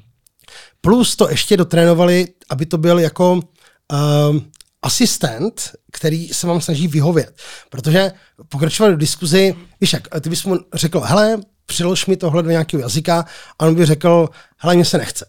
Plus 0.81 1.15
to 1.15 1.29
ještě 1.29 1.57
dotrénovali, 1.57 2.27
aby 2.49 2.65
to 2.65 2.77
byl 2.77 2.99
jako 2.99 3.33
uh, 3.33 4.37
asistent, 4.81 5.71
který 5.91 6.27
se 6.27 6.47
vám 6.47 6.61
snaží 6.61 6.87
vyhovět. 6.87 7.37
Protože 7.69 8.11
pokračovat 8.49 8.89
do 8.89 8.97
diskuzi, 8.97 9.55
víš 9.81 9.93
jak, 9.93 10.07
ty 10.21 10.29
bys 10.29 10.43
mu 10.43 10.59
řekl, 10.73 10.99
hele, 10.99 11.37
přilož 11.65 12.05
mi 12.05 12.17
tohle 12.17 12.43
do 12.43 12.49
nějakého 12.49 12.81
jazyka 12.81 13.25
a 13.59 13.65
on 13.65 13.75
by 13.75 13.85
řekl, 13.85 14.29
hele, 14.57 14.75
mě 14.75 14.85
se 14.85 14.97
nechce. 14.97 15.25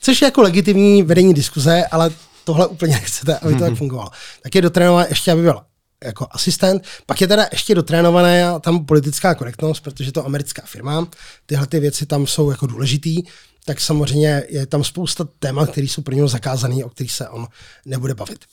Což 0.00 0.22
je 0.22 0.26
jako 0.26 0.42
legitimní 0.42 1.02
vedení 1.02 1.34
diskuze, 1.34 1.84
ale 1.86 2.10
tohle 2.44 2.66
úplně 2.66 2.92
nechcete, 3.00 3.38
aby 3.38 3.54
to 3.54 3.60
tak 3.60 3.74
fungovalo. 3.74 4.10
Tak 4.42 4.54
je 4.54 4.62
dotrénovat 4.62 5.08
ještě, 5.08 5.32
aby 5.32 5.42
byl 5.42 5.60
jako 6.04 6.26
asistent. 6.30 6.84
Pak 7.06 7.20
je 7.20 7.26
teda 7.26 7.46
ještě 7.52 7.74
dotrénovaná 7.74 8.58
tam 8.58 8.86
politická 8.86 9.34
korektnost, 9.34 9.82
protože 9.82 10.12
to 10.12 10.26
americká 10.26 10.62
firma, 10.66 11.08
tyhle 11.46 11.66
ty 11.66 11.80
věci 11.80 12.06
tam 12.06 12.26
jsou 12.26 12.50
jako 12.50 12.66
důležitý, 12.66 13.22
tak 13.64 13.80
samozřejmě 13.80 14.42
je 14.48 14.66
tam 14.66 14.84
spousta 14.84 15.28
témat, 15.38 15.70
které 15.70 15.86
jsou 15.86 16.02
pro 16.02 16.14
něho 16.14 16.28
zakázané, 16.28 16.84
o 16.84 16.88
kterých 16.88 17.12
se 17.12 17.28
on 17.28 17.48
nebude 17.84 18.14
bavit. 18.14 18.44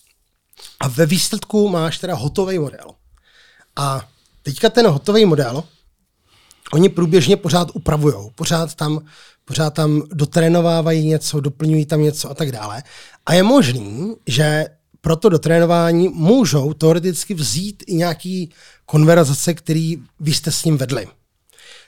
A 0.80 0.88
ve 0.88 1.06
výsledku 1.06 1.70
máš 1.70 1.98
teda 1.98 2.16
hotový 2.16 2.60
model. 2.60 2.88
A 3.76 4.08
teďka 4.44 4.70
ten 4.70 4.88
hotový 4.88 5.26
model, 5.26 5.64
oni 6.74 6.90
průběžně 6.90 7.38
pořád 7.38 7.68
upravují, 7.74 8.16
pořád 8.36 8.76
tam, 8.76 9.06
pořád 9.48 9.74
tam 9.74 10.02
dotrénovávají 10.14 11.08
něco, 11.08 11.40
doplňují 11.40 11.86
tam 11.86 12.02
něco 12.02 12.30
a 12.30 12.34
tak 12.34 12.52
dále. 12.52 12.84
A 13.26 13.34
je 13.34 13.44
možný, 13.44 14.16
že 14.28 14.66
pro 15.02 15.16
to 15.16 15.30
dotrénování 15.30 16.10
můžou 16.10 16.74
teoreticky 16.74 17.34
vzít 17.34 17.84
i 17.88 17.96
nějaký 17.96 18.52
konverzace, 18.86 19.54
který 19.54 19.98
vy 20.20 20.34
jste 20.34 20.52
s 20.52 20.66
ním 20.66 20.78
vedli. 20.78 21.08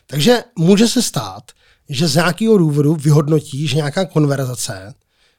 Takže 0.07 0.43
může 0.57 0.87
se 0.87 1.01
stát, 1.01 1.43
že 1.89 2.07
z 2.07 2.15
nějakého 2.15 2.57
důvodu 2.57 2.95
vyhodnotí, 2.95 3.67
že 3.67 3.75
nějaká 3.75 4.05
konverzace, 4.05 4.93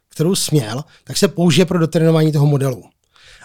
kterou 0.08 0.34
směl, 0.34 0.84
tak 1.04 1.16
se 1.16 1.28
použije 1.28 1.66
pro 1.66 1.78
dotrénování 1.78 2.32
toho 2.32 2.46
modelu. 2.46 2.84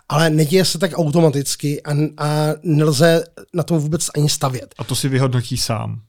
Ale 0.09 0.29
neděje 0.29 0.65
se 0.65 0.77
tak 0.77 0.91
automaticky 0.95 1.83
a, 1.83 1.91
a 2.17 2.53
nelze 2.63 3.23
na 3.53 3.63
tom 3.63 3.77
vůbec 3.77 4.09
ani 4.15 4.29
stavět. 4.29 4.75
A 4.77 4.83
to 4.83 4.95
si 4.95 5.09
vyhodnotí 5.09 5.57
sám. 5.57 6.01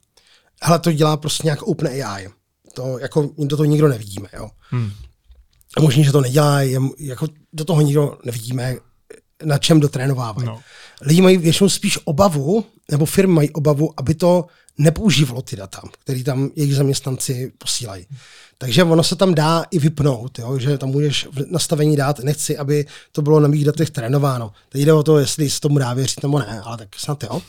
Hele, 0.62 0.78
to 0.78 0.92
dělá 0.92 1.16
prostě 1.16 1.46
nějak 1.46 1.62
OpenAI. 1.62 2.28
To 2.76 2.98
jako 2.98 3.30
do 3.38 3.56
toho 3.56 3.64
nikdo 3.64 3.88
nevidíme. 3.88 4.28
Jo. 4.32 4.50
Hmm. 4.70 4.90
Možný, 5.80 6.04
že 6.04 6.12
to 6.12 6.20
nedělá, 6.20 6.60
je, 6.60 6.80
jako 6.98 7.28
do 7.52 7.64
toho 7.64 7.80
nikdo 7.80 8.18
nevidíme, 8.24 8.76
na 9.44 9.58
čem 9.58 9.80
dotrénovávají. 9.80 10.46
No. 10.46 10.60
Lidi 11.00 11.22
mají 11.22 11.36
většinou 11.36 11.68
spíš 11.68 11.98
obavu, 12.04 12.64
nebo 12.90 13.06
firmy 13.06 13.34
mají 13.34 13.50
obavu, 13.50 13.92
aby 13.96 14.14
to 14.14 14.46
nepoužívalo 14.78 15.42
ty 15.42 15.56
data, 15.56 15.82
které 16.02 16.24
tam 16.24 16.50
jejich 16.56 16.74
zaměstnanci 16.74 17.52
posílají. 17.58 18.06
Takže 18.58 18.84
ono 18.84 19.02
se 19.02 19.16
tam 19.16 19.34
dá 19.34 19.64
i 19.70 19.78
vypnout, 19.78 20.38
jo? 20.38 20.58
že 20.58 20.78
tam 20.78 20.88
můžeš 20.88 21.28
v 21.32 21.44
nastavení 21.50 21.96
dát, 21.96 22.18
nechci, 22.18 22.58
aby 22.58 22.86
to 23.12 23.22
bylo 23.22 23.40
na 23.40 23.48
mých 23.48 23.64
datech 23.64 23.90
trénováno. 23.90 24.52
Teď 24.68 24.82
jde 24.82 24.92
o 24.92 25.02
to, 25.02 25.18
jestli 25.18 25.50
se 25.50 25.60
tomu 25.60 25.78
dá 25.78 25.94
věřit 25.94 26.22
nebo 26.22 26.38
ne, 26.38 26.60
ale 26.64 26.76
tak 26.76 26.88
snad 26.96 27.22
jo. 27.22 27.42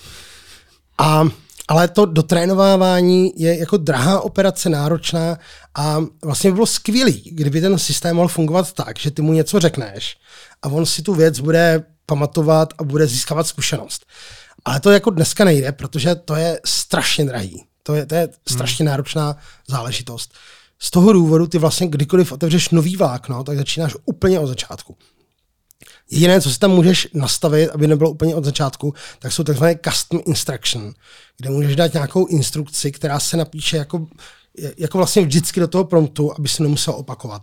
A, 0.98 1.30
ale 1.68 1.88
to 1.88 2.06
dotrénovávání 2.06 3.34
je 3.36 3.60
jako 3.60 3.78
drahá 3.78 4.22
operace, 4.22 4.70
náročná 4.70 5.38
a 5.76 6.00
vlastně 6.26 6.50
by 6.50 6.54
bylo 6.54 6.66
skvělý, 6.66 7.32
kdyby 7.32 7.62
ten 7.62 7.80
systém 7.80 8.16
mohl 8.16 8.28
fungovat 8.28 8.74
tak, 8.74 9.00
že 9.00 9.12
ty 9.12 9.22
mu 9.22 9.34
něco 9.34 9.60
řekneš 9.60 10.18
a 10.62 10.70
on 10.70 10.86
si 10.86 11.02
tu 11.02 11.14
věc 11.14 11.40
bude 11.40 11.84
pamatovat 12.06 12.74
a 12.78 12.84
bude 12.84 13.08
získávat 13.08 13.48
zkušenost. 13.48 14.06
Ale 14.66 14.80
to 14.80 14.92
jako 14.92 15.10
dneska 15.10 15.46
nejde, 15.46 15.72
protože 15.72 16.16
to 16.16 16.36
je 16.36 16.60
strašně 16.66 17.26
drahý. 17.26 17.64
To 17.84 17.96
je, 17.96 18.06
to 18.06 18.16
je 18.16 18.30
strašně 18.48 18.84
hmm. 18.84 18.92
náročná 18.92 19.38
záležitost. 19.68 20.34
Z 20.80 20.92
toho 20.92 21.14
důvodu 21.14 21.48
ty 21.48 21.58
vlastně 21.58 21.88
kdykoliv 21.88 22.32
otevřeš 22.32 22.70
nový 22.70 22.96
vlákno, 22.96 23.44
tak 23.44 23.58
začínáš 23.58 23.96
úplně 24.06 24.40
od 24.40 24.48
začátku. 24.48 24.98
Jediné, 26.12 26.42
co 26.42 26.52
si 26.52 26.60
tam 26.60 26.72
můžeš 26.72 27.08
nastavit, 27.14 27.70
aby 27.70 27.88
nebylo 27.88 28.12
úplně 28.12 28.36
od 28.36 28.46
začátku, 28.46 28.94
tak 29.20 29.32
jsou 29.32 29.44
takzvané 29.44 29.80
custom 29.90 30.20
instruction, 30.26 30.94
kde 31.38 31.50
můžeš 31.50 31.76
dát 31.76 31.94
nějakou 31.94 32.26
instrukci, 32.26 32.92
která 32.92 33.20
se 33.20 33.38
napíše 33.38 33.78
jako, 33.78 34.08
jako 34.78 34.98
vlastně 34.98 35.22
vždycky 35.22 35.60
do 35.60 35.68
toho 35.68 35.84
promptu, 35.84 36.34
aby 36.38 36.48
se 36.48 36.64
nemusel 36.64 36.94
opakovat. 36.94 37.42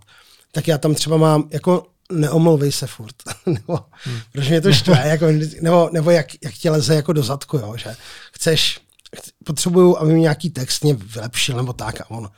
Tak 0.53 0.69
já 0.69 0.79
tam 0.79 0.95
třeba 0.95 1.17
mám 1.17 1.49
jako 1.51 1.87
neomlouvej 2.13 2.73
se 2.73 2.87
furt. 2.87 3.15
nebo, 3.47 3.79
hmm. 4.05 4.19
Protože 4.33 4.51
mě 4.51 4.61
to 4.61 4.73
štve, 4.73 5.03
jako, 5.09 5.27
nebo, 5.61 5.91
nebo 5.93 6.11
jak, 6.11 6.27
jak 6.45 6.55
tě 6.55 6.71
leze 6.71 6.95
jako 6.95 7.13
do 7.13 7.23
zadku, 7.23 7.57
jo, 7.57 7.75
že 7.77 7.97
chceš, 8.33 8.81
potřebuju, 9.45 9.97
aby 9.97 10.13
mi 10.13 10.21
nějaký 10.21 10.51
text 10.51 10.85
mě 10.85 10.95
vylepšil, 10.95 11.57
nebo 11.57 11.73
tak. 11.73 12.01
A 12.01 12.11
on, 12.11 12.31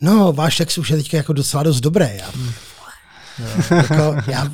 no, 0.00 0.32
váš 0.32 0.56
text 0.56 0.78
už 0.78 0.90
je 0.90 0.96
teďka 0.96 1.16
jako 1.16 1.32
docela 1.32 1.62
dost 1.62 1.80
dobrý. 1.80 2.08
Já, 2.14 2.30
hmm. 2.30 2.52
Jako, 3.70 4.16
já 4.26 4.52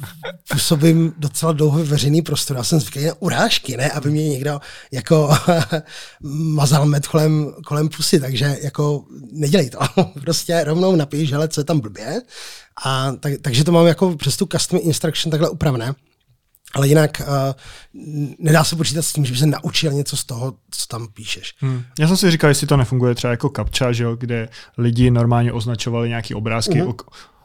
působím 0.50 1.12
docela 1.18 1.52
dlouho 1.52 1.84
veřejný 1.84 2.22
prostor. 2.22 2.56
Já 2.56 2.64
jsem 2.64 2.80
zvyklý 2.80 3.06
na 3.06 3.12
urážky, 3.18 3.76
ne? 3.76 3.90
Aby 3.90 4.10
mě 4.10 4.28
někdo 4.28 4.60
jako 4.92 5.36
mazal 6.32 6.86
med 6.86 7.06
kolem, 7.06 7.52
kolem 7.66 7.88
pusy, 7.88 8.20
takže 8.20 8.56
jako 8.62 9.04
nedělej 9.32 9.70
to. 9.70 9.78
prostě 10.20 10.64
rovnou 10.64 10.96
napíš, 10.96 11.32
hele, 11.32 11.48
co 11.48 11.60
je 11.60 11.64
tam 11.64 11.80
blbě 11.80 12.22
a 12.84 13.12
tak, 13.12 13.32
takže 13.42 13.64
to 13.64 13.72
mám 13.72 13.86
jako 13.86 14.16
přes 14.16 14.36
tu 14.36 14.46
custom 14.46 14.80
instruction 14.82 15.30
takhle 15.30 15.50
upravené. 15.50 15.94
Ale 16.74 16.88
jinak 16.88 17.22
uh, 17.26 17.34
nedá 18.38 18.64
se 18.64 18.76
počítat 18.76 19.02
s 19.02 19.12
tím, 19.12 19.24
že 19.24 19.32
by 19.32 19.38
se 19.38 19.46
naučil 19.46 19.92
něco 19.92 20.16
z 20.16 20.24
toho, 20.24 20.54
co 20.70 20.86
tam 20.86 21.08
píšeš. 21.08 21.54
Hmm. 21.58 21.82
Já 21.98 22.08
jsem 22.08 22.16
si 22.16 22.30
říkal, 22.30 22.50
jestli 22.50 22.66
to 22.66 22.76
nefunguje 22.76 23.14
třeba 23.14 23.30
jako 23.30 23.50
kapča, 23.50 23.92
že 23.92 24.04
jo, 24.04 24.16
kde 24.16 24.48
lidi 24.78 25.10
normálně 25.10 25.52
označovali 25.52 26.08
nějaké 26.08 26.34
obrázky, 26.34 26.82
uh-huh 26.82 26.94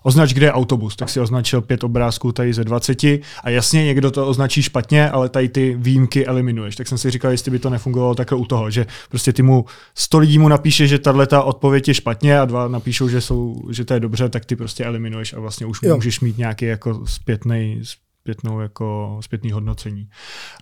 označ, 0.03 0.33
kde 0.33 0.45
je 0.45 0.51
autobus, 0.51 0.95
tak 0.95 1.09
si 1.09 1.19
označil 1.19 1.61
pět 1.61 1.83
obrázků 1.83 2.31
tady 2.31 2.53
ze 2.53 2.63
20 2.63 3.03
a 3.43 3.49
jasně 3.49 3.85
někdo 3.85 4.11
to 4.11 4.27
označí 4.27 4.63
špatně, 4.63 5.09
ale 5.09 5.29
tady 5.29 5.49
ty 5.49 5.75
výjimky 5.77 6.25
eliminuješ. 6.25 6.75
Tak 6.75 6.87
jsem 6.87 6.97
si 6.97 7.11
říkal, 7.11 7.31
jestli 7.31 7.51
by 7.51 7.59
to 7.59 7.69
nefungovalo 7.69 8.15
takhle 8.15 8.37
u 8.37 8.45
toho, 8.45 8.71
že 8.71 8.85
prostě 9.09 9.33
ty 9.33 9.41
mu 9.41 9.65
100 9.95 10.17
lidí 10.17 10.39
mu 10.39 10.47
napíše, 10.47 10.87
že 10.87 10.99
tahle 10.99 11.27
ta 11.27 11.43
odpověď 11.43 11.87
je 11.87 11.93
špatně 11.93 12.39
a 12.39 12.45
dva 12.45 12.67
napíšou, 12.67 13.09
že, 13.09 13.21
jsou, 13.21 13.55
že 13.71 13.85
to 13.85 13.93
je 13.93 13.99
dobře, 13.99 14.29
tak 14.29 14.45
ty 14.45 14.55
prostě 14.55 14.85
eliminuješ 14.85 15.33
a 15.33 15.39
vlastně 15.39 15.65
už 15.65 15.79
jo. 15.83 15.95
můžeš 15.95 16.19
mít 16.19 16.37
nějaký 16.37 16.65
jako 16.65 17.05
zpětný, 17.05 17.81
zpětnou 18.23 18.59
jako 18.59 19.17
zpětný 19.21 19.51
hodnocení. 19.51 20.09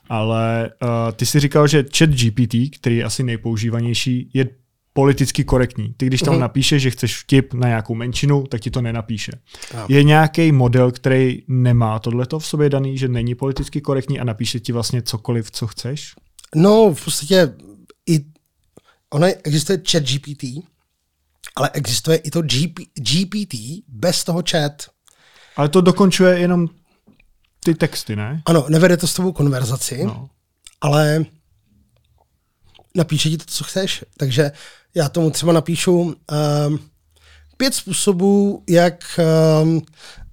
Ale 0.09 0.69
uh, 0.83 0.89
ty 1.15 1.25
si 1.25 1.39
říkal, 1.39 1.67
že 1.67 1.85
chat 1.97 2.09
GPT, 2.09 2.55
který 2.75 2.97
je 2.97 3.03
asi 3.03 3.23
nejpoužívanější, 3.23 4.29
je 4.33 4.47
politicky 4.93 5.43
korektní. 5.43 5.93
Ty, 5.97 6.05
když 6.05 6.21
tam 6.21 6.35
uh-huh. 6.35 6.39
napíšeš, 6.39 6.83
že 6.83 6.91
chceš 6.91 7.19
vtip 7.19 7.53
na 7.53 7.67
nějakou 7.67 7.95
menšinu, 7.95 8.43
tak 8.47 8.61
ti 8.61 8.71
to 8.71 8.81
nenapíše. 8.81 9.31
Uh-huh. 9.31 9.85
Je 9.89 10.03
nějaký 10.03 10.51
model, 10.51 10.91
který 10.91 11.43
nemá 11.47 11.99
tohleto 11.99 12.39
v 12.39 12.45
sobě 12.45 12.69
daný, 12.69 12.97
že 12.97 13.07
není 13.07 13.35
politicky 13.35 13.81
korektní 13.81 14.19
a 14.19 14.23
napíše 14.23 14.59
ti 14.59 14.71
vlastně 14.71 15.01
cokoliv, 15.01 15.51
co 15.51 15.67
chceš? 15.67 16.13
No, 16.55 16.93
v 16.93 17.03
podstatě 17.03 17.53
i 18.09 18.25
ono 19.09 19.27
existuje 19.43 19.81
chat 19.91 20.03
GPT, 20.03 20.43
ale 21.55 21.69
existuje 21.73 22.17
i 22.17 22.31
to 22.31 22.41
GP, 22.41 22.79
GPT 22.93 23.55
bez 23.87 24.23
toho 24.23 24.43
chat. 24.49 24.71
Ale 25.55 25.69
to 25.69 25.81
dokončuje 25.81 26.39
jenom 26.39 26.67
ty 27.63 27.75
texty, 27.75 28.15
ne? 28.15 28.41
Ano, 28.45 28.65
nevede 28.69 28.97
to 28.97 29.07
s 29.07 29.13
tobou 29.13 29.31
konverzaci, 29.31 30.03
no. 30.03 30.29
ale 30.81 31.25
napíše 32.95 33.29
ti 33.29 33.37
to, 33.37 33.45
co 33.47 33.63
chceš. 33.63 34.05
Takže 34.17 34.51
já 34.95 35.09
tomu 35.09 35.31
třeba 35.31 35.53
napíšu 35.53 36.01
um, 36.01 36.15
pět 37.57 37.75
způsobů, 37.75 38.63
jak 38.69 39.19
um, 39.63 39.81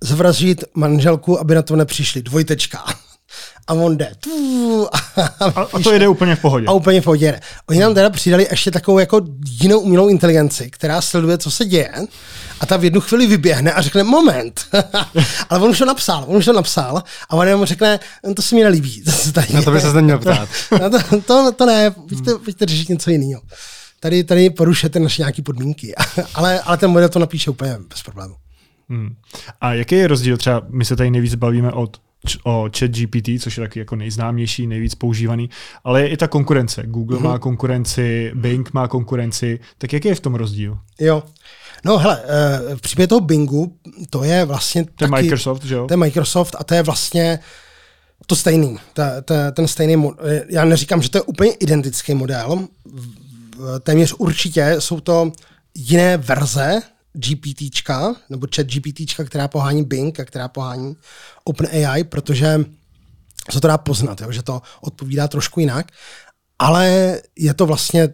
zvražit 0.00 0.64
manželku, 0.74 1.40
aby 1.40 1.54
na 1.54 1.62
to 1.62 1.76
nepřišli. 1.76 2.22
Dvojtečka. 2.22 2.84
A 3.68 3.72
on 3.74 3.96
jde. 3.96 4.12
A, 4.92 5.44
a, 5.44 5.62
a 5.72 5.78
to 5.82 5.92
jde 5.92 6.08
úplně 6.08 6.36
v 6.36 6.40
pohodě. 6.40 6.66
A 6.66 6.72
úplně 6.72 7.00
v 7.00 7.04
pohodě. 7.04 7.40
Oni 7.68 7.80
nám 7.80 7.94
teda 7.94 8.10
přidali 8.10 8.46
ještě 8.50 8.70
takovou 8.70 8.98
jako 8.98 9.20
jinou 9.60 9.80
umělou 9.80 10.08
inteligenci, 10.08 10.70
která 10.70 11.00
sleduje, 11.00 11.38
co 11.38 11.50
se 11.50 11.64
děje 11.64 11.92
a 12.60 12.66
ta 12.66 12.76
v 12.76 12.84
jednu 12.84 13.00
chvíli 13.00 13.26
vyběhne 13.26 13.72
a 13.72 13.82
řekne 13.82 14.02
moment. 14.02 14.60
Ale 15.50 15.60
on 15.60 15.70
už 15.70 15.78
to 15.78 15.84
napsal, 15.84 16.24
on 16.26 16.36
už 16.36 16.44
to 16.44 16.52
napsal 16.52 17.02
a 17.28 17.36
on 17.36 17.46
jenom 17.46 17.64
řekne, 17.64 18.00
to 18.36 18.42
se 18.42 18.54
mi 18.54 18.62
nelíbí. 18.62 19.02
To 19.02 19.32
tady 19.32 19.46
Na 19.52 19.62
to 19.62 19.70
by 19.70 19.80
se 19.80 19.92
neměl 19.92 20.18
ptát. 20.18 20.48
no 20.82 20.90
to, 20.90 21.20
to, 21.20 21.52
to, 21.52 21.66
ne, 21.66 21.90
pojďte, 21.90 22.34
pojďte 22.44 22.66
řešit 22.66 22.88
něco 22.88 23.10
jiného 23.10 23.40
tady, 24.00 24.24
tady 24.24 24.50
porušujete 24.50 25.00
naše 25.00 25.22
nějaké 25.22 25.42
podmínky. 25.42 25.94
ale, 26.34 26.60
ale 26.60 26.76
ten 26.76 26.90
model 26.90 27.08
to 27.08 27.18
napíše 27.18 27.50
úplně 27.50 27.78
bez 27.88 28.02
problému. 28.02 28.34
Hmm. 28.88 29.16
A 29.60 29.74
jaký 29.74 29.94
je 29.94 30.08
rozdíl 30.08 30.36
třeba, 30.36 30.62
my 30.68 30.84
se 30.84 30.96
tady 30.96 31.10
nejvíc 31.10 31.34
bavíme 31.34 31.72
od 31.72 31.96
o 32.44 32.68
chat 32.78 32.90
GPT, 32.90 33.28
což 33.40 33.56
je 33.58 33.64
taky 33.64 33.78
jako 33.78 33.96
nejznámější, 33.96 34.66
nejvíc 34.66 34.94
používaný, 34.94 35.50
ale 35.84 36.02
je 36.02 36.08
i 36.08 36.16
ta 36.16 36.28
konkurence. 36.28 36.82
Google 36.86 37.18
má 37.18 37.38
konkurenci, 37.38 38.32
Bing 38.34 38.72
má 38.72 38.88
konkurenci, 38.88 39.60
tak 39.78 39.92
jaký 39.92 40.08
je 40.08 40.14
v 40.14 40.20
tom 40.20 40.34
rozdíl? 40.34 40.78
Jo, 41.00 41.22
No 41.84 41.98
hele, 41.98 42.22
eh, 42.24 42.76
v 42.76 42.80
případě 42.80 43.06
toho 43.06 43.20
Bingu, 43.20 43.76
to 44.10 44.24
je 44.24 44.44
vlastně 44.44 44.84
To 44.84 45.04
je 45.04 45.08
Microsoft, 45.08 45.64
že 45.64 45.74
jo? 45.74 45.86
To 45.86 45.92
je 45.92 45.96
Microsoft 45.96 46.56
a 46.58 46.64
to 46.64 46.74
je 46.74 46.82
vlastně 46.82 47.38
to 48.26 48.36
stejný. 48.36 48.78
To, 48.92 49.02
to, 49.24 49.34
ten 49.52 49.68
stejný, 49.68 50.10
já 50.48 50.64
neříkám, 50.64 51.02
že 51.02 51.10
to 51.10 51.18
je 51.18 51.22
úplně 51.22 51.52
identický 51.52 52.14
model, 52.14 52.68
téměř 53.80 54.14
určitě 54.18 54.76
jsou 54.78 55.00
to 55.00 55.32
jiné 55.74 56.16
verze 56.16 56.80
GPTčka, 57.18 58.14
nebo 58.30 58.46
chat 58.56 58.66
GPTčka, 58.66 59.24
která 59.24 59.48
pohání 59.48 59.84
Bing 59.84 60.20
a 60.20 60.24
která 60.24 60.48
pohání 60.48 60.96
OpenAI, 61.44 62.04
protože 62.04 62.64
se 63.50 63.60
to 63.60 63.68
dá 63.68 63.78
poznat, 63.78 64.20
jo, 64.20 64.32
že 64.32 64.42
to 64.42 64.62
odpovídá 64.80 65.28
trošku 65.28 65.60
jinak, 65.60 65.86
ale 66.58 67.18
je 67.36 67.54
to 67.54 67.66
vlastně 67.66 68.08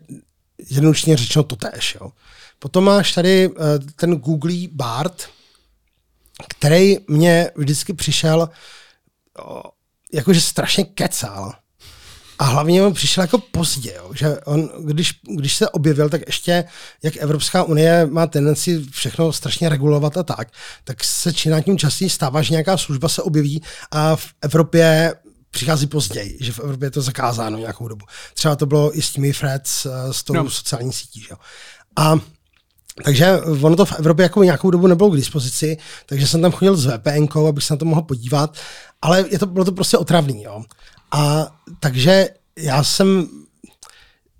jednoduše 0.70 1.16
řečeno 1.16 1.42
totéž. 1.42 1.96
Jo. 2.00 2.12
Potom 2.58 2.84
máš 2.84 3.12
tady 3.12 3.48
uh, 3.48 3.54
ten 3.96 4.16
Google 4.16 4.54
Bart, 4.70 5.28
který 6.48 6.96
mě 7.08 7.50
vždycky 7.56 7.92
přišel 7.92 8.38
uh, 8.40 9.60
jakože 10.12 10.40
strašně 10.40 10.84
kecal. 10.84 11.52
A 12.38 12.44
hlavně 12.44 12.82
on 12.82 12.92
přišel 12.92 13.22
jako 13.22 13.38
pozdě, 13.38 13.94
jo, 13.96 14.10
že 14.14 14.40
on, 14.40 14.70
když, 14.84 15.20
když 15.38 15.56
se 15.56 15.68
objevil, 15.68 16.08
tak 16.08 16.20
ještě, 16.26 16.64
jak 17.02 17.16
Evropská 17.16 17.62
unie 17.62 18.06
má 18.06 18.26
tendenci 18.26 18.86
všechno 18.90 19.32
strašně 19.32 19.68
regulovat 19.68 20.16
a 20.16 20.22
tak, 20.22 20.48
tak 20.84 21.04
se 21.04 21.32
čím 21.32 21.62
tím 21.62 21.78
častěji 21.78 22.10
stává, 22.10 22.42
že 22.42 22.50
nějaká 22.50 22.76
služba 22.76 23.08
se 23.08 23.22
objeví 23.22 23.62
a 23.90 24.16
v 24.16 24.26
Evropě 24.42 25.14
přichází 25.50 25.86
později, 25.86 26.38
že 26.40 26.52
v 26.52 26.58
Evropě 26.58 26.86
je 26.86 26.90
to 26.90 27.02
zakázáno 27.02 27.58
nějakou 27.58 27.88
dobu. 27.88 28.06
Třeba 28.34 28.56
to 28.56 28.66
bylo 28.66 28.98
i 28.98 29.02
s 29.02 29.12
těmi 29.12 29.32
Freds, 29.32 29.86
eh, 29.86 30.12
s 30.12 30.22
tou 30.22 30.32
no. 30.32 30.50
sociální 30.50 30.92
sítí. 30.92 31.20
Že? 31.20 31.34
A 31.96 32.18
takže 33.04 33.40
ono 33.40 33.76
to 33.76 33.84
v 33.84 33.98
Evropě 33.98 34.22
jako 34.22 34.44
nějakou 34.44 34.70
dobu 34.70 34.86
nebylo 34.86 35.10
k 35.10 35.16
dispozici, 35.16 35.76
takže 36.06 36.26
jsem 36.26 36.42
tam 36.42 36.52
chodil 36.52 36.76
s 36.76 36.86
VPN, 36.86 37.38
abych 37.48 37.64
se 37.64 37.74
na 37.74 37.78
to 37.78 37.84
mohl 37.84 38.02
podívat, 38.02 38.56
ale 39.02 39.24
je 39.30 39.38
to, 39.38 39.46
bylo 39.46 39.64
to 39.64 39.72
prostě 39.72 39.98
otravný. 39.98 40.42
Jo. 40.42 40.64
A 41.14 41.52
takže 41.80 42.28
já 42.58 42.84
jsem, 42.84 43.28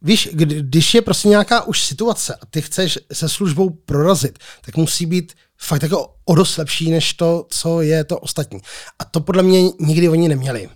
víš, 0.03 0.29
když 0.61 0.95
je 0.95 1.03
prostě 1.03 1.29
nějaká 1.29 1.63
už 1.63 1.83
situace 1.83 2.35
a 2.35 2.47
ty 2.47 2.63
chceš 2.63 2.99
se 3.13 3.29
službou 3.29 3.71
prorazit, 3.71 4.39
tak 4.61 4.77
musí 4.77 5.07
být 5.07 5.33
fakt 5.59 5.83
jako 5.83 6.15
o 6.25 6.35
dost 6.35 6.57
lepší, 6.57 6.91
než 6.91 7.15
to, 7.15 7.47
co 7.51 7.83
je 7.83 8.05
to 8.05 8.19
ostatní. 8.19 8.61
A 8.99 9.05
to 9.05 9.21
podle 9.21 9.43
mě 9.43 9.63
nikdy 9.81 10.09
oni 10.09 10.29
neměli. 10.29 10.69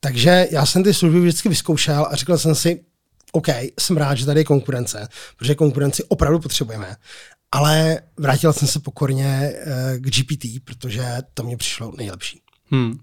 Takže 0.00 0.48
já 0.50 0.66
jsem 0.66 0.84
ty 0.84 0.94
služby 0.94 1.20
vždycky 1.20 1.48
vyzkoušel 1.48 2.06
a 2.10 2.16
řekl 2.16 2.38
jsem 2.38 2.54
si, 2.54 2.84
OK, 3.32 3.48
jsem 3.80 3.96
rád, 3.96 4.14
že 4.14 4.26
tady 4.26 4.40
je 4.40 4.44
konkurence, 4.44 5.08
protože 5.36 5.54
konkurenci 5.54 6.04
opravdu 6.04 6.38
potřebujeme. 6.38 6.96
Ale 7.52 8.00
vrátil 8.16 8.52
jsem 8.52 8.68
se 8.68 8.80
pokorně 8.80 9.52
uh, 9.52 9.98
k 9.98 10.10
GPT, 10.10 10.64
protože 10.64 11.16
to 11.34 11.42
mě 11.42 11.56
přišlo 11.56 11.92
nejlepší. 11.96 12.42
Hmm. 12.70 12.98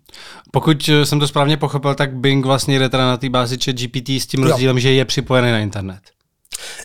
Pokud 0.52 0.90
eh, 0.90 1.06
jsem 1.06 1.20
to 1.20 1.28
správně 1.28 1.58
pochopil, 1.58 1.96
tak 1.96 2.16
Bing 2.16 2.46
vlastně 2.46 2.80
jde 2.80 2.90
teda 2.90 3.06
na 3.06 3.18
té 3.18 3.30
bázi 3.30 3.58
chat 3.64 3.76
GPT 3.76 4.10
s 4.10 4.26
tím 4.26 4.44
rozdílem, 4.44 4.76
jo. 4.76 4.82
že 4.82 4.92
je 4.92 5.06
připojený 5.06 5.52
na 5.52 5.60
internet. 5.60 6.00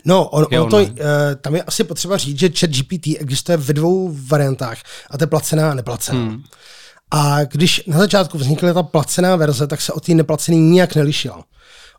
No, 0.05 0.29
on, 0.29 0.45
on 0.59 0.69
to, 0.69 0.77
uh, 0.77 0.87
tam 1.41 1.55
je 1.55 1.63
asi 1.63 1.83
potřeba 1.83 2.17
říct, 2.17 2.39
že 2.39 2.49
chat 2.59 2.69
GPT 2.69 3.07
existuje 3.19 3.57
ve 3.57 3.73
dvou 3.73 4.17
variantách, 4.27 4.77
a 5.09 5.17
to 5.17 5.23
je 5.23 5.27
placená 5.27 5.71
a 5.71 5.73
neplacená. 5.73 6.19
Hmm. 6.19 6.43
A 7.11 7.43
když 7.43 7.83
na 7.87 7.97
začátku 7.97 8.37
vznikla 8.37 8.73
ta 8.73 8.83
placená 8.83 9.35
verze, 9.35 9.67
tak 9.67 9.81
se 9.81 9.93
od 9.93 10.05
té 10.05 10.13
neplacené 10.13 10.57
nijak 10.57 10.95
nelišila. 10.95 11.43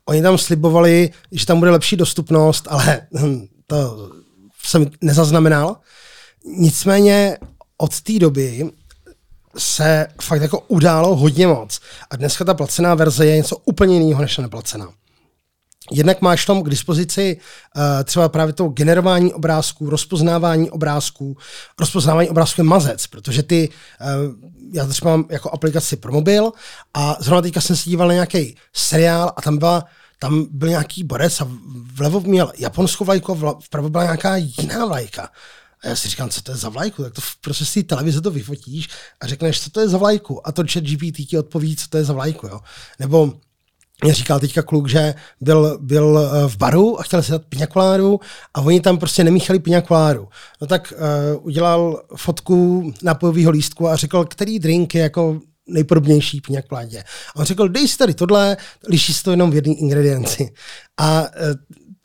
Oni 0.05 0.21
tam 0.21 0.37
slibovali, 0.37 1.09
že 1.31 1.45
tam 1.45 1.59
bude 1.59 1.71
lepší 1.71 1.95
dostupnost, 1.95 2.67
ale 2.69 3.01
hm, 3.19 3.47
to 3.67 4.09
jsem 4.63 4.91
nezaznamenal. 5.01 5.77
Nicméně 6.57 7.37
od 7.77 8.01
té 8.01 8.19
doby 8.19 8.71
se 9.57 10.07
fakt 10.21 10.41
jako 10.41 10.59
událo 10.59 11.15
hodně 11.15 11.47
moc. 11.47 11.79
A 12.09 12.15
dneska 12.15 12.45
ta 12.45 12.53
placená 12.53 12.95
verze 12.95 13.25
je 13.25 13.37
něco 13.37 13.57
úplně 13.57 13.99
jiného 13.99 14.21
než 14.21 14.35
ta 14.35 14.41
neplacená. 14.41 14.89
Jednak 15.91 16.21
máš 16.21 16.45
tam 16.45 16.63
k 16.63 16.69
dispozici 16.69 17.37
uh, 17.75 17.83
třeba 18.03 18.29
právě 18.29 18.53
to 18.53 18.67
generování 18.67 19.33
obrázků, 19.33 19.89
rozpoznávání 19.89 20.71
obrázků. 20.71 21.37
Rozpoznávání 21.79 22.29
obrázků 22.29 22.61
je 22.61 22.65
mazec, 22.65 23.07
protože 23.07 23.43
ty, 23.43 23.69
uh, 23.69 24.07
já 24.73 24.85
třeba 24.85 25.11
mám 25.11 25.25
jako 25.29 25.49
aplikaci 25.49 25.95
pro 25.95 26.11
mobil 26.11 26.51
a 26.93 27.17
zrovna 27.19 27.41
teďka 27.41 27.61
jsem 27.61 27.75
si 27.75 27.89
díval 27.89 28.07
na 28.07 28.13
nějaký 28.13 28.55
seriál 28.73 29.31
a 29.35 29.41
tam 29.41 29.57
byla 29.57 29.85
tam 30.19 30.45
byl 30.51 30.69
nějaký 30.69 31.03
borec 31.03 31.41
a 31.41 31.47
vlevo 31.93 32.19
měl 32.19 32.51
japonskou 32.57 33.05
vlajku 33.05 33.57
vpravo 33.59 33.89
byla 33.89 34.03
nějaká 34.03 34.35
jiná 34.35 34.85
vlajka. 34.85 35.29
A 35.83 35.87
já 35.87 35.95
si 35.95 36.09
říkám, 36.09 36.29
co 36.29 36.41
to 36.41 36.51
je 36.51 36.57
za 36.57 36.69
vlajku, 36.69 37.03
tak 37.03 37.13
to 37.13 37.21
prostě 37.41 37.81
té 37.81 37.87
televize 37.87 38.21
to 38.21 38.31
vyfotíš 38.31 38.89
a 39.21 39.27
řekneš, 39.27 39.61
co 39.61 39.69
to 39.69 39.79
je 39.79 39.89
za 39.89 39.97
vlajku. 39.97 40.47
A 40.47 40.51
to 40.51 40.63
chat 40.71 40.83
GPT 40.83 41.17
ti 41.27 41.37
odpoví, 41.37 41.75
co 41.75 41.87
to 41.87 41.97
je 41.97 42.03
za 42.03 42.13
vlajku. 42.13 42.47
Jo. 42.47 42.59
Nebo 42.99 43.33
mě 44.03 44.13
říkal 44.13 44.39
teďka 44.39 44.61
kluk, 44.61 44.89
že 44.89 45.15
byl, 45.41 45.77
byl 45.81 46.19
eh, 46.19 46.49
v 46.49 46.57
baru 46.57 46.99
a 46.99 47.03
chtěl 47.03 47.23
si 47.23 47.31
dát 47.31 47.45
piňakoládu 47.45 48.19
a 48.53 48.61
oni 48.61 48.81
tam 48.81 48.97
prostě 48.97 49.23
nemíchali 49.23 49.59
piňakoládu. 49.59 50.27
No 50.61 50.67
tak 50.67 50.93
uh, 51.35 51.45
udělal 51.45 52.03
fotku 52.15 52.93
nápojového 53.03 53.51
lístku 53.51 53.87
a 53.87 53.95
řekl, 53.95 54.25
který 54.25 54.59
drink 54.59 54.95
je 54.95 55.01
jako 55.01 55.39
nejpodobnější 55.67 56.41
piňakoládě. 56.41 57.03
A 57.35 57.35
on 57.35 57.45
řekl, 57.45 57.67
dej 57.67 57.87
si 57.87 57.97
tady 57.97 58.13
tohle, 58.13 58.57
liší 58.87 59.13
se 59.13 59.23
to 59.23 59.31
jenom 59.31 59.51
v 59.51 59.55
jedné 59.55 59.73
ingredienci. 59.73 60.53
A 60.97 61.21
uh, 61.21 61.27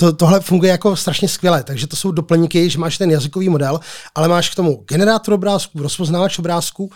to, 0.01 0.13
tohle 0.13 0.41
funguje 0.41 0.71
jako 0.71 0.97
strašně 0.97 1.29
skvěle, 1.29 1.63
takže 1.63 1.87
to 1.87 1.97
jsou 1.97 2.13
doplňky, 2.13 2.71
že 2.71 2.79
máš 2.79 2.99
ten 2.99 3.11
jazykový 3.11 3.49
model, 3.49 3.81
ale 4.15 4.29
máš 4.29 4.51
k 4.51 4.55
tomu 4.55 4.85
generátor 4.89 5.35
obrázků, 5.35 5.83
rozpoznávač 5.83 6.39
obrázků, 6.39 6.91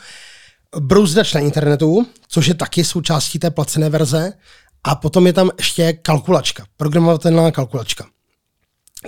brouzdač 0.80 1.34
na 1.34 1.40
internetu, 1.40 2.07
což 2.28 2.46
je 2.46 2.55
taky 2.55 2.84
součástí 2.84 3.38
té 3.38 3.50
placené 3.50 3.88
verze, 3.88 4.32
a 4.84 4.94
potom 4.94 5.26
je 5.26 5.32
tam 5.32 5.50
ještě 5.59 5.92
kalkulačka, 5.92 6.66
programovatelná 6.76 7.50
kalkulačka. 7.50 8.07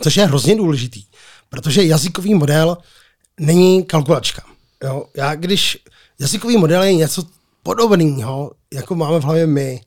Což 0.02 0.16
je 0.16 0.26
hrozně 0.26 0.56
důležitý, 0.56 1.04
protože 1.48 1.84
jazykový 1.84 2.34
model 2.34 2.78
není 3.40 3.84
kalkulačka. 3.84 4.42
Jo? 4.84 5.06
Já 5.16 5.34
když 5.34 5.78
jazykový 6.20 6.56
model 6.56 6.82
je 6.82 6.94
něco 6.94 7.22
podobného, 7.62 8.52
jako 8.72 8.94
máme 8.94 9.18
v 9.18 9.22
hlavě 9.22 9.46
my, 9.46 9.80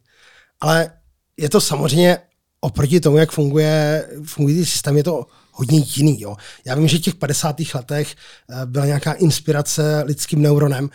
ale 0.61 0.91
je 1.37 1.49
to 1.49 1.61
samozřejmě 1.61 2.17
oproti 2.61 2.99
tomu, 2.99 3.17
jak 3.17 3.31
funguje, 3.31 4.07
funguje 4.23 4.65
systém, 4.65 4.97
je 4.97 5.03
to 5.03 5.25
hodně 5.51 5.79
jiný. 5.95 6.21
Jo. 6.21 6.35
Já 6.65 6.75
vím, 6.75 6.87
že 6.87 6.97
v 6.97 7.01
těch 7.01 7.15
50. 7.15 7.55
letech 7.73 8.15
eh, 8.49 8.65
byla 8.65 8.85
nějaká 8.85 9.13
inspirace 9.13 10.03
lidským 10.05 10.41
neuronem, 10.41 10.89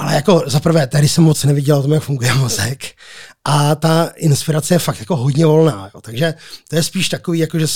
ale 0.00 0.14
jako 0.14 0.42
za 0.46 0.60
prvé, 0.60 0.86
tady 0.86 1.08
jsem 1.08 1.24
moc 1.24 1.44
neviděl 1.44 1.76
o 1.76 1.82
tom, 1.82 1.92
jak 1.92 2.02
funguje 2.02 2.34
mozek. 2.34 2.84
A 3.44 3.74
ta 3.74 4.10
inspirace 4.16 4.74
je 4.74 4.78
fakt 4.78 5.00
jako 5.00 5.16
hodně 5.16 5.46
volná. 5.46 5.90
Jo. 5.94 6.00
Takže 6.00 6.34
to 6.68 6.76
je 6.76 6.82
spíš 6.82 7.08
takový, 7.08 7.38
jako 7.38 7.58
že 7.58 7.66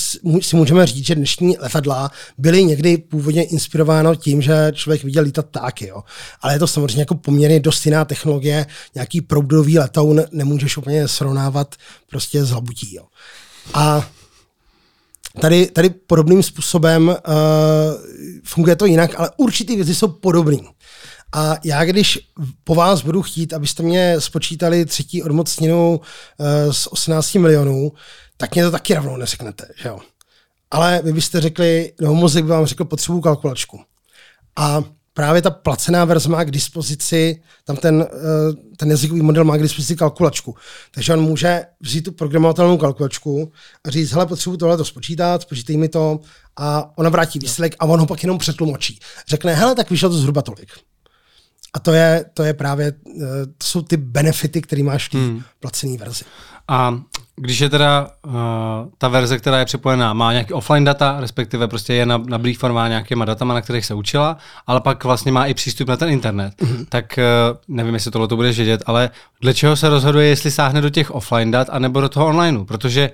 si 0.41 0.57
můžeme 0.57 0.87
říct, 0.87 1.07
že 1.07 1.14
dnešní 1.14 1.57
letadla 1.59 2.11
byly 2.39 2.64
někdy 2.64 2.99
původně 2.99 3.45
inspirováno 3.45 4.14
tím, 4.14 4.43
že 4.43 4.72
člověk 4.72 5.05
viděl 5.05 5.25
lítat 5.25 5.47
ptáky. 5.47 5.87
Jo. 5.87 6.03
Ale 6.41 6.53
je 6.53 6.59
to 6.59 6.66
samozřejmě 6.66 7.01
jako 7.01 7.14
poměrně 7.14 7.61
dost 7.61 7.87
jiná 7.87 8.05
technologie. 8.05 8.66
Nějaký 8.95 9.20
proudový 9.20 9.79
letoun 9.79 10.22
nemůžeš 10.33 10.77
úplně 10.77 11.09
srovnávat 11.09 11.75
prostě 12.11 12.45
s 12.45 12.53
labutí. 12.53 12.95
Jo. 12.95 13.05
A 13.75 14.09
Tady, 15.41 15.66
tady 15.66 15.91
podobným 15.91 16.43
způsobem 16.43 17.09
uh, 17.09 17.14
funguje 18.45 18.77
to 18.77 18.87
jinak, 18.87 19.11
ale 19.16 19.31
určitý 19.37 19.77
věci 19.77 19.95
jsou 19.95 20.09
podobné. 20.09 20.59
A 21.35 21.57
já, 21.64 21.85
když 21.85 22.18
po 22.64 22.74
vás 22.74 23.03
budu 23.03 23.22
chtít, 23.22 23.53
abyste 23.53 23.82
mě 23.82 24.20
spočítali 24.20 24.85
třetí 24.85 25.22
odmocninu 25.22 25.97
uh, 25.97 26.72
z 26.72 26.87
18 26.87 27.35
milionů, 27.35 27.93
tak 28.37 28.55
mě 28.55 28.64
to 28.64 28.70
taky 28.70 28.95
rovnou 28.95 29.16
neřeknete, 29.16 29.66
že 29.82 29.89
jo. 29.89 29.99
Ale 30.70 31.01
vy 31.05 31.12
byste 31.12 31.41
řekli, 31.41 31.93
no 32.01 32.14
mozek 32.14 32.45
by 32.45 32.51
vám 32.51 32.66
řekl, 32.66 32.85
potřebuju 32.85 33.20
kalkulačku. 33.20 33.80
A 34.57 34.82
právě 35.14 35.43
ta 35.43 35.51
placená 35.51 36.05
verze 36.05 36.28
má 36.28 36.45
k 36.45 36.51
dispozici, 36.51 37.43
tam 37.64 37.76
ten, 37.76 37.95
uh, 37.95 38.55
ten 38.76 38.91
jazykový 38.91 39.22
model 39.22 39.45
má 39.45 39.57
k 39.57 39.62
dispozici 39.62 39.97
kalkulačku. 39.97 40.55
Takže 40.95 41.12
on 41.12 41.20
může 41.20 41.64
vzít 41.80 42.03
tu 42.03 42.12
programovatelnou 42.12 42.78
kalkulačku 42.78 43.53
a 43.85 43.91
říct, 43.91 44.12
hele, 44.12 44.26
potřebuji 44.26 44.57
tohle 44.57 44.76
to 44.76 44.85
spočítat, 44.85 45.43
spočítej 45.43 45.76
mi 45.76 45.89
to 45.89 46.20
a 46.57 46.99
ona 46.99 47.11
vrátí 47.11 47.39
výsledek 47.39 47.76
a 47.78 47.85
on 47.85 48.01
ho 48.01 48.07
pak 48.07 48.22
jenom 48.22 48.39
přetlumočí. 48.39 48.99
Řekne, 49.28 49.55
hele, 49.55 49.74
tak 49.74 49.91
vyšlo 49.91 50.09
to 50.09 50.18
zhruba 50.18 50.43
tolik. 50.43 50.70
A 51.75 51.79
to 51.79 51.93
je, 51.93 52.25
to 52.35 52.43
je 52.43 52.55
právě, 52.55 52.87
eh, 52.87 53.47
to 53.47 53.66
jsou 53.66 53.83
ty 53.83 53.97
benefity, 53.97 54.62
které 54.62 54.83
máš 54.83 55.09
v 55.09 55.11
té 55.11 55.18
hmm. 55.18 55.43
placené 55.61 55.99
verzi. 55.99 56.25
A 56.68 57.01
když 57.37 57.59
je 57.59 57.68
teda 57.70 58.09
uh, 58.27 58.33
ta 58.99 59.09
verze, 59.09 59.39
která 59.39 59.59
je 59.59 59.64
připojená, 59.64 60.12
má 60.12 60.33
nějaký 60.33 60.53
offline 60.53 60.85
data, 60.85 61.16
respektive 61.20 61.68
prostě 61.68 61.95
je 61.95 62.07
nablífovaná 62.07 62.89
nějakýma 62.89 63.25
datama, 63.25 63.55
na 63.55 63.61
kterých 63.61 63.87
se 63.87 63.95
učila, 63.95 64.37
ale 64.66 64.81
pak 64.81 65.05
vlastně 65.05 65.33
má 65.33 65.47
i 65.47 65.55
přístup 65.55 65.89
na 65.89 65.97
ten 65.97 66.09
internet, 66.09 66.55
mm-hmm. 66.61 66.87
tak 66.89 67.18
uh, 67.18 67.59
nevím, 67.77 67.95
jestli 67.95 68.11
tohle 68.11 68.29
to 68.29 68.37
budeš 68.37 68.57
vědět, 68.57 68.83
ale 68.87 69.11
dle 69.41 69.55
čeho 69.55 69.77
se 69.77 69.89
rozhoduje, 69.89 70.27
jestli 70.27 70.51
sáhne 70.51 70.81
do 70.81 70.91
těch 70.91 71.11
offline 71.11 71.51
dat, 71.51 71.68
anebo 71.70 72.01
do 72.01 72.09
toho 72.09 72.27
onlineu, 72.27 72.64
protože 72.64 73.11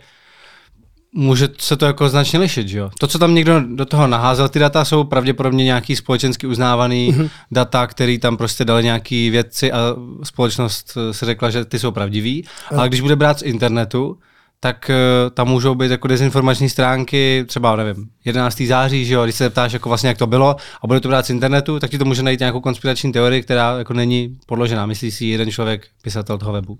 může 1.12 1.48
se 1.58 1.76
to 1.76 1.86
jako 1.86 2.08
značně 2.08 2.38
lišit, 2.38 2.68
že 2.68 2.78
jo? 2.78 2.90
To, 2.98 3.06
co 3.06 3.18
tam 3.18 3.34
někdo 3.34 3.60
do 3.60 3.86
toho 3.86 4.06
naházel, 4.06 4.48
ty 4.48 4.58
data 4.58 4.84
jsou 4.84 5.04
pravděpodobně 5.04 5.64
nějaký 5.64 5.96
společensky 5.96 6.46
uznávaný 6.46 7.12
mm-hmm. 7.12 7.30
data, 7.50 7.86
který 7.86 8.18
tam 8.18 8.36
prostě 8.36 8.64
dali 8.64 8.84
nějaký 8.84 9.30
vědci 9.30 9.72
a 9.72 9.78
společnost 10.22 10.98
se 11.12 11.26
řekla, 11.26 11.50
že 11.50 11.64
ty 11.64 11.78
jsou 11.78 11.90
pravdivý, 11.90 12.44
mm. 12.72 12.78
ale 12.78 12.88
když 12.88 13.00
bude 13.00 13.16
brát 13.16 13.38
z 13.38 13.42
internetu, 13.42 14.18
tak 14.60 14.90
uh, 14.90 15.30
tam 15.30 15.48
můžou 15.48 15.74
být 15.74 15.90
jako 15.90 16.08
dezinformační 16.08 16.68
stránky, 16.68 17.44
třeba 17.48 17.76
nevím, 17.76 18.08
11. 18.24 18.60
září, 18.60 19.04
že 19.04 19.14
jo, 19.14 19.24
když 19.24 19.36
se 19.36 19.50
ptáš, 19.50 19.72
jako 19.72 19.88
vlastně 19.88 20.08
jak 20.08 20.18
to 20.18 20.26
bylo 20.26 20.56
a 20.82 20.86
bude 20.86 21.00
to 21.00 21.08
brát 21.08 21.26
z 21.26 21.30
internetu, 21.30 21.78
tak 21.78 21.90
ti 21.90 21.98
to 21.98 22.04
může 22.04 22.22
najít 22.22 22.40
nějakou 22.40 22.60
konspirační 22.60 23.12
teorii, 23.12 23.42
která 23.42 23.78
jako 23.78 23.94
není 23.94 24.36
podložená, 24.46 24.86
myslí 24.86 25.10
si 25.10 25.24
jeden 25.24 25.50
člověk, 25.50 25.86
pisatel 26.02 26.38
toho 26.38 26.52
webu. 26.52 26.78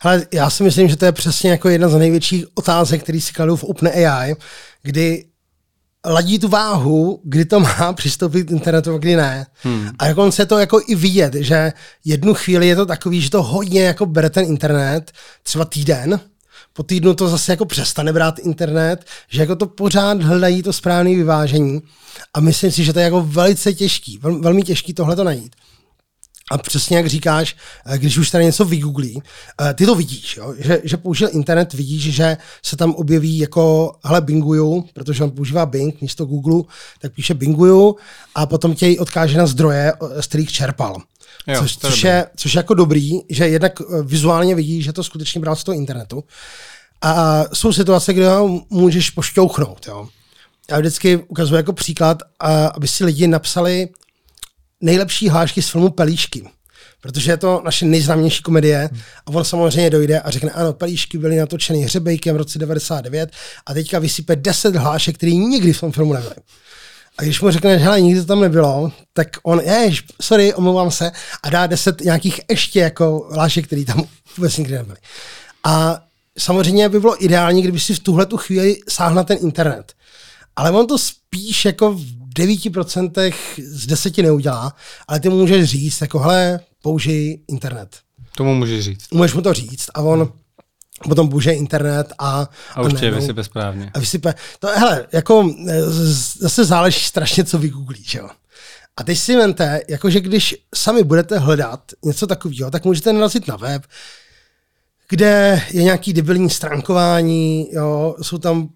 Hele, 0.00 0.26
já 0.32 0.50
si 0.50 0.62
myslím, 0.62 0.88
že 0.88 0.96
to 0.96 1.04
je 1.04 1.12
přesně 1.12 1.50
jako 1.50 1.68
jedna 1.68 1.88
z 1.88 1.94
největších 1.94 2.44
otázek, 2.54 3.02
který 3.02 3.20
si 3.20 3.32
kladou 3.32 3.56
v 3.56 3.64
OpenAI, 3.64 4.36
kdy 4.82 5.24
ladí 6.06 6.38
tu 6.38 6.48
váhu, 6.48 7.20
kdy 7.24 7.44
to 7.44 7.60
má 7.60 7.92
přistoupit 7.96 8.46
k 8.46 8.50
internetu 8.50 8.94
a 8.94 8.98
kdy 8.98 9.16
ne. 9.16 9.46
Hmm. 9.62 9.88
A 9.98 10.16
on 10.16 10.32
se 10.32 10.46
to 10.46 10.58
jako 10.58 10.80
i 10.86 10.94
vidět, 10.94 11.34
že 11.34 11.72
jednu 12.04 12.34
chvíli 12.34 12.68
je 12.68 12.76
to 12.76 12.86
takový, 12.86 13.20
že 13.20 13.30
to 13.30 13.42
hodně 13.42 13.82
jako 13.82 14.06
bere 14.06 14.30
ten 14.30 14.44
internet, 14.44 15.12
třeba 15.42 15.64
týden, 15.64 16.20
po 16.72 16.82
týdnu 16.82 17.14
to 17.14 17.28
zase 17.28 17.52
jako 17.52 17.64
přestane 17.64 18.12
brát 18.12 18.38
internet, 18.38 19.04
že 19.28 19.40
jako 19.40 19.56
to 19.56 19.66
pořád 19.66 20.22
hledají 20.22 20.62
to 20.62 20.72
správné 20.72 21.10
vyvážení 21.10 21.82
a 22.34 22.40
myslím 22.40 22.72
si, 22.72 22.84
že 22.84 22.92
to 22.92 22.98
je 22.98 23.04
jako 23.04 23.22
velice 23.22 23.72
těžký, 23.72 24.18
vel, 24.18 24.40
velmi 24.40 24.62
těžký 24.62 24.94
tohle 24.94 25.16
to 25.16 25.24
najít. 25.24 25.56
A 26.50 26.58
přesně 26.58 26.96
jak 26.96 27.06
říkáš, 27.06 27.56
eh, 27.86 27.98
když 27.98 28.18
už 28.18 28.30
tady 28.30 28.44
něco 28.44 28.64
vygooglí, 28.64 29.22
eh, 29.60 29.74
ty 29.74 29.86
to 29.86 29.94
vidíš, 29.94 30.36
jo? 30.36 30.54
Že, 30.58 30.80
že 30.84 30.96
použil 30.96 31.28
internet, 31.32 31.72
vidíš, 31.72 32.14
že 32.14 32.36
se 32.62 32.76
tam 32.76 32.94
objeví 32.94 33.38
jako, 33.38 33.94
hele, 34.04 34.20
binguju, 34.20 34.84
protože 34.94 35.24
on 35.24 35.30
používá 35.30 35.66
Bing 35.66 36.00
místo 36.00 36.24
Google, 36.24 36.62
tak 37.00 37.12
píše 37.12 37.34
binguju 37.34 37.96
a 38.34 38.46
potom 38.46 38.74
tě 38.74 38.96
odkáže 38.98 39.38
na 39.38 39.46
zdroje, 39.46 39.92
z 40.20 40.26
kterých 40.26 40.52
čerpal. 40.52 41.02
Jo, 41.46 41.58
což, 41.58 41.76
což, 41.76 42.04
je, 42.04 42.26
což 42.36 42.54
je 42.54 42.58
jako 42.58 42.74
dobrý, 42.74 43.20
že 43.30 43.48
jednak 43.48 43.80
eh, 43.80 44.02
vizuálně 44.02 44.54
vidíš, 44.54 44.84
že 44.84 44.92
to 44.92 45.04
skutečně 45.04 45.40
bral 45.40 45.56
z 45.56 45.64
toho 45.64 45.76
internetu. 45.76 46.24
A 47.02 47.44
jsou 47.52 47.72
situace, 47.72 48.12
kde 48.12 48.28
ho 48.28 48.60
můžeš 48.70 49.10
pošťouchnout. 49.10 49.86
Jo? 49.86 50.08
Já 50.70 50.78
vždycky 50.78 51.16
ukazuji 51.16 51.56
jako 51.56 51.72
příklad, 51.72 52.22
aby 52.74 52.88
si 52.88 53.04
lidi 53.04 53.26
napsali 53.26 53.88
nejlepší 54.80 55.28
hlášky 55.28 55.62
z 55.62 55.68
filmu 55.68 55.90
Pelíšky. 55.90 56.48
Protože 57.00 57.30
je 57.30 57.36
to 57.36 57.62
naše 57.64 57.84
nejznámější 57.84 58.42
komedie 58.42 58.90
a 59.26 59.30
on 59.30 59.44
samozřejmě 59.44 59.90
dojde 59.90 60.20
a 60.20 60.30
řekne, 60.30 60.50
ano, 60.50 60.72
Pelíšky 60.72 61.18
byly 61.18 61.36
natočeny 61.36 61.78
hřebejkem 61.80 62.34
v 62.34 62.38
roce 62.38 62.58
99 62.58 63.30
a 63.66 63.74
teďka 63.74 63.98
vysype 63.98 64.36
10 64.36 64.76
hlášek, 64.76 65.16
které 65.16 65.32
nikdy 65.32 65.72
v 65.72 65.80
tom 65.80 65.92
filmu 65.92 66.12
nebyly. 66.12 66.34
A 67.18 67.22
když 67.22 67.40
mu 67.40 67.50
řekne, 67.50 67.78
že 67.78 68.00
nikdy 68.00 68.20
to 68.20 68.26
tam 68.26 68.40
nebylo, 68.40 68.92
tak 69.12 69.28
on, 69.42 69.60
jež, 69.60 70.04
sorry, 70.22 70.54
omlouvám 70.54 70.90
se, 70.90 71.12
a 71.42 71.50
dá 71.50 71.66
10 71.66 72.00
nějakých 72.00 72.40
ještě 72.50 72.80
jako 72.80 73.28
hlášek, 73.32 73.66
které 73.66 73.84
tam 73.84 74.04
vůbec 74.36 74.56
nikdy 74.56 74.74
nebyly. 74.74 74.98
A 75.64 76.00
samozřejmě 76.38 76.88
by 76.88 77.00
bylo 77.00 77.24
ideální, 77.24 77.62
kdyby 77.62 77.80
si 77.80 77.94
v 77.94 78.00
tuhle 78.00 78.26
tu 78.26 78.36
chvíli 78.36 78.76
sáhl 78.88 79.14
na 79.14 79.24
ten 79.24 79.38
internet. 79.40 79.92
Ale 80.56 80.70
on 80.70 80.86
to 80.86 80.98
spíš 80.98 81.64
jako 81.64 81.98
9% 82.38 83.34
z 83.58 83.86
10 83.86 84.18
neudělá, 84.18 84.72
ale 85.08 85.20
ty 85.20 85.28
mu 85.28 85.38
můžeš 85.38 85.64
říct, 85.70 86.00
jako 86.00 86.18
hele, 86.18 86.60
použij 86.82 87.40
internet. 87.48 87.96
Tomu 88.36 88.54
můžeš 88.54 88.84
říct. 88.84 89.10
Můžeš 89.12 89.34
mu 89.34 89.42
to 89.42 89.52
říct 89.52 89.86
a 89.94 90.00
on 90.00 90.32
potom 91.04 91.28
použije 91.28 91.54
internet 91.54 92.12
a... 92.18 92.48
A 92.74 92.82
už 92.82 92.92
tě 93.00 93.10
vysype 93.10 93.44
správně. 93.44 93.90
A 93.94 93.98
vysype. 93.98 94.34
To, 94.58 94.68
hele, 94.68 95.06
jako 95.12 95.54
zase 96.38 96.64
záleží 96.64 97.00
strašně, 97.00 97.44
co 97.44 97.58
vygooglíš, 97.58 98.14
jo. 98.14 98.28
A 98.96 99.04
teď 99.04 99.18
si 99.18 99.36
vente, 99.36 99.80
jakože 99.88 100.20
když 100.20 100.56
sami 100.74 101.02
budete 101.02 101.38
hledat 101.38 101.80
něco 102.04 102.26
takového, 102.26 102.70
tak 102.70 102.84
můžete 102.84 103.12
narazit 103.12 103.48
na 103.48 103.56
web, 103.56 103.82
kde 105.08 105.62
je 105.70 105.82
nějaký 105.82 106.12
debilní 106.12 106.50
stránkování, 106.50 107.68
jo, 107.72 108.14
jsou 108.22 108.38
tam 108.38 108.68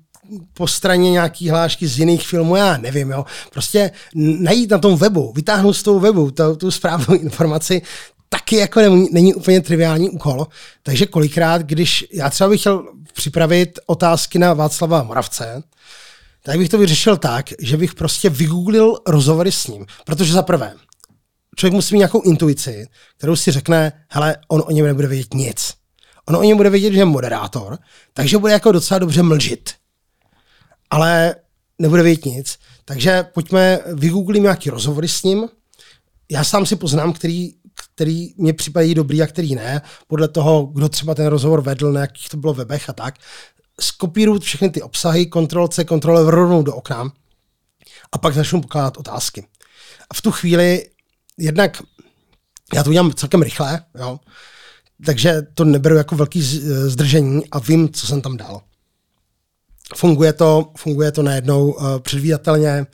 po 0.54 0.66
straně 0.66 1.10
nějaký 1.10 1.50
hlášky 1.50 1.86
z 1.88 1.98
jiných 1.98 2.26
filmů, 2.26 2.56
já 2.56 2.76
nevím, 2.76 3.10
jo. 3.10 3.24
Prostě 3.52 3.90
najít 4.14 4.70
na 4.70 4.78
tom 4.78 4.96
webu, 4.96 5.32
vytáhnout 5.32 5.72
z 5.72 5.82
toho 5.82 6.00
webu 6.00 6.30
tu, 6.30 6.56
tu 6.56 6.70
správnou 6.70 7.14
informaci, 7.20 7.82
taky 8.28 8.56
jako 8.56 8.80
není, 8.80 9.08
není 9.12 9.34
úplně 9.34 9.60
triviální 9.60 10.10
úkol. 10.10 10.46
Takže 10.82 11.06
kolikrát, 11.06 11.62
když 11.62 12.06
já 12.12 12.30
třeba 12.30 12.50
bych 12.50 12.60
chtěl 12.60 12.84
připravit 13.12 13.78
otázky 13.86 14.38
na 14.38 14.54
Václava 14.54 15.02
Moravce, 15.02 15.62
tak 16.42 16.58
bych 16.58 16.68
to 16.68 16.78
vyřešil 16.78 17.16
tak, 17.16 17.50
že 17.60 17.76
bych 17.76 17.94
prostě 17.94 18.30
vygooglil 18.30 18.98
rozhovory 19.06 19.52
s 19.52 19.66
ním. 19.66 19.86
Protože 20.04 20.32
za 20.32 20.42
prvé, 20.42 20.74
člověk 21.56 21.74
musí 21.74 21.94
mít 21.94 21.98
nějakou 21.98 22.22
intuici, 22.22 22.86
kterou 23.18 23.36
si 23.36 23.52
řekne, 23.52 23.92
hele, 24.08 24.36
on 24.48 24.62
o 24.66 24.70
něm 24.70 24.86
nebude 24.86 25.08
vědět 25.08 25.34
nic. 25.34 25.74
On 26.28 26.36
o 26.36 26.42
něm 26.42 26.56
bude 26.56 26.70
vědět, 26.70 26.92
že 26.92 26.98
je 26.98 27.04
moderátor, 27.04 27.78
takže 28.12 28.38
bude 28.38 28.52
jako 28.52 28.72
docela 28.72 28.98
dobře 28.98 29.22
mlžit 29.22 29.70
ale 30.90 31.34
nebude 31.78 32.02
vědět 32.02 32.24
nic. 32.24 32.58
Takže 32.84 33.22
pojďme, 33.34 33.78
vygooglím 33.94 34.42
nějaký 34.42 34.70
rozhovory 34.70 35.08
s 35.08 35.22
ním. 35.22 35.48
Já 36.30 36.44
sám 36.44 36.66
si 36.66 36.76
poznám, 36.76 37.12
který, 37.12 37.54
který 37.94 38.34
mě 38.36 38.52
připadají 38.52 38.94
dobrý 38.94 39.22
a 39.22 39.26
který 39.26 39.54
ne, 39.54 39.82
podle 40.06 40.28
toho, 40.28 40.66
kdo 40.66 40.88
třeba 40.88 41.14
ten 41.14 41.26
rozhovor 41.26 41.60
vedl, 41.60 41.92
na 41.92 42.00
jakých 42.00 42.28
to 42.28 42.36
bylo 42.36 42.54
webech 42.54 42.90
a 42.90 42.92
tak. 42.92 43.14
Skopíruju 43.80 44.40
všechny 44.40 44.70
ty 44.70 44.82
obsahy, 44.82 45.26
kontrol 45.26 45.68
C, 45.68 45.84
kontrol 45.84 46.30
rovnou 46.30 46.62
do 46.62 46.74
okna 46.74 47.12
a 48.12 48.18
pak 48.18 48.34
začnu 48.34 48.60
pokládat 48.60 48.96
otázky. 48.96 49.46
A 50.10 50.14
v 50.14 50.22
tu 50.22 50.30
chvíli 50.30 50.90
jednak, 51.38 51.82
já 52.74 52.82
to 52.82 52.90
udělám 52.90 53.12
celkem 53.12 53.42
rychle, 53.42 53.84
jo, 53.98 54.20
takže 55.06 55.42
to 55.54 55.64
neberu 55.64 55.96
jako 55.96 56.16
velký 56.16 56.42
zdržení 56.86 57.50
a 57.50 57.58
vím, 57.58 57.92
co 57.92 58.06
jsem 58.06 58.20
tam 58.20 58.36
dal. 58.36 58.62
Funguje 59.96 60.32
to, 60.32 60.72
funguje 60.76 61.12
to 61.12 61.22
najednou 61.22 61.70
uh, 61.70 61.98
předvídatelně, 61.98 62.86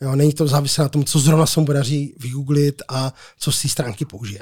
jo, 0.00 0.16
není 0.16 0.32
to 0.32 0.46
závislé 0.46 0.82
na 0.82 0.88
tom, 0.88 1.04
co 1.04 1.18
zrovna 1.18 1.46
se 1.46 1.60
mu 1.60 1.66
podaří 1.66 2.14
vygooglit 2.20 2.82
a 2.88 3.12
co 3.38 3.52
z 3.52 3.62
té 3.62 3.68
stránky 3.68 4.04
použije. 4.04 4.40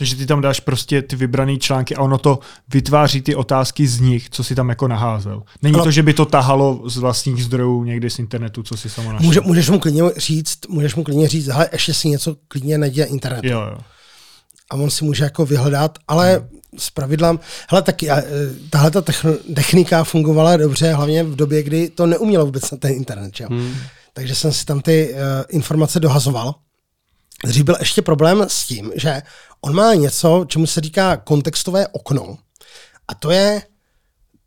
Takže 0.00 0.16
ty 0.16 0.26
tam 0.26 0.40
dáš 0.40 0.60
prostě 0.60 1.02
ty 1.02 1.16
vybrané 1.16 1.56
články 1.56 1.96
a 1.96 2.02
ono 2.02 2.18
to 2.18 2.38
vytváří 2.72 3.22
ty 3.22 3.34
otázky 3.34 3.86
z 3.86 4.00
nich, 4.00 4.30
co 4.30 4.44
si 4.44 4.54
tam 4.54 4.68
jako 4.68 4.88
naházel. 4.88 5.42
Není 5.62 5.74
ano. 5.74 5.84
to, 5.84 5.90
že 5.90 6.02
by 6.02 6.14
to 6.14 6.24
tahalo 6.24 6.82
z 6.84 6.96
vlastních 6.96 7.44
zdrojů 7.44 7.84
někdy 7.84 8.10
z 8.10 8.18
internetu, 8.18 8.62
co 8.62 8.76
si 8.76 8.90
samo 8.90 9.12
našel. 9.12 9.26
Může, 9.26 9.40
můžeš 9.40 9.70
mu 9.70 9.78
klidně 9.78 10.02
říct, 10.16 10.58
můžeš 10.68 10.94
mu 10.94 11.04
klidně 11.04 11.28
říct, 11.28 11.46
hele, 11.46 11.68
ještě 11.72 11.94
si 11.94 12.08
něco 12.08 12.36
klidně 12.48 12.78
neděje 12.78 13.06
internet. 13.06 13.44
Jo, 13.44 13.60
jo. 13.60 13.78
A 14.70 14.74
on 14.74 14.90
si 14.90 15.04
může 15.04 15.24
jako 15.24 15.46
vyhledat, 15.46 15.98
ale 16.08 16.36
hmm 16.36 16.60
s 16.78 16.90
pravidlem. 16.90 17.40
Hele, 17.70 17.82
tak 17.82 18.02
e, 18.02 18.24
tahle 18.70 18.90
ta 18.90 19.02
technika 19.54 20.04
fungovala 20.04 20.56
dobře, 20.56 20.92
hlavně 20.92 21.24
v 21.24 21.36
době, 21.36 21.62
kdy 21.62 21.88
to 21.88 22.06
neumělo 22.06 22.44
vůbec 22.46 22.70
na 22.70 22.78
ten 22.78 22.92
internet. 22.92 23.36
Že? 23.36 23.46
Hmm. 23.46 23.74
Takže 24.12 24.34
jsem 24.34 24.52
si 24.52 24.64
tam 24.64 24.80
ty 24.80 25.14
uh, 25.14 25.18
informace 25.48 26.00
dohazoval. 26.00 26.54
Dřív 27.44 27.64
byl 27.64 27.76
ještě 27.78 28.02
problém 28.02 28.44
s 28.48 28.66
tím, 28.66 28.92
že 28.94 29.22
on 29.60 29.74
má 29.74 29.94
něco, 29.94 30.44
čemu 30.48 30.66
se 30.66 30.80
říká 30.80 31.16
kontextové 31.16 31.88
okno. 31.88 32.38
A 33.08 33.14
to 33.14 33.30
je, 33.30 33.62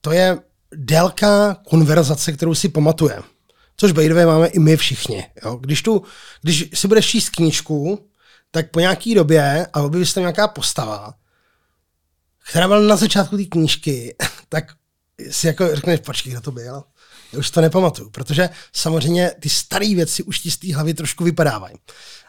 to 0.01 0.11
je 0.11 0.39
délka 0.75 1.57
konverzace, 1.69 2.31
kterou 2.31 2.55
si 2.55 2.69
pamatuje. 2.69 3.21
Což 3.77 3.91
by 3.91 4.25
máme 4.25 4.47
i 4.47 4.59
my 4.59 4.77
všichni. 4.77 5.25
Jo? 5.45 5.55
Když, 5.55 5.81
tu, 5.81 6.03
když 6.41 6.69
si 6.73 6.87
budeš 6.87 7.07
číst 7.07 7.29
knížku, 7.29 8.09
tak 8.53 8.71
po 8.71 8.79
nějaký 8.79 9.15
době, 9.15 9.67
a 9.73 9.81
objeví 9.81 10.05
se 10.05 10.13
tam 10.13 10.23
nějaká 10.23 10.47
postava, 10.47 11.13
která 12.49 12.67
byla 12.67 12.79
na 12.79 12.95
začátku 12.95 13.37
té 13.37 13.43
knížky, 13.43 14.15
tak 14.49 14.65
si 15.29 15.47
jako 15.47 15.75
řekneš, 15.75 15.99
počkej, 15.99 16.31
kdo 16.31 16.41
to 16.41 16.51
byl? 16.51 16.83
Já 17.33 17.39
už 17.39 17.49
to 17.49 17.61
nepamatuju, 17.61 18.09
protože 18.09 18.49
samozřejmě 18.73 19.31
ty 19.39 19.49
staré 19.49 19.95
věci 19.95 20.23
už 20.23 20.39
ti 20.39 20.51
z 20.51 20.57
té 20.57 20.75
hlavy 20.75 20.93
trošku 20.93 21.23
vypadávají. 21.23 21.75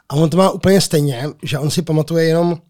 A 0.09 0.15
on 0.15 0.31
to 0.31 0.37
má 0.37 0.51
úplně 0.51 0.81
stejně, 0.81 1.29
že 1.43 1.59
on 1.59 1.71
si 1.71 1.83
pamatuje 1.83 2.25
jenom 2.25 2.63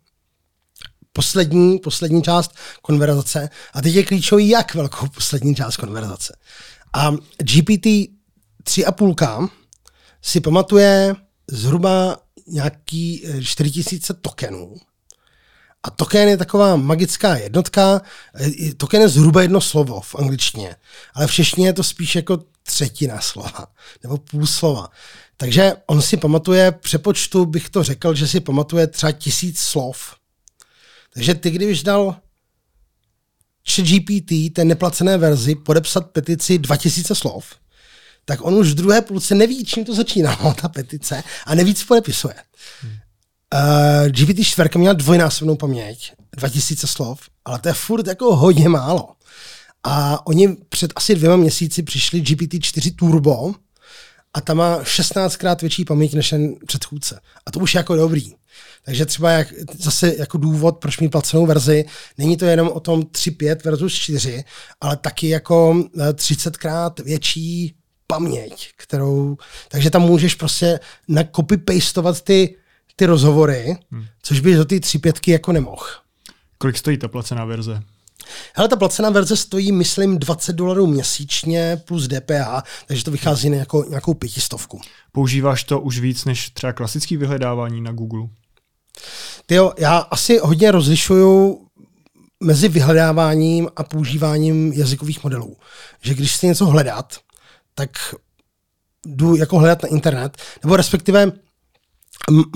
poslední, 1.13 1.79
poslední 1.79 2.23
část 2.23 2.55
konverzace 2.83 3.49
a 3.73 3.83
teď 3.83 3.95
je 3.95 4.05
klíčový, 4.05 4.49
jak 4.49 4.75
velkou 4.75 5.09
poslední 5.09 5.55
část 5.55 5.77
konverzace. 5.77 6.37
A 6.93 7.11
GPT 7.39 7.87
3,5 8.65 9.49
si 10.23 10.41
pamatuje 10.41 11.15
zhruba 11.51 12.24
nějaký 12.47 13.25
4000 13.43 14.11
eh, 14.11 14.17
tokenů 14.21 14.75
A 15.83 15.91
token 15.91 16.29
je 16.29 16.37
taková 16.37 16.77
magická 16.77 17.37
jednotka. 17.37 18.03
Eh, 18.41 18.75
token 18.77 19.03
je 19.03 19.09
zhruba 19.09 19.43
jedno 19.43 19.61
slovo 19.61 20.01
v 20.01 20.15
angličtině, 20.15 20.77
ale 21.15 21.27
v 21.27 21.33
češtině 21.33 21.67
je 21.67 21.73
to 21.73 21.83
spíš 21.83 22.17
jako 22.17 22.39
třetina 22.63 23.21
slova 23.21 23.67
nebo 24.03 24.19
půl 24.19 24.47
slova. 24.47 24.89
Takže 25.37 25.73
on 25.87 26.03
si 26.03 26.17
pamatuje, 26.17 26.73
přepočtu 26.73 27.47
bych 27.47 27.71
to 27.71 27.83
řekl, 27.83 28.15
že 28.15 28.29
si 28.29 28.41
pamatuje 28.41 28.87
třeba 28.87 29.13
tisíc 29.13 29.61
slov. 29.61 30.15
Takže 31.15 31.35
ty, 31.35 31.51
když 31.51 31.83
dal 31.83 32.17
GPT, 33.77 34.55
té 34.55 34.65
neplacené 34.65 35.19
verzi, 35.19 35.55
podepsat 35.55 36.11
petici 36.11 36.59
2000 36.59 37.15
slov, 37.15 37.47
tak 38.25 38.45
on 38.45 38.55
už 38.55 38.71
v 38.71 38.75
druhé 38.75 39.03
půlce 39.03 39.35
neví, 39.35 39.65
čím 39.65 39.85
to 39.85 39.95
začínalo, 39.95 40.55
ta 40.61 40.69
petice, 40.69 41.23
a 41.47 41.55
nevíc 41.55 41.85
podepisuje. 41.85 42.35
Hmm. 42.83 42.93
Uh, 43.55 44.09
GPT-4 44.09 44.79
měla 44.79 44.95
dvojnásobnou 44.95 45.57
paměť, 45.57 46.13
2000 46.37 46.87
slov, 46.87 47.21
ale 47.45 47.59
to 47.59 47.69
je 47.69 47.75
furt 47.75 48.07
jako 48.07 48.37
hodně 48.37 48.69
málo. 48.69 49.09
A 49.85 50.27
oni 50.27 50.57
před 50.69 50.93
asi 50.97 51.15
dvěma 51.15 51.37
měsíci 51.37 51.83
přišli 51.83 52.23
GPT-4 52.23 52.95
Turbo 52.97 53.55
a 54.35 54.41
ta 54.41 54.55
má 54.55 54.83
16krát 54.83 55.61
větší 55.61 55.85
paměť 55.85 56.15
než 56.15 56.31
ten 56.31 56.55
předchůdce. 56.67 57.21
A 57.47 57.51
to 57.51 57.59
už 57.59 57.75
je 57.75 57.79
jako 57.79 57.97
dobrý. 57.97 58.33
Takže 58.85 59.07
třeba 59.07 59.31
jak, 59.31 59.49
zase 59.79 60.15
jako 60.19 60.39
důvod, 60.39 60.79
proč 60.79 60.99
mít 60.99 61.09
placenou 61.09 61.47
verzi, 61.47 61.85
není 62.19 62.37
to 62.37 62.45
jenom 62.45 62.69
o 62.69 62.81
tom 62.81 63.03
3.5 63.03 63.65
versus 63.65 63.95
4, 63.95 64.45
ale 64.81 64.97
taky 64.97 65.29
jako 65.29 65.85
30krát 66.13 66.93
eh, 67.01 67.03
větší 67.03 67.75
paměť, 68.07 68.71
kterou, 68.77 69.37
takže 69.69 69.91
tam 69.91 70.03
můžeš 70.03 70.35
prostě 70.35 70.81
na 71.09 71.23
copy-pastovat 71.23 72.21
ty, 72.21 72.57
ty 72.97 73.07
rozhovory, 73.07 73.77
hmm. 73.91 74.05
což 74.23 74.41
by 74.41 74.55
do 74.55 74.65
té 74.65 74.75
3.5 74.75 75.33
jako 75.33 75.53
nemohl. 75.53 75.87
Kolik 76.59 76.79
stojí 76.79 76.99
ta 76.99 77.09
placená 77.09 77.45
verze? 77.45 77.83
Hele, 78.55 78.69
ta 78.69 78.77
placená 78.77 79.11
verze 79.11 79.37
stojí, 79.37 79.73
myslím, 79.73 80.19
20 80.19 80.53
dolarů 80.53 80.87
měsíčně 80.87 81.83
plus 81.85 82.09
DPH, 82.09 82.63
takže 82.87 83.05
to 83.05 83.11
vychází 83.11 83.51
na 83.51 83.57
jako, 83.57 83.85
nějakou 83.89 84.15
pětistovku. 84.15 84.81
Používáš 85.13 85.65
to 85.65 85.81
už 85.81 85.99
víc 85.99 86.25
než 86.25 86.51
třeba 86.51 86.73
klasický 86.73 87.17
vyhledávání 87.17 87.81
na 87.81 87.93
Google? 87.93 88.29
Tyjo, 89.47 89.73
já 89.79 89.99
asi 89.99 90.39
hodně 90.43 90.71
rozlišuju 90.71 91.67
mezi 92.41 92.69
vyhledáváním 92.69 93.69
a 93.77 93.83
používáním 93.85 94.73
jazykových 94.73 95.25
modelů. 95.25 95.57
Že 96.03 96.15
když 96.15 96.37
chci 96.37 96.47
něco 96.47 96.67
hledat, 96.67 97.17
tak 97.75 98.15
jdu 99.07 99.37
jako 99.37 99.59
hledat 99.59 99.83
na 99.83 99.89
internet, 99.89 100.37
nebo 100.63 100.77
respektive 100.77 101.33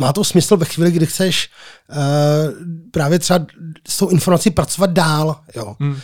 má 0.00 0.12
to 0.12 0.24
smysl 0.24 0.56
ve 0.56 0.66
chvíli, 0.66 0.90
kdy 0.90 1.06
chceš 1.06 1.50
uh, 1.88 1.96
právě 2.90 3.18
třeba 3.18 3.46
s 3.88 3.98
tou 3.98 4.08
informací 4.08 4.50
pracovat 4.50 4.90
dál, 4.90 5.40
jo. 5.56 5.76
Hmm. 5.80 6.00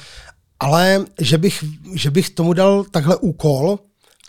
Ale 0.60 1.04
že 1.20 1.38
bych, 1.38 1.64
že 1.94 2.10
bych 2.10 2.30
tomu 2.30 2.52
dal 2.52 2.84
takhle 2.84 3.16
úkol, 3.16 3.78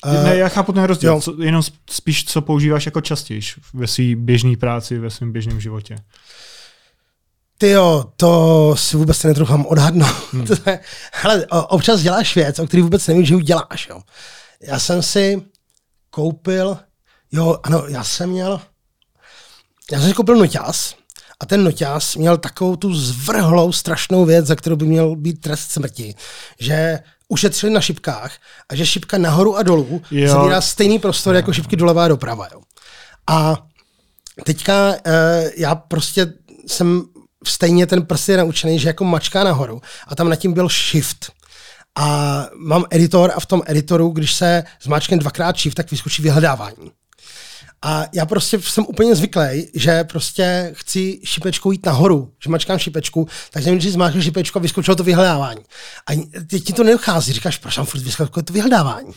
Uh, 0.05 0.23
ne, 0.23 0.37
já 0.37 0.49
chápu 0.49 0.73
ten 0.73 0.83
rozdíl, 0.83 1.21
co, 1.21 1.43
jenom 1.43 1.61
spíš, 1.89 2.25
co 2.25 2.41
používáš 2.41 2.85
jako 2.85 3.01
častěji 3.01 3.41
ve 3.73 3.87
své 3.87 4.15
běžné 4.15 4.57
práci, 4.57 4.99
ve 4.99 5.09
svém 5.09 5.31
běžném 5.31 5.61
životě. 5.61 5.95
Ty 7.57 7.69
jo, 7.69 8.05
to 8.17 8.75
si 8.77 8.97
vůbec 8.97 9.23
netroufám 9.23 9.65
odhadnout. 9.65 10.33
Hmm. 10.33 10.47
Hele, 11.11 11.45
občas 11.49 12.01
děláš 12.01 12.35
věc, 12.35 12.59
o 12.59 12.67
který 12.67 12.83
vůbec 12.83 13.07
nevíš, 13.07 13.27
že 13.27 13.35
ji 13.35 13.41
děláš. 13.41 13.87
Jo. 13.89 14.01
Já 14.67 14.79
jsem 14.79 15.01
si 15.01 15.41
koupil, 16.09 16.77
jo, 17.31 17.57
ano, 17.63 17.83
já 17.87 18.03
jsem 18.03 18.29
měl, 18.29 18.61
já 19.91 19.99
jsem 19.99 20.09
si 20.09 20.15
koupil 20.15 20.35
noťaz 20.35 20.95
a 21.39 21.45
ten 21.45 21.63
noťaz 21.63 22.15
měl 22.15 22.37
takovou 22.37 22.75
tu 22.75 22.93
zvrhlou 22.93 23.71
strašnou 23.71 24.25
věc, 24.25 24.45
za 24.45 24.55
kterou 24.55 24.75
by 24.75 24.85
měl 24.85 25.15
být 25.15 25.41
trest 25.41 25.71
smrti, 25.71 26.15
že 26.59 26.99
ušetřili 27.27 27.73
na 27.73 27.81
šipkách 27.81 28.31
a 28.69 28.75
že 28.75 28.85
šipka 28.85 29.17
nahoru 29.17 29.57
a 29.57 29.63
dolů 29.63 30.01
jo. 30.11 30.29
zabírá 30.29 30.61
stejný 30.61 30.99
prostor 30.99 31.35
jako 31.35 31.53
šipky 31.53 31.75
doleva 31.75 32.05
a 32.05 32.07
doprava. 32.07 32.47
Jo. 32.53 32.61
A 33.27 33.65
teďka 34.43 34.89
uh, 34.89 34.95
já 35.57 35.75
prostě 35.75 36.33
jsem 36.67 37.03
stejně 37.47 37.87
ten 37.87 38.05
prst 38.05 38.29
je 38.29 38.37
naučený, 38.37 38.79
že 38.79 38.87
jako 38.87 39.03
mačká 39.03 39.43
nahoru 39.43 39.81
a 40.07 40.15
tam 40.15 40.29
nad 40.29 40.35
tím 40.35 40.53
byl 40.53 40.69
shift. 40.69 41.31
A 41.99 42.45
mám 42.57 42.85
editor 42.89 43.31
a 43.35 43.39
v 43.39 43.45
tom 43.45 43.61
editoru, 43.65 44.09
když 44.09 44.33
se 44.33 44.63
zmáčkne 44.81 45.17
dvakrát 45.17 45.57
shift, 45.57 45.75
tak 45.75 45.91
vyskočí 45.91 46.21
vyhledávání. 46.21 46.91
A 47.81 48.05
já 48.13 48.25
prostě 48.25 48.59
jsem 48.61 48.85
úplně 48.87 49.15
zvyklý, 49.15 49.67
že 49.73 50.03
prostě 50.03 50.71
chci 50.75 51.19
šipečkou 51.23 51.71
jít 51.71 51.85
nahoru, 51.85 52.31
že 52.43 52.49
mačkám 52.49 52.79
šipečku, 52.79 53.27
takže 53.51 53.69
nejdřív 53.69 53.91
zmáčknu 53.91 54.21
šipečku 54.21 54.59
a 54.59 54.61
vyskočilo 54.61 54.95
to 54.95 55.03
vyhledávání. 55.03 55.61
A 56.07 56.27
teď 56.47 56.63
ti 56.63 56.73
to 56.73 56.83
nedochází, 56.83 57.33
říkáš, 57.33 57.57
proč 57.57 57.75
tam 57.75 57.85
furt 57.85 58.01
vyskakuje 58.01 58.43
to 58.43 58.53
vyhledávání. 58.53 59.13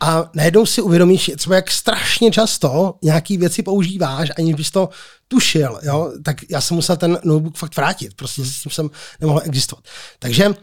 A 0.00 0.30
najednou 0.34 0.66
si 0.66 0.82
uvědomíš, 0.82 1.30
třeba 1.36 1.56
jak 1.56 1.70
strašně 1.70 2.30
často 2.30 2.94
nějaký 3.02 3.36
věci 3.36 3.62
používáš, 3.62 4.30
aniž 4.38 4.54
bys 4.54 4.70
to 4.70 4.88
tušil, 5.28 5.78
jo? 5.82 6.12
tak 6.24 6.36
já 6.50 6.60
jsem 6.60 6.74
musel 6.74 6.96
ten 6.96 7.18
notebook 7.24 7.56
fakt 7.56 7.76
vrátit, 7.76 8.14
prostě 8.14 8.44
s 8.44 8.62
tím 8.62 8.72
jsem 8.72 8.90
nemohl 9.20 9.40
existovat. 9.44 9.84
Takže 10.18 10.48
uh, 10.48 10.54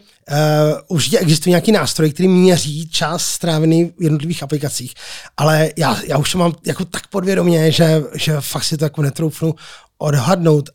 určitě 0.88 1.20
existují 1.20 1.52
nějaký 1.52 1.72
nástroj, 1.72 2.12
který 2.14 2.28
měří 2.28 2.90
čas 2.90 3.26
strávený 3.26 3.86
v 3.86 4.04
jednotlivých 4.04 4.44
aplikacích, 4.44 4.94
ale 5.38 5.70
já, 5.78 6.02
já 6.08 6.18
už 6.18 6.32
to 6.32 6.38
mám 6.38 6.54
jako 6.66 6.86
tak 6.86 7.08
podvědomě, 7.08 7.72
že, 7.72 8.04
že 8.14 8.36
fakt 8.40 8.64
si 8.64 8.78
to 8.78 8.86
jako 8.86 9.02
netroufnu 9.02 9.56
odhadnout. 9.98 10.70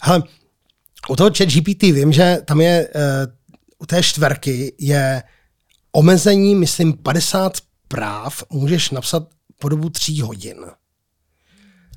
Hele, 0.00 0.22
u 1.08 1.16
toho 1.16 1.30
chat 1.36 1.48
GPT 1.48 1.82
vím, 1.82 2.12
že 2.12 2.38
tam 2.44 2.60
je, 2.60 2.88
uh, 2.94 3.32
u 3.78 3.86
té 3.86 4.02
čtverky 4.02 4.74
je 4.78 5.22
omezení, 5.92 6.54
myslím, 6.54 6.92
50 6.92 7.67
práv 7.88 8.42
můžeš 8.50 8.90
napsat 8.90 9.22
po 9.60 9.68
dobu 9.68 9.90
tří 9.90 10.20
hodin. 10.20 10.56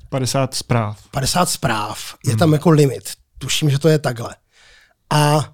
50 0.08 0.54
zpráv. 0.54 1.08
50 1.10 1.50
zpráv. 1.50 2.14
Je 2.26 2.30
hmm. 2.30 2.38
tam 2.38 2.52
jako 2.52 2.70
limit. 2.70 3.12
Tuším, 3.38 3.70
že 3.70 3.78
to 3.78 3.88
je 3.88 3.98
takhle. 3.98 4.36
A 5.10 5.52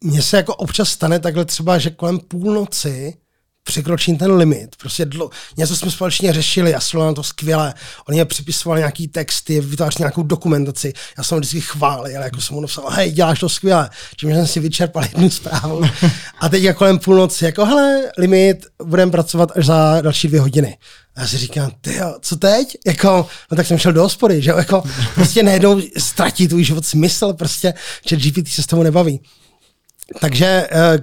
mně 0.00 0.22
se 0.22 0.36
jako 0.36 0.54
občas 0.56 0.88
stane 0.88 1.20
takhle 1.20 1.44
třeba, 1.44 1.78
že 1.78 1.90
kolem 1.90 2.18
půlnoci 2.18 3.18
překročím 3.66 4.18
ten 4.18 4.32
limit. 4.32 4.76
Prostě 4.76 5.04
dlo, 5.04 5.30
něco 5.56 5.76
jsme 5.76 5.90
společně 5.90 6.32
řešili, 6.32 6.74
jsem 6.78 7.00
na 7.00 7.12
to 7.12 7.22
skvěle. 7.22 7.74
On 8.08 8.14
mě 8.14 8.24
připisoval 8.24 8.78
nějaký 8.78 9.08
texty, 9.08 9.60
vytvářel 9.60 9.96
nějakou 9.98 10.22
dokumentaci. 10.22 10.92
Já 11.18 11.24
jsem 11.24 11.36
ho 11.36 11.40
vždycky 11.40 11.60
chválil, 11.60 12.22
jako 12.22 12.40
jsem 12.40 12.54
mu 12.54 12.60
napsal, 12.60 12.90
hej, 12.90 13.12
děláš 13.12 13.40
to 13.40 13.48
skvěle. 13.48 13.90
Čím 14.16 14.30
jsem 14.30 14.46
si 14.46 14.60
vyčerpal 14.60 15.02
jednu 15.02 15.30
zprávu. 15.30 15.82
A 16.40 16.48
teď 16.48 16.62
jako 16.62 16.78
kolem 16.78 16.98
půlnoci, 16.98 17.44
jako 17.44 17.64
hele, 17.64 18.02
limit, 18.18 18.66
budeme 18.84 19.12
pracovat 19.12 19.52
až 19.56 19.66
za 19.66 20.00
další 20.00 20.28
dvě 20.28 20.40
hodiny. 20.40 20.78
A 21.16 21.20
já 21.20 21.26
si 21.26 21.38
říkám, 21.38 21.70
ty 21.80 22.00
co 22.20 22.36
teď? 22.36 22.76
Jako, 22.86 23.26
no 23.50 23.56
tak 23.56 23.66
jsem 23.66 23.78
šel 23.78 23.92
do 23.92 24.02
hospody, 24.02 24.42
že 24.42 24.50
jako 24.50 24.82
prostě 25.14 25.42
najednou 25.42 25.80
ztratí 25.98 26.48
tvůj 26.48 26.64
život 26.64 26.86
smysl, 26.86 27.32
prostě, 27.32 27.74
že 28.06 28.16
GPT 28.16 28.48
se 28.48 28.62
s 28.62 28.66
tomu 28.66 28.82
nebaví. 28.82 29.20
Takže 30.20 30.68
eh, 30.70 30.98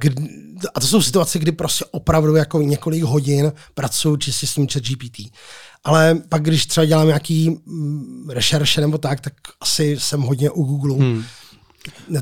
a 0.75 0.79
to 0.79 0.87
jsou 0.87 1.01
situace, 1.01 1.39
kdy 1.39 1.51
prostě 1.51 1.85
opravdu 1.91 2.35
jako 2.35 2.61
několik 2.61 3.03
hodin 3.03 3.51
pracuji 3.73 4.17
čistě 4.17 4.47
s 4.47 4.53
tím 4.53 4.67
chat 4.67 4.83
GPT. 4.83 5.17
Ale 5.83 6.17
pak, 6.29 6.43
když 6.43 6.65
třeba 6.65 6.85
dělám 6.85 7.07
nějaký 7.07 7.49
mm, 7.49 8.29
rešerše 8.29 8.81
nebo 8.81 8.97
tak, 8.97 9.21
tak 9.21 9.33
asi 9.61 9.99
jsem 9.99 10.21
hodně 10.21 10.49
u 10.49 10.63
Google. 10.63 10.95
Hmm. 10.95 11.23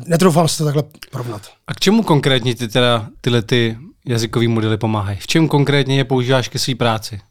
Netroufám 0.06 0.48
si 0.48 0.58
to 0.58 0.66
takhle 0.66 0.84
porovnat. 1.12 1.42
A 1.68 1.74
k 1.74 1.80
čemu 1.80 2.04
konkrétně 2.04 2.56
ty 2.56 2.68
teda 2.68 3.08
tyhle 3.22 3.42
ty 3.42 3.78
jazykové 4.06 4.48
modely 4.48 4.78
pomáhají? 4.78 5.18
V 5.22 5.28
čem 5.28 5.48
konkrétně 5.48 5.98
je 5.98 6.04
používáš 6.04 6.48
ke 6.48 6.60
své 6.60 6.76
práci? 6.76 7.22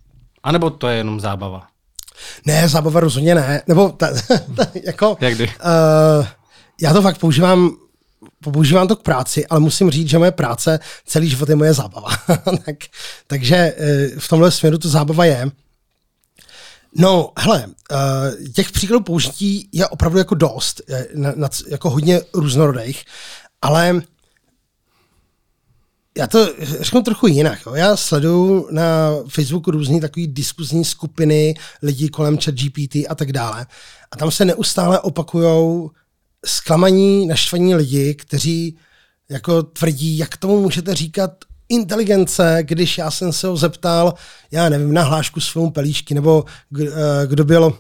A 0.43 0.53
nebo 0.53 0.71
to 0.71 0.89
je 0.89 0.97
jenom 0.97 1.21
zábava? 1.21 1.67
Ne, 2.47 2.69
zábava 2.69 3.01
rozhodně 3.01 3.35
ne. 3.35 3.63
Nebo 3.67 3.89
ta, 3.89 4.09
ta, 4.57 4.67
jako... 4.85 5.17
Jak 5.21 5.35
kdy? 5.35 5.45
Uh, 5.45 6.27
já 6.81 6.93
to 6.93 7.03
fakt 7.03 7.19
používám 7.19 7.71
používám 8.45 8.89
to 8.89 8.97
k 8.97 9.03
práci, 9.03 9.47
ale 9.47 9.61
musím 9.61 9.91
říct, 9.91 10.09
že 10.09 10.19
moje 10.19 10.33
práce 10.33 10.81
celý 11.07 11.29
život 11.29 11.49
je 11.49 11.57
moje 11.57 11.75
zábava. 11.75 12.11
tak, 12.67 12.77
takže 13.27 13.57
eh, 13.57 14.09
v 14.19 14.29
tomhle 14.29 14.51
směru 14.51 14.79
to 14.79 14.89
zábava 14.89 15.25
je. 15.25 15.51
No, 16.97 17.33
hele, 17.39 17.67
eh, 17.93 18.49
těch 18.49 18.73
příkladů 18.73 19.05
použití 19.05 19.69
je 19.73 19.87
opravdu 19.87 20.19
jako 20.19 20.35
dost, 20.35 20.81
jako 21.69 21.91
hodně 21.91 22.21
různorodých, 22.35 23.05
ale 23.63 24.03
já 26.19 26.27
to 26.27 26.49
řeknu 26.81 27.03
trochu 27.03 27.27
jinak. 27.27 27.59
Jo. 27.67 27.75
Já 27.75 27.97
sleduju 27.97 28.69
na 28.71 29.11
Facebooku 29.29 29.71
různé 29.71 30.01
takové 30.01 30.27
diskuzní 30.27 30.85
skupiny 30.85 31.55
lidí 31.83 32.09
kolem 32.09 32.39
chat 32.39 32.55
GPT 32.55 32.97
a 33.09 33.15
tak 33.15 33.33
dále. 33.33 33.67
A 34.11 34.17
tam 34.17 34.31
se 34.31 34.45
neustále 34.45 35.01
opakujou 35.01 35.91
zklamaní, 36.47 37.27
naštvaní 37.27 37.75
lidi, 37.75 38.15
kteří 38.15 38.79
jako 39.29 39.63
tvrdí, 39.63 40.19
jak 40.19 40.37
tomu 40.37 40.61
můžete 40.61 40.95
říkat 40.95 41.31
inteligence, 41.69 42.59
když 42.63 42.99
já 42.99 43.11
jsem 43.11 43.33
se 43.33 43.47
ho 43.47 43.57
zeptal, 43.57 44.15
já 44.51 44.69
nevím, 44.69 44.95
na 44.95 45.03
hlášku 45.03 45.41
s 45.41 45.53
filmu 45.53 45.71
Pelíšky, 45.71 46.15
nebo 46.15 46.45
eh, 46.81 46.87
kdo 47.27 47.45
byl, 47.45 47.79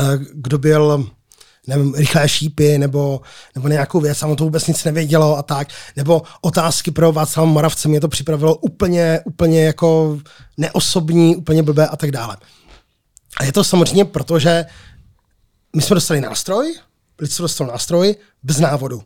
eh, 0.00 0.18
kdo 0.34 0.58
byl 0.58 1.10
nevím, 1.66 1.94
rychlé 1.94 2.28
šípy 2.28 2.78
nebo, 2.78 3.20
nebo 3.54 3.68
nějakou 3.68 4.00
věc 4.00 4.22
on 4.22 4.36
to 4.36 4.44
vůbec 4.44 4.66
nic 4.66 4.84
nevědělo 4.84 5.36
a 5.36 5.42
tak. 5.42 5.68
Nebo 5.96 6.22
otázky 6.40 6.90
pro 6.90 7.12
Václava 7.12 7.50
Moravce 7.50 7.88
mě 7.88 8.00
to 8.00 8.08
připravilo 8.08 8.56
úplně, 8.56 9.20
úplně 9.24 9.64
jako 9.64 10.18
neosobní, 10.56 11.36
úplně 11.36 11.62
blbé 11.62 11.86
a 11.86 11.96
tak 11.96 12.10
dále. 12.10 12.36
A 13.36 13.44
je 13.44 13.52
to 13.52 13.64
samozřejmě 13.64 14.04
proto, 14.04 14.38
že 14.38 14.64
my 15.76 15.82
jsme 15.82 15.94
dostali 15.94 16.20
nástroj, 16.20 16.74
lidstvo 17.20 17.42
dostal 17.42 17.66
nástroj 17.66 18.14
bez 18.42 18.58
návodu. 18.58 19.02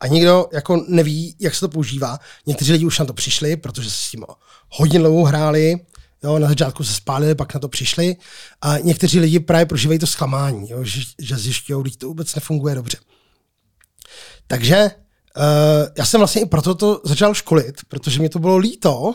A 0.00 0.06
nikdo 0.06 0.48
jako 0.52 0.84
neví, 0.88 1.36
jak 1.40 1.54
se 1.54 1.60
to 1.60 1.68
používá. 1.68 2.18
Někteří 2.46 2.72
lidi 2.72 2.84
už 2.84 2.98
na 2.98 3.04
to 3.04 3.12
přišli, 3.12 3.56
protože 3.56 3.90
se 3.90 3.96
s 3.96 4.10
tím 4.10 4.24
hodně 4.68 4.98
dlouho 4.98 5.24
hráli, 5.24 5.80
Jo, 6.22 6.38
na 6.38 6.48
začátku 6.48 6.84
se 6.84 6.94
spálili, 6.94 7.34
pak 7.34 7.54
na 7.54 7.60
to 7.60 7.68
přišli. 7.68 8.16
A 8.60 8.78
někteří 8.78 9.20
lidi 9.20 9.40
právě 9.40 9.66
prožívají 9.66 9.98
to 9.98 10.06
zklamání, 10.06 10.70
jo, 10.70 10.84
že, 10.84 11.00
že 11.18 11.36
zjišťují, 11.36 11.90
že 11.90 11.98
to 11.98 12.06
vůbec 12.06 12.34
nefunguje 12.34 12.74
dobře. 12.74 12.98
Takže 14.46 14.90
uh, 15.36 15.42
já 15.98 16.04
jsem 16.04 16.20
vlastně 16.20 16.42
i 16.42 16.46
proto 16.46 16.74
to 16.74 17.00
začal 17.04 17.34
školit, 17.34 17.80
protože 17.88 18.20
mě 18.20 18.28
to 18.28 18.38
bylo 18.38 18.56
líto, 18.56 19.14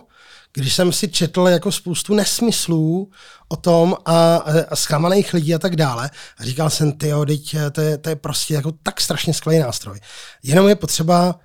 když 0.54 0.74
jsem 0.76 0.92
si 0.92 1.08
četl 1.08 1.48
jako 1.48 1.72
spoustu 1.72 2.14
nesmyslů 2.14 3.12
o 3.48 3.56
tom 3.56 3.96
a, 4.06 4.36
a 4.70 4.76
zklamaných 4.76 5.34
lidí 5.34 5.56
a 5.56 5.60
tak 5.60 5.76
dále. 5.76 6.10
A 6.38 6.44
říkal 6.44 6.70
jsem, 6.70 6.92
ty 6.92 7.12
teď 7.28 7.56
to 7.72 7.82
je, 7.82 7.98
to 7.98 8.10
je 8.10 8.16
prostě 8.16 8.54
jako 8.54 8.72
tak 8.84 9.02
strašně 9.02 9.34
skvělý 9.34 9.60
nástroj. 9.60 10.00
Jenom 10.44 10.68
je 10.68 10.76
potřeba 10.76 11.40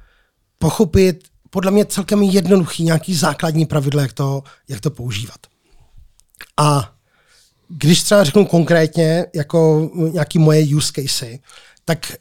pochopit 0.59 1.29
podle 1.51 1.71
mě 1.71 1.85
celkem 1.85 2.23
jednoduchý 2.23 2.85
nějaký 2.85 3.15
základní 3.15 3.67
pravidla, 3.67 4.03
jak 4.03 4.13
to, 4.13 4.43
jak 4.69 4.81
to 4.81 4.91
používat. 4.91 5.39
A 6.57 6.95
když 7.69 8.03
třeba 8.03 8.25
řeknu 8.25 8.47
konkrétně 8.47 9.27
jako 9.35 9.91
nějaký 10.13 10.39
moje 10.39 10.77
use 10.77 10.93
casey, 10.93 11.41
tak 11.85 12.13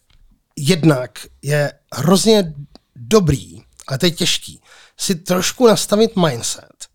jednak 0.55 1.19
je 1.41 1.73
hrozně 1.95 2.53
dobrý, 2.95 3.61
ale 3.87 3.97
to 3.97 4.05
je 4.05 4.11
těžký, 4.11 4.61
si 4.99 5.15
trošku 5.15 5.67
nastavit 5.67 6.15
mindset, 6.15 6.87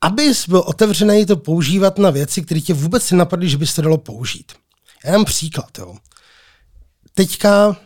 abys 0.00 0.48
byl 0.48 0.58
otevřený 0.58 1.26
to 1.26 1.36
používat 1.36 1.98
na 1.98 2.10
věci, 2.10 2.42
které 2.42 2.60
tě 2.60 2.74
vůbec 2.74 3.10
nenapadly, 3.10 3.48
že 3.48 3.58
bys 3.58 3.74
to 3.74 3.82
dalo 3.82 3.98
použít. 3.98 4.52
Já 5.04 5.12
dám 5.12 5.24
příklad. 5.24 5.78
Jo. 5.78 5.96
Teďka 7.14 7.76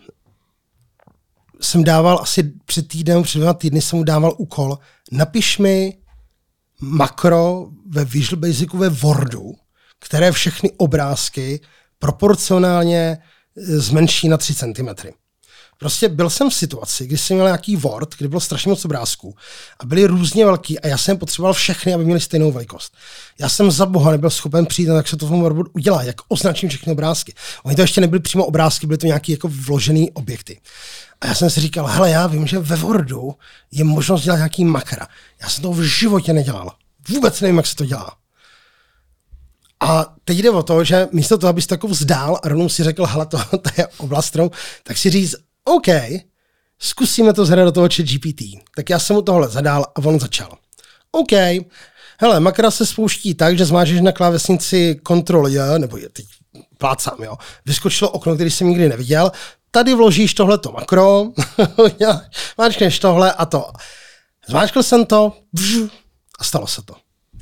jsem 1.60 1.84
dával 1.84 2.18
asi 2.22 2.42
před 2.64 2.88
týdnem, 2.88 3.22
před 3.22 3.38
dvěma 3.38 3.54
týdny 3.54 3.82
jsem 3.82 3.98
mu 3.98 4.04
dával 4.04 4.34
úkol, 4.38 4.78
napiš 5.12 5.58
mi 5.58 5.98
makro 6.80 7.68
ve 7.86 8.04
Visual 8.04 8.40
Basicu 8.40 8.78
ve 8.78 8.88
Wordu, 8.88 9.54
které 9.98 10.32
všechny 10.32 10.70
obrázky 10.76 11.60
proporcionálně 11.98 12.98
e, 12.98 13.18
zmenší 13.62 14.28
na 14.28 14.36
3 14.36 14.54
cm. 14.54 14.88
Prostě 15.84 16.08
byl 16.08 16.30
jsem 16.30 16.50
v 16.50 16.54
situaci, 16.54 17.06
kdy 17.06 17.18
jsem 17.18 17.36
měl 17.36 17.46
nějaký 17.46 17.76
Word, 17.76 18.14
kdy 18.18 18.28
bylo 18.28 18.40
strašně 18.40 18.68
moc 18.68 18.84
obrázků 18.84 19.34
a 19.80 19.86
byly 19.86 20.04
různě 20.06 20.44
velký 20.44 20.80
a 20.80 20.86
já 20.86 20.98
jsem 20.98 21.18
potřeboval 21.18 21.52
všechny, 21.52 21.94
aby 21.94 22.04
měly 22.04 22.20
stejnou 22.20 22.52
velikost. 22.52 22.96
Já 23.38 23.48
jsem 23.48 23.70
za 23.70 23.86
boha 23.86 24.10
nebyl 24.10 24.30
schopen 24.30 24.66
přijít, 24.66 24.88
jak 24.88 25.08
se 25.08 25.16
to 25.16 25.26
v 25.26 25.28
tom 25.28 25.40
Wordu 25.40 25.64
udělá, 25.72 26.02
jak 26.02 26.16
označím 26.28 26.68
všechny 26.68 26.92
obrázky. 26.92 27.34
Oni 27.64 27.76
to 27.76 27.82
ještě 27.82 28.00
nebyly 28.00 28.20
přímo 28.20 28.44
obrázky, 28.44 28.86
byly 28.86 28.98
to 28.98 29.06
nějaké 29.06 29.32
jako 29.32 29.48
vložené 29.48 30.06
objekty. 30.14 30.60
A 31.20 31.26
já 31.26 31.34
jsem 31.34 31.50
si 31.50 31.60
říkal, 31.60 31.86
hele, 31.86 32.10
já 32.10 32.26
vím, 32.26 32.46
že 32.46 32.58
ve 32.58 32.76
Wordu 32.76 33.34
je 33.72 33.84
možnost 33.84 34.22
dělat 34.22 34.36
nějaký 34.36 34.64
makra. 34.64 35.06
Já 35.42 35.48
jsem 35.48 35.62
to 35.62 35.72
v 35.72 35.82
životě 35.82 36.32
nedělal. 36.32 36.72
Vůbec 37.08 37.40
nevím, 37.40 37.56
jak 37.56 37.66
se 37.66 37.76
to 37.76 37.84
dělá. 37.84 38.16
A 39.80 40.14
teď 40.24 40.38
jde 40.38 40.50
o 40.50 40.62
to, 40.62 40.84
že 40.84 41.08
místo 41.12 41.38
toho, 41.38 41.48
abys 41.48 41.66
takovou 41.66 41.92
vzdál 41.92 42.38
a 42.42 42.48
rovnou 42.48 42.68
si 42.68 42.84
řekl, 42.84 43.06
hele, 43.06 43.26
to, 43.26 43.38
to 43.58 43.70
je 43.78 43.86
oblast, 43.86 44.36
tak 44.82 44.96
si 44.96 45.10
říct, 45.10 45.34
OK, 45.64 45.86
zkusíme 46.78 47.32
to 47.32 47.46
zhrát 47.46 47.64
do 47.64 47.72
toho 47.72 47.88
chat 47.96 48.06
GPT. 48.06 48.42
Tak 48.76 48.90
já 48.90 48.98
jsem 48.98 49.16
mu 49.16 49.22
tohle 49.22 49.48
zadal 49.48 49.82
a 49.82 49.98
on 50.04 50.20
začal. 50.20 50.58
OK, 51.10 51.32
hele, 52.20 52.40
makra 52.40 52.70
se 52.70 52.86
spouští 52.86 53.34
tak, 53.34 53.58
že 53.58 53.64
zmážeš 53.64 54.00
na 54.00 54.12
klávesnici 54.12 55.00
Ctrl 55.08 55.48
J, 55.48 55.78
nebo 55.78 55.96
je 55.96 56.08
teď 56.08 56.26
plácám, 56.78 57.22
jo. 57.22 57.36
Vyskočilo 57.66 58.10
okno, 58.10 58.34
který 58.34 58.50
jsem 58.50 58.68
nikdy 58.68 58.88
neviděl, 58.88 59.32
tady 59.70 59.94
vložíš 59.94 60.34
tohleto 60.34 60.72
makro, 60.72 61.32
máčkneš 62.58 62.98
tohle 62.98 63.32
a 63.32 63.46
to. 63.46 63.72
Zmáčkl 64.48 64.82
jsem 64.82 65.06
to 65.06 65.32
a 66.38 66.44
stalo 66.44 66.66
se 66.66 66.82
to. 66.82 66.94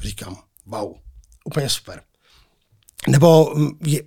Říkám, 0.03 0.37
wow, 0.67 0.95
úplně 1.45 1.69
super. 1.69 2.03
Nebo 3.09 3.55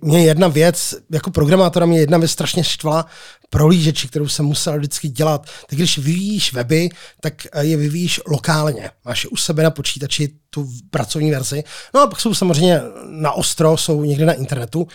mě 0.02 0.24
jedna 0.24 0.48
věc, 0.48 0.94
jako 1.10 1.30
programátora 1.30 1.86
mě 1.86 1.98
jedna 1.98 2.18
věc 2.18 2.30
strašně 2.30 2.64
štvala 2.64 3.06
prolížeči, 3.50 4.08
kterou 4.08 4.28
jsem 4.28 4.46
musel 4.46 4.78
vždycky 4.78 5.08
dělat. 5.08 5.46
Tak 5.66 5.78
když 5.78 5.98
vyvíjíš 5.98 6.52
weby, 6.52 6.88
tak 7.20 7.34
eh, 7.52 7.64
je 7.64 7.76
vyvíjíš 7.76 8.20
lokálně. 8.26 8.90
Máš 9.04 9.24
je 9.24 9.30
u 9.30 9.36
sebe 9.36 9.62
na 9.62 9.70
počítači 9.70 10.28
tu 10.50 10.68
pracovní 10.90 11.30
verzi. 11.30 11.64
No 11.94 12.00
a 12.00 12.06
pak 12.06 12.20
jsou 12.20 12.34
samozřejmě 12.34 12.80
na 13.10 13.32
ostro, 13.32 13.76
jsou 13.76 14.04
někde 14.04 14.26
na 14.26 14.32
internetu. 14.32 14.88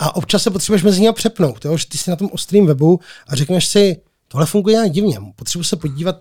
A 0.00 0.16
občas 0.16 0.42
se 0.42 0.50
potřebuješ 0.50 0.82
mezi 0.82 1.00
nimi 1.00 1.12
přepnout, 1.12 1.64
jo? 1.64 1.76
že 1.76 1.86
ty 1.86 1.98
jsi 1.98 2.10
na 2.10 2.16
tom 2.16 2.28
ostrým 2.32 2.66
webu 2.66 3.00
a 3.28 3.36
řekneš 3.36 3.66
si, 3.66 3.96
tohle 4.28 4.46
funguje 4.46 4.74
nějak 4.74 4.92
divně, 4.92 5.18
potřebuji 5.36 5.64
se 5.64 5.76
podívat 5.76 6.16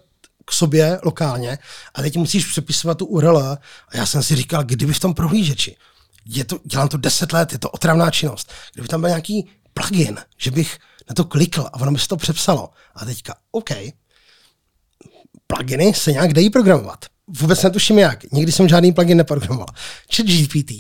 k 0.45 0.51
sobě 0.51 0.99
lokálně 1.03 1.57
a 1.93 2.01
teď 2.01 2.17
musíš 2.17 2.45
přepisovat 2.45 2.97
tu 2.97 3.05
URL 3.05 3.38
a 3.38 3.57
já 3.93 4.05
jsem 4.05 4.23
si 4.23 4.36
říkal, 4.36 4.63
kdyby 4.63 4.93
v 4.93 4.99
tom 4.99 5.13
prohlížeči, 5.13 5.75
je 6.26 6.45
to, 6.45 6.59
dělám 6.63 6.88
to 6.88 6.97
10 6.97 7.34
let, 7.34 7.51
je 7.51 7.59
to 7.59 7.69
otravná 7.69 8.11
činnost, 8.11 8.51
kdyby 8.73 8.88
tam 8.88 9.01
byl 9.01 9.09
nějaký 9.09 9.49
plugin, 9.73 10.17
že 10.38 10.51
bych 10.51 10.78
na 11.09 11.15
to 11.15 11.26
klikl 11.26 11.65
a 11.73 11.73
ono 11.73 11.91
by 11.91 11.99
se 11.99 12.07
to 12.07 12.17
přepsalo. 12.17 12.69
A 12.95 13.05
teďka, 13.05 13.36
OK, 13.51 13.69
pluginy 15.47 15.93
se 15.93 16.11
nějak 16.11 16.34
dají 16.34 16.49
programovat. 16.49 17.05
Vůbec 17.28 17.63
netuším 17.63 17.99
jak. 17.99 18.32
Nikdy 18.32 18.51
jsem 18.51 18.67
žádný 18.67 18.93
plugin 18.93 19.17
neprogramoval. 19.17 19.67
Chat 20.15 20.26
GPT. 20.26 20.71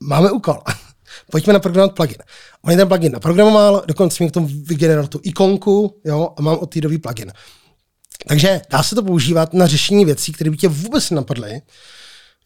Máme 0.00 0.30
úkol. 0.30 0.58
Pojďme 1.30 1.52
naprogramovat 1.52 1.96
plugin. 1.96 2.16
On 2.62 2.76
ten 2.76 2.88
plugin 2.88 3.12
naprogramoval, 3.12 3.82
dokonce 3.86 4.24
mi 4.24 4.30
k 4.30 4.32
tomu 4.32 4.46
vygeneroval 4.46 5.08
tu 5.08 5.20
ikonku 5.22 6.00
jo, 6.04 6.34
a 6.36 6.42
mám 6.42 6.58
od 6.58 6.66
té 6.66 6.80
doby 6.80 6.98
plugin. 6.98 7.32
Takže 8.28 8.60
dá 8.70 8.82
se 8.82 8.94
to 8.94 9.02
používat 9.02 9.54
na 9.54 9.66
řešení 9.66 10.04
věcí, 10.04 10.32
které 10.32 10.50
by 10.50 10.56
tě 10.56 10.68
vůbec 10.68 11.10
nenapadly, 11.10 11.60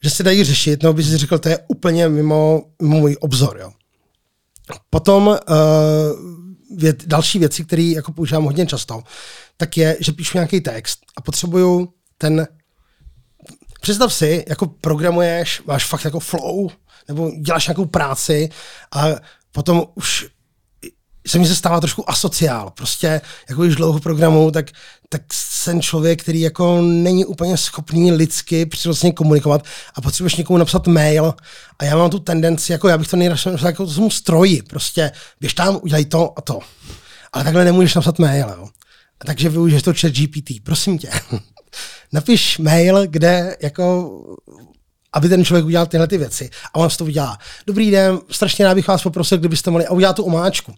že 0.03 0.11
se 0.11 0.23
dají 0.23 0.45
řešit, 0.45 0.83
nebo 0.83 0.93
by 0.93 1.05
si 1.05 1.17
řekl, 1.17 1.39
to 1.39 1.49
je 1.49 1.59
úplně 1.69 2.09
mimo, 2.09 2.63
mimo 2.83 2.99
můj 2.99 3.17
obzor. 3.21 3.59
Jo. 3.61 3.73
Potom 4.91 5.27
uh, 5.27 5.37
věc, 6.77 6.97
další 7.07 7.39
věci, 7.39 7.65
které 7.65 7.83
jako 7.83 8.13
používám 8.13 8.45
hodně 8.45 8.67
často, 8.67 9.03
tak 9.57 9.77
je, 9.77 9.97
že 10.01 10.13
píšu 10.13 10.39
nějaký 10.39 10.61
text 10.61 10.99
a 11.17 11.21
potřebuju 11.21 11.89
ten 12.19 12.47
Představ 13.81 14.15
si, 14.15 14.45
jako 14.49 14.67
programuješ, 14.67 15.63
máš 15.67 15.87
fakt 15.87 16.05
jako 16.05 16.21
flow, 16.21 16.69
nebo 17.09 17.31
děláš 17.31 17.67
nějakou 17.67 17.85
práci 17.87 18.49
a 18.93 19.07
potom 19.53 19.85
už 19.95 20.27
se 21.27 21.39
mi 21.39 21.47
se 21.47 21.55
stává 21.55 21.81
trošku 21.81 22.11
asociál. 22.11 22.71
Prostě, 22.71 23.21
jako 23.49 23.63
když 23.63 23.77
dlouho 23.77 24.01
programu, 24.01 24.51
tak, 24.51 24.71
tak 25.09 25.23
jsem 25.33 25.83
člověk, 25.83 26.23
který 26.23 26.41
jako 26.41 26.83
není 26.83 27.25
úplně 27.25 27.57
schopný 27.57 28.13
lidsky 28.13 28.67
přirozeně 28.67 29.13
komunikovat 29.13 29.65
a 29.95 30.01
potřebuješ 30.01 30.37
někomu 30.37 30.59
napsat 30.59 30.87
mail 30.87 31.35
a 31.79 31.85
já 31.85 31.97
mám 31.97 32.11
tu 32.11 32.19
tendenci, 32.19 32.73
jako 32.73 32.89
já 32.89 32.99
bych 32.99 33.09
to 33.09 33.17
nejradši 33.17 33.49
napsal 33.51 33.69
jako 33.69 33.87
tomu 33.87 34.11
stroji, 34.11 34.63
prostě 34.63 35.13
běž 35.41 35.55
tam, 35.55 35.79
udělej 35.83 36.05
to 36.05 36.33
a 36.37 36.41
to. 36.41 36.59
Ale 37.33 37.45
takhle 37.45 37.65
nemůžeš 37.65 37.95
napsat 37.95 38.19
mail, 38.19 38.49
jo. 38.49 38.69
A 39.21 39.25
takže 39.25 39.49
využiješ 39.49 39.83
to 39.83 39.95
chat 39.95 40.13
GPT, 40.13 40.63
prosím 40.63 40.99
tě. 40.99 41.11
Napiš 42.13 42.59
mail, 42.59 43.07
kde 43.07 43.57
jako 43.63 44.13
aby 45.13 45.29
ten 45.29 45.45
člověk 45.45 45.67
udělal 45.67 45.87
tyhle 45.87 46.07
ty 46.07 46.19
věci. 46.19 46.51
A 46.75 46.79
on 46.79 46.89
to 46.99 47.05
udělá. 47.05 47.39
Dobrý 47.67 47.91
den, 47.91 48.19
strašně 48.31 48.65
rád 48.65 48.75
bych 48.75 48.89
vás 48.89 49.03
poprosil, 49.03 49.39
kdybyste 49.39 49.71
mohli 49.71 49.87
a 49.87 49.91
udělat 49.91 50.17
tu 50.17 50.23
omáčku 50.23 50.75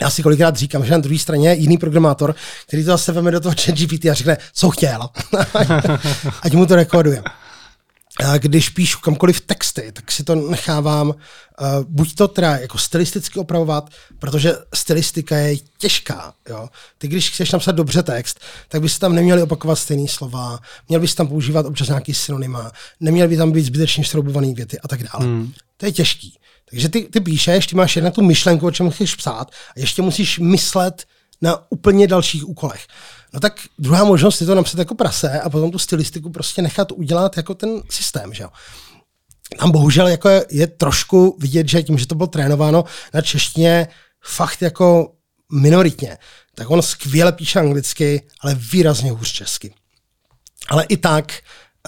já 0.00 0.10
si 0.10 0.22
kolikrát 0.22 0.56
říkám, 0.56 0.84
že 0.84 0.92
na 0.92 0.98
druhé 0.98 1.18
straně 1.18 1.48
je 1.48 1.54
jiný 1.54 1.78
programátor, 1.78 2.34
který 2.66 2.84
to 2.84 2.90
zase 2.90 3.12
veme 3.12 3.30
do 3.30 3.40
toho 3.40 3.54
chat 3.60 3.74
GPT 3.74 4.06
a 4.06 4.14
řekne, 4.14 4.36
co 4.52 4.70
chtěl, 4.70 5.08
ať 6.42 6.52
mu 6.52 6.66
to 6.66 6.76
rekorduje. 6.76 7.22
A 8.24 8.38
když 8.38 8.68
píšu 8.68 8.98
kamkoliv 9.00 9.40
texty, 9.40 9.92
tak 9.92 10.12
si 10.12 10.24
to 10.24 10.34
nechávám 10.34 11.08
uh, 11.08 11.14
buď 11.88 12.14
to 12.14 12.28
teda 12.28 12.56
jako 12.56 12.78
stylisticky 12.78 13.38
opravovat, 13.38 13.90
protože 14.18 14.54
stylistika 14.74 15.36
je 15.36 15.56
těžká. 15.78 16.34
Jo? 16.48 16.68
Ty, 16.98 17.08
když 17.08 17.30
chceš 17.30 17.52
napsat 17.52 17.72
dobře 17.72 18.02
text, 18.02 18.40
tak 18.68 18.82
bys 18.82 18.98
tam 18.98 19.14
neměli 19.14 19.42
opakovat 19.42 19.76
stejné 19.76 20.08
slova, 20.08 20.58
měl 20.88 21.00
bys 21.00 21.14
tam 21.14 21.28
používat 21.28 21.66
občas 21.66 21.88
nějaký 21.88 22.14
synonyma, 22.14 22.72
neměl 23.00 23.28
by 23.28 23.36
tam 23.36 23.52
být 23.52 23.64
zbytečně 23.64 24.04
šroubované 24.04 24.54
věty 24.54 24.78
a 24.80 24.88
tak 24.88 25.02
dále. 25.02 25.26
Hmm. 25.26 25.52
To 25.76 25.86
je 25.86 25.92
těžký. 25.92 26.38
Takže 26.70 26.88
ty, 26.88 27.02
ty 27.02 27.20
píšeš, 27.20 27.66
ty 27.66 27.76
máš 27.76 27.96
jedna 27.96 28.10
tu 28.10 28.22
myšlenku, 28.22 28.66
o 28.66 28.70
čem 28.70 28.90
chceš 28.90 29.14
psát 29.14 29.50
a 29.50 29.80
ještě 29.80 30.02
musíš 30.02 30.38
myslet 30.38 31.04
na 31.42 31.70
úplně 31.70 32.06
dalších 32.06 32.48
úkolech. 32.48 32.86
No 33.32 33.40
tak 33.40 33.60
druhá 33.78 34.04
možnost 34.04 34.40
je 34.40 34.46
to 34.46 34.54
napsat 34.54 34.78
jako 34.78 34.94
prase 34.94 35.40
a 35.40 35.50
potom 35.50 35.70
tu 35.70 35.78
stylistiku 35.78 36.30
prostě 36.30 36.62
nechat 36.62 36.92
udělat 36.92 37.36
jako 37.36 37.54
ten 37.54 37.82
systém, 37.90 38.34
že 38.34 38.42
jo. 38.42 38.48
Tam 39.58 39.70
bohužel 39.70 40.08
jako 40.08 40.28
je, 40.28 40.46
je 40.50 40.66
trošku 40.66 41.36
vidět, 41.40 41.68
že 41.68 41.82
tím, 41.82 41.98
že 41.98 42.06
to 42.06 42.14
bylo 42.14 42.26
trénováno 42.26 42.84
na 43.14 43.20
češtině, 43.20 43.88
fakt 44.24 44.62
jako 44.62 45.12
minoritně, 45.52 46.18
tak 46.54 46.70
on 46.70 46.82
skvěle 46.82 47.32
píše 47.32 47.60
anglicky, 47.60 48.26
ale 48.40 48.54
výrazně 48.54 49.10
hůř 49.10 49.32
česky. 49.32 49.74
Ale 50.68 50.84
i 50.84 50.96
tak 50.96 51.32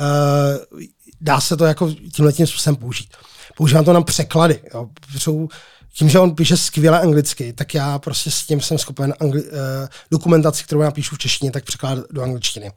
uh, 0.00 0.80
dá 1.20 1.40
se 1.40 1.56
to 1.56 1.64
jako 1.64 1.92
tímhle 2.12 2.32
tím 2.32 2.46
způsobem 2.46 2.76
použít. 2.76 3.16
Používám 3.56 3.84
to 3.84 3.92
na 3.92 4.02
překlady. 4.02 4.60
Jo. 4.74 4.88
Jsou, 5.18 5.48
tím, 5.92 6.08
že 6.08 6.18
on 6.18 6.34
píše 6.34 6.56
skvěle 6.56 7.00
anglicky, 7.00 7.52
tak 7.52 7.74
já 7.74 7.98
prostě 7.98 8.30
s 8.30 8.46
tím 8.46 8.60
jsem 8.60 8.78
schopen 8.78 9.14
angli- 9.20 9.44
uh, 9.44 9.88
dokumentaci, 10.10 10.64
kterou 10.64 10.80
já 10.80 10.90
píšu 10.90 11.14
v 11.14 11.18
češtině, 11.18 11.50
tak 11.50 11.64
překládat 11.64 12.04
do 12.10 12.22
angličtiny. 12.22 12.72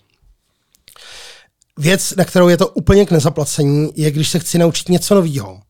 Věc, 1.78 2.16
na 2.16 2.26
kterou 2.26 2.48
je 2.48 2.58
to 2.58 2.68
úplně 2.68 3.06
k 3.06 3.12
nezaplacení, 3.12 3.92
je, 3.96 4.12
když 4.12 4.30
se 4.30 4.40
chci 4.40 4.58
naučit 4.58 4.90
něco 4.90 5.16
nového. 5.16 5.62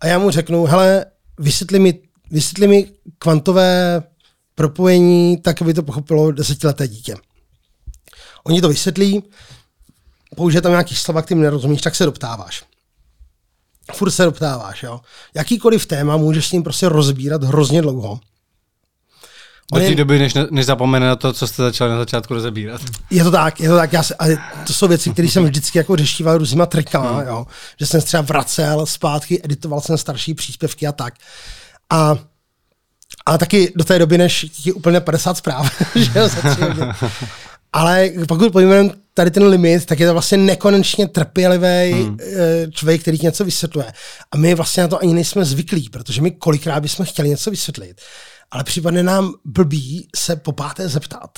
A 0.00 0.06
já 0.06 0.18
mu 0.18 0.30
řeknu, 0.30 0.64
hele, 0.64 1.06
vysvětli 1.38 1.78
mi, 1.78 2.00
vysvětli 2.30 2.68
mi 2.68 2.90
kvantové 3.18 4.02
propojení 4.54 5.36
tak, 5.36 5.62
aby 5.62 5.74
to 5.74 5.82
pochopilo 5.82 6.32
desetileté 6.32 6.88
dítě. 6.88 7.16
Oni 8.44 8.60
to 8.60 8.68
vysvětlí, 8.68 9.22
použije 10.36 10.62
tam 10.62 10.72
nějaký 10.72 10.94
slova, 10.94 11.22
kterým 11.22 11.42
nerozumíš, 11.42 11.80
tak 11.80 11.94
se 11.94 12.04
doptáváš. 12.04 12.64
Furt 13.92 14.10
se 14.10 14.24
doptáváš, 14.24 14.82
jo. 14.82 15.00
Jakýkoliv 15.34 15.86
téma 15.86 16.16
můžeš 16.16 16.48
s 16.48 16.52
ním 16.52 16.62
prostě 16.62 16.88
rozbírat 16.88 17.44
hrozně 17.44 17.82
dlouho. 17.82 18.20
Do 19.74 19.80
té 19.80 19.94
doby, 19.94 20.18
než, 20.18 20.34
než 20.50 20.66
zapomene 20.66 21.06
na 21.06 21.16
to, 21.16 21.32
co 21.32 21.46
jste 21.46 21.62
začali 21.62 21.90
na 21.90 21.98
začátku 21.98 22.34
rozebírat. 22.34 22.80
Je 23.10 23.24
to 23.24 23.30
tak, 23.30 23.60
je 23.60 23.68
to 23.68 23.76
tak. 23.76 23.92
Já 23.92 24.02
se, 24.02 24.14
ale 24.14 24.38
to 24.66 24.72
jsou 24.72 24.88
věci, 24.88 25.10
které 25.10 25.28
jsem 25.28 25.44
vždycky 25.44 25.78
jako 25.78 25.96
řešíval 25.96 26.38
různýma 26.38 26.66
trikama, 26.66 27.18
hmm. 27.18 27.28
jo. 27.28 27.46
Že 27.80 27.86
jsem 27.86 28.00
třeba 28.00 28.22
vracel 28.22 28.86
zpátky, 28.86 29.40
editoval 29.44 29.80
jsem 29.80 29.98
starší 29.98 30.34
příspěvky 30.34 30.86
a 30.86 30.92
tak. 30.92 31.14
A 31.90 32.18
a 33.26 33.38
taky 33.38 33.72
do 33.76 33.84
té 33.84 33.98
doby, 33.98 34.18
než 34.18 34.46
ti 34.62 34.72
úplně 34.72 35.00
50 35.00 35.36
zpráv, 35.36 35.82
že 35.94 36.18
jo, 36.18 36.28
za 36.28 36.50
tři 36.50 36.62
Ale 37.72 38.10
pokud 38.28 38.52
pojmenujeme 38.52 38.90
tady 39.14 39.30
ten 39.30 39.44
limit, 39.44 39.86
tak 39.86 40.00
je 40.00 40.06
to 40.06 40.12
vlastně 40.12 40.38
nekonečně 40.38 41.08
trpělivý 41.08 41.92
hmm. 41.92 42.16
Eh, 42.22 42.70
člověk, 42.70 43.00
který 43.00 43.18
něco 43.22 43.44
vysvětluje. 43.44 43.92
A 44.32 44.36
my 44.36 44.54
vlastně 44.54 44.82
na 44.82 44.88
to 44.88 45.02
ani 45.02 45.14
nejsme 45.14 45.44
zvyklí, 45.44 45.88
protože 45.88 46.22
my 46.22 46.30
kolikrát 46.30 46.80
bychom 46.80 47.06
chtěli 47.06 47.28
něco 47.28 47.50
vysvětlit, 47.50 48.00
ale 48.50 48.64
připadne 48.64 49.02
nám 49.02 49.34
blbý 49.44 50.08
se 50.16 50.36
po 50.36 50.52
páté 50.52 50.88
zeptat. 50.88 51.30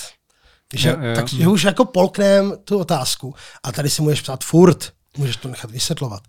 Že, 0.75 0.89
jo, 0.89 0.97
jo. 1.01 1.15
Takže 1.15 1.49
už 1.49 1.63
jako 1.63 1.85
polknem 1.85 2.53
tu 2.65 2.79
otázku 2.79 3.35
a 3.63 3.73
tady 3.73 3.91
si 3.91 4.03
můžeš 4.03 4.21
ptát 4.21 4.45
furt, 4.45 4.93
můžeš 5.17 5.37
to 5.37 5.49
nechat 5.49 5.71
vysvětlovat. 5.71 6.23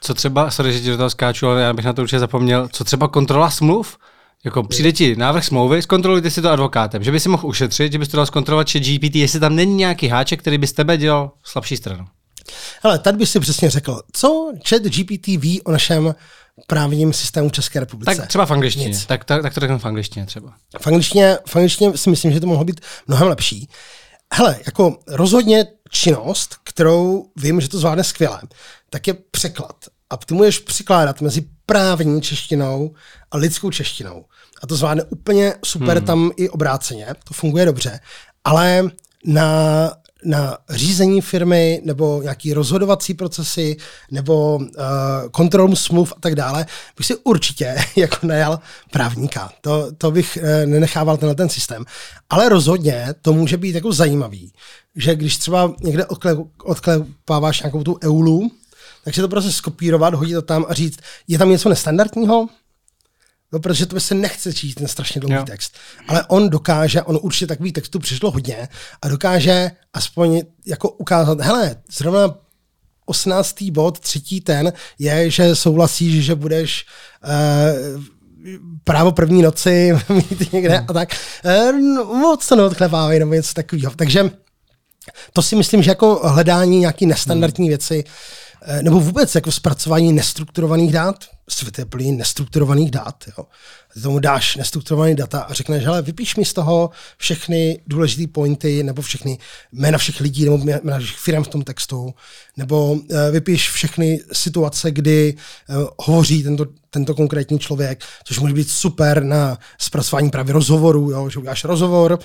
Co 0.00 0.14
třeba, 0.14 0.50
sorry, 0.50 0.72
že 0.72 0.80
ti 0.80 0.90
do 0.90 0.96
toho 0.96 1.10
skáču, 1.10 1.48
ale 1.48 1.62
já 1.62 1.72
bych 1.72 1.84
na 1.84 1.92
to 1.92 2.02
určitě 2.02 2.18
zapomněl, 2.18 2.68
co 2.72 2.84
třeba 2.84 3.08
kontrola 3.08 3.50
smluv? 3.50 3.98
Jako 4.44 4.62
přijde 4.62 4.92
ti 4.92 5.16
návrh 5.16 5.44
smlouvy, 5.44 5.82
zkontrolujte 5.82 6.30
si 6.30 6.42
to 6.42 6.50
advokátem, 6.50 7.04
že 7.04 7.12
by 7.12 7.20
si 7.20 7.28
mohl 7.28 7.46
ušetřit, 7.46 7.92
že 7.92 7.98
bys 7.98 8.08
to 8.08 8.16
dal 8.16 8.26
zkontrolovat 8.26 8.68
že 8.68 8.80
GPT, 8.80 9.14
jestli 9.14 9.40
tam 9.40 9.56
není 9.56 9.74
nějaký 9.74 10.08
háček, 10.08 10.40
který 10.40 10.58
by 10.58 10.66
z 10.66 10.72
tebe 10.72 10.96
dělal 10.96 11.30
slabší 11.42 11.76
stranu. 11.76 12.06
Ale 12.82 12.98
tady 12.98 13.18
by 13.18 13.26
si 13.26 13.40
přesně 13.40 13.70
řekl, 13.70 14.00
co 14.12 14.52
chat 14.68 14.82
GPT 14.82 15.26
ví 15.26 15.62
o 15.62 15.72
našem 15.72 16.14
právním 16.66 17.12
systému 17.12 17.50
České 17.50 17.80
republice. 17.80 18.16
Tak 18.16 18.28
třeba 18.28 18.46
v 18.46 18.50
angličtině. 18.50 18.98
Tak, 19.06 19.24
tak, 19.24 19.42
tak 19.42 19.54
to 19.54 19.60
řeknu 19.60 19.78
v 19.78 19.84
angličtině 19.84 20.26
třeba. 20.26 20.54
V 20.80 20.86
angličtině, 20.86 21.38
v 21.46 21.56
angličtině 21.56 21.96
si 21.96 22.10
myslím, 22.10 22.32
že 22.32 22.40
to 22.40 22.46
mohlo 22.46 22.64
být 22.64 22.80
mnohem 23.06 23.28
lepší. 23.28 23.68
Hele, 24.34 24.58
jako 24.66 24.98
rozhodně 25.06 25.66
činnost, 25.90 26.56
kterou 26.64 27.26
vím, 27.36 27.60
že 27.60 27.68
to 27.68 27.78
zvládne 27.78 28.04
skvěle, 28.04 28.40
tak 28.90 29.06
je 29.06 29.14
překlad. 29.30 29.76
A 30.10 30.16
ty 30.16 30.34
můžeš 30.34 30.58
překládat 30.58 31.20
mezi 31.20 31.44
právní 31.66 32.22
češtinou 32.22 32.94
a 33.30 33.36
lidskou 33.36 33.70
češtinou. 33.70 34.24
A 34.62 34.66
to 34.66 34.76
zvládne 34.76 35.02
úplně 35.02 35.54
super 35.64 35.96
hmm. 35.96 36.06
tam 36.06 36.30
i 36.36 36.48
obráceně, 36.48 37.06
to 37.24 37.34
funguje 37.34 37.64
dobře, 37.64 38.00
ale 38.44 38.90
na, 39.24 39.92
na 40.24 40.58
řízení 40.70 41.20
firmy 41.20 41.80
nebo 41.84 42.22
nějaký 42.22 42.54
rozhodovací 42.54 43.14
procesy 43.14 43.76
nebo 44.10 44.56
uh, 44.56 44.66
kontrolu 45.30 45.76
smluv 45.76 46.12
a 46.16 46.20
tak 46.20 46.34
dále, 46.34 46.66
bych 46.96 47.06
si 47.06 47.16
určitě 47.16 47.76
jako 47.96 48.26
najal 48.26 48.60
právníka. 48.90 49.52
To, 49.60 49.92
to 49.98 50.10
bych 50.10 50.38
uh, 50.42 50.70
nenechával 50.70 51.16
tenhle 51.16 51.34
ten 51.34 51.48
systém. 51.48 51.84
Ale 52.30 52.48
rozhodně 52.48 53.06
to 53.22 53.32
může 53.32 53.56
být 53.56 53.74
jako 53.74 53.92
zajímavý, 53.92 54.52
že 54.96 55.14
když 55.14 55.36
třeba 55.36 55.72
někde 55.82 56.06
odklepáváš 56.64 57.62
nějakou 57.62 57.82
tu 57.82 57.98
eulu, 58.04 58.50
tak 59.04 59.14
si 59.14 59.20
to 59.20 59.28
prostě 59.28 59.52
skopírovat, 59.52 60.14
hodit 60.14 60.34
to 60.34 60.42
tam 60.42 60.66
a 60.68 60.74
říct, 60.74 60.98
je 61.28 61.38
tam 61.38 61.50
něco 61.50 61.68
nestandardního? 61.68 62.48
No, 63.52 63.60
protože 63.60 63.86
to 63.86 63.94
by 63.94 64.00
se 64.00 64.14
nechce 64.14 64.52
číst 64.52 64.74
ten 64.74 64.88
strašně 64.88 65.20
dlouhý 65.20 65.36
jo. 65.36 65.44
text. 65.44 65.74
Ale 66.08 66.24
on 66.28 66.50
dokáže, 66.50 67.02
on 67.02 67.18
určitě 67.22 67.46
takový 67.46 67.72
textu 67.72 67.98
přišlo 67.98 68.30
hodně 68.30 68.68
a 69.02 69.08
dokáže 69.08 69.70
aspoň 69.92 70.42
jako 70.66 70.90
ukázat, 70.90 71.40
hele, 71.40 71.76
zrovna 71.92 72.34
18. 73.06 73.62
bod, 73.62 73.98
třetí 73.98 74.40
ten, 74.40 74.72
je, 74.98 75.30
že 75.30 75.56
souhlasíš, 75.56 76.24
že 76.24 76.34
budeš 76.34 76.86
uh, 77.24 78.02
právo 78.84 79.12
první 79.12 79.42
noci 79.42 79.92
mít 80.08 80.52
někde 80.52 80.76
hmm. 80.76 80.86
a 80.88 80.92
tak. 80.92 81.16
Uh, 81.44 81.80
no, 81.80 82.04
moc 82.04 82.48
to 82.48 82.56
neodklepávej 82.56 83.18
nebo 83.18 83.34
něco 83.34 83.54
takového. 83.54 83.92
Takže 83.96 84.30
to 85.32 85.42
si 85.42 85.56
myslím, 85.56 85.82
že 85.82 85.90
jako 85.90 86.20
hledání 86.24 86.78
nějaký 86.78 87.06
nestandardní 87.06 87.64
hmm. 87.64 87.68
věci 87.68 88.04
nebo 88.82 89.00
vůbec 89.00 89.34
jako 89.34 89.52
zpracování 89.52 90.12
nestrukturovaných 90.12 90.92
dát, 90.92 91.16
svět 91.48 91.78
je 91.78 91.84
plný 91.84 92.12
nestrukturovaných 92.12 92.90
dát. 92.90 93.24
Jo. 93.38 93.44
Tomu 94.02 94.18
dáš 94.18 94.56
nestrukturovaný 94.56 95.14
data 95.14 95.40
a 95.40 95.52
řekneš, 95.52 95.84
hele, 95.84 96.02
vypíš 96.02 96.36
mi 96.36 96.44
z 96.44 96.52
toho 96.52 96.90
všechny 97.16 97.80
důležité 97.86 98.32
pointy, 98.32 98.82
nebo 98.82 99.02
všechny 99.02 99.38
jména 99.72 99.98
všech 99.98 100.20
lidí, 100.20 100.44
nebo 100.44 100.58
jména 100.58 100.98
všech 100.98 101.18
firm 101.18 101.44
v 101.44 101.48
tom 101.48 101.62
textu, 101.62 102.14
nebo 102.56 102.92
uh, 102.92 103.00
vypíš 103.30 103.70
všechny 103.70 104.20
situace, 104.32 104.90
kdy 104.90 105.34
uh, 105.68 105.88
hovoří 105.98 106.42
tento, 106.42 106.66
tento 106.90 107.14
konkrétní 107.14 107.58
člověk, 107.58 108.04
což 108.24 108.38
může 108.38 108.54
být 108.54 108.70
super 108.70 109.24
na 109.24 109.58
zpracování 109.78 110.30
právě 110.30 110.52
rozhovoru, 110.52 111.10
jo, 111.10 111.28
že 111.30 111.38
uděláš 111.38 111.64
rozhovor, 111.64 112.18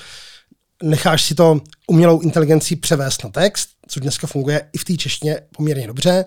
necháš 0.84 1.24
si 1.24 1.36
to 1.36 1.62
umělou 1.88 2.22
inteligencí 2.22 2.76
převést 2.76 3.24
na 3.24 3.30
text, 3.30 3.70
což 3.90 4.02
dneska 4.02 4.28
funguje 4.28 4.70
i 4.74 4.78
v 4.78 4.86
té 4.86 4.98
češtině 4.98 5.42
poměrně 5.58 5.88
dobře. 5.88 6.26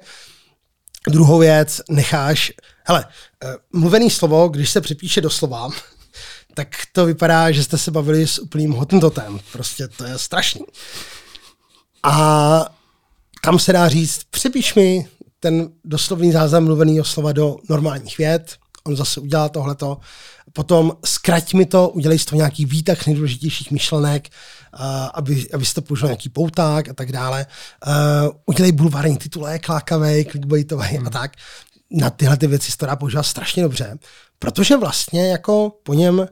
Druhou 1.09 1.39
věc, 1.39 1.81
necháš, 1.91 2.53
hele, 2.85 3.07
eh, 3.45 3.55
mluvený 3.73 4.11
slovo, 4.11 4.49
když 4.49 4.71
se 4.71 4.81
přepíše 4.81 5.21
do 5.21 5.31
slova, 5.31 5.69
tak 6.55 6.69
to 6.93 7.07
vypadá, 7.07 7.51
že 7.51 7.65
jste 7.65 7.79
se 7.79 7.91
bavili 7.91 8.27
s 8.27 8.39
úplným 8.39 8.73
hottentotem. 8.73 9.41
Prostě 9.53 9.89
to 9.89 10.05
je 10.05 10.19
strašný. 10.19 10.65
A 12.03 12.77
tam 13.45 13.59
se 13.59 13.73
dá 13.73 13.89
říct, 13.89 14.21
přepíš 14.31 14.75
mi 14.75 15.09
ten 15.41 15.69
doslovný 15.85 16.33
záznam 16.33 16.65
mluveného 16.65 17.05
slova 17.05 17.33
do 17.33 17.57
normálních 17.69 18.19
vět, 18.19 18.57
on 18.85 18.97
zase 18.97 19.21
udělá 19.21 19.49
tohleto, 19.49 19.99
potom 20.53 20.93
zkrať 21.05 21.55
mi 21.55 21.67
to, 21.67 21.89
udělej 21.89 22.19
z 22.19 22.25
toho 22.25 22.37
nějaký 22.37 22.65
výtah 22.65 23.07
nejdůležitějších 23.07 23.71
myšlenek, 23.71 24.29
aby, 25.15 25.47
abyste 25.55 25.81
použil 25.81 26.09
nějaký 26.09 26.29
pouták 26.29 26.89
a 26.89 26.95
tak 26.95 27.13
dále. 27.13 27.47
Uh, 27.87 27.93
udělej 28.47 28.73
bulvární 28.73 29.17
titulek, 29.17 29.69
lákavý, 29.69 30.25
clickbaitový 30.25 30.87
hmm. 30.87 31.07
a 31.07 31.11
tak. 31.11 31.33
Na 31.91 32.11
tyhle 32.11 32.37
ty 32.37 32.47
věci 32.47 32.71
se 32.71 32.79
to 32.79 32.87
dá 32.87 32.97
používat 32.97 33.23
strašně 33.23 33.63
dobře, 33.63 33.99
protože 34.39 34.77
vlastně 34.77 35.31
jako 35.31 35.79
po 35.83 35.95
něm 35.95 36.29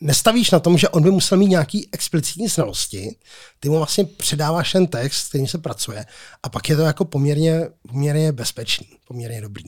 nestavíš 0.00 0.50
na 0.50 0.60
tom, 0.60 0.78
že 0.78 0.88
on 0.88 1.02
by 1.02 1.10
musel 1.10 1.38
mít 1.38 1.48
nějaký 1.48 1.88
explicitní 1.92 2.48
znalosti, 2.48 3.16
ty 3.60 3.68
mu 3.68 3.76
vlastně 3.76 4.04
předáváš 4.04 4.72
ten 4.72 4.86
text, 4.86 5.28
kterým 5.28 5.46
se 5.46 5.58
pracuje 5.58 6.06
a 6.42 6.48
pak 6.48 6.68
je 6.68 6.76
to 6.76 6.82
jako 6.82 7.04
poměrně, 7.04 7.68
poměrně 7.88 8.32
bezpečný, 8.32 8.86
poměrně 9.08 9.40
dobrý. 9.40 9.64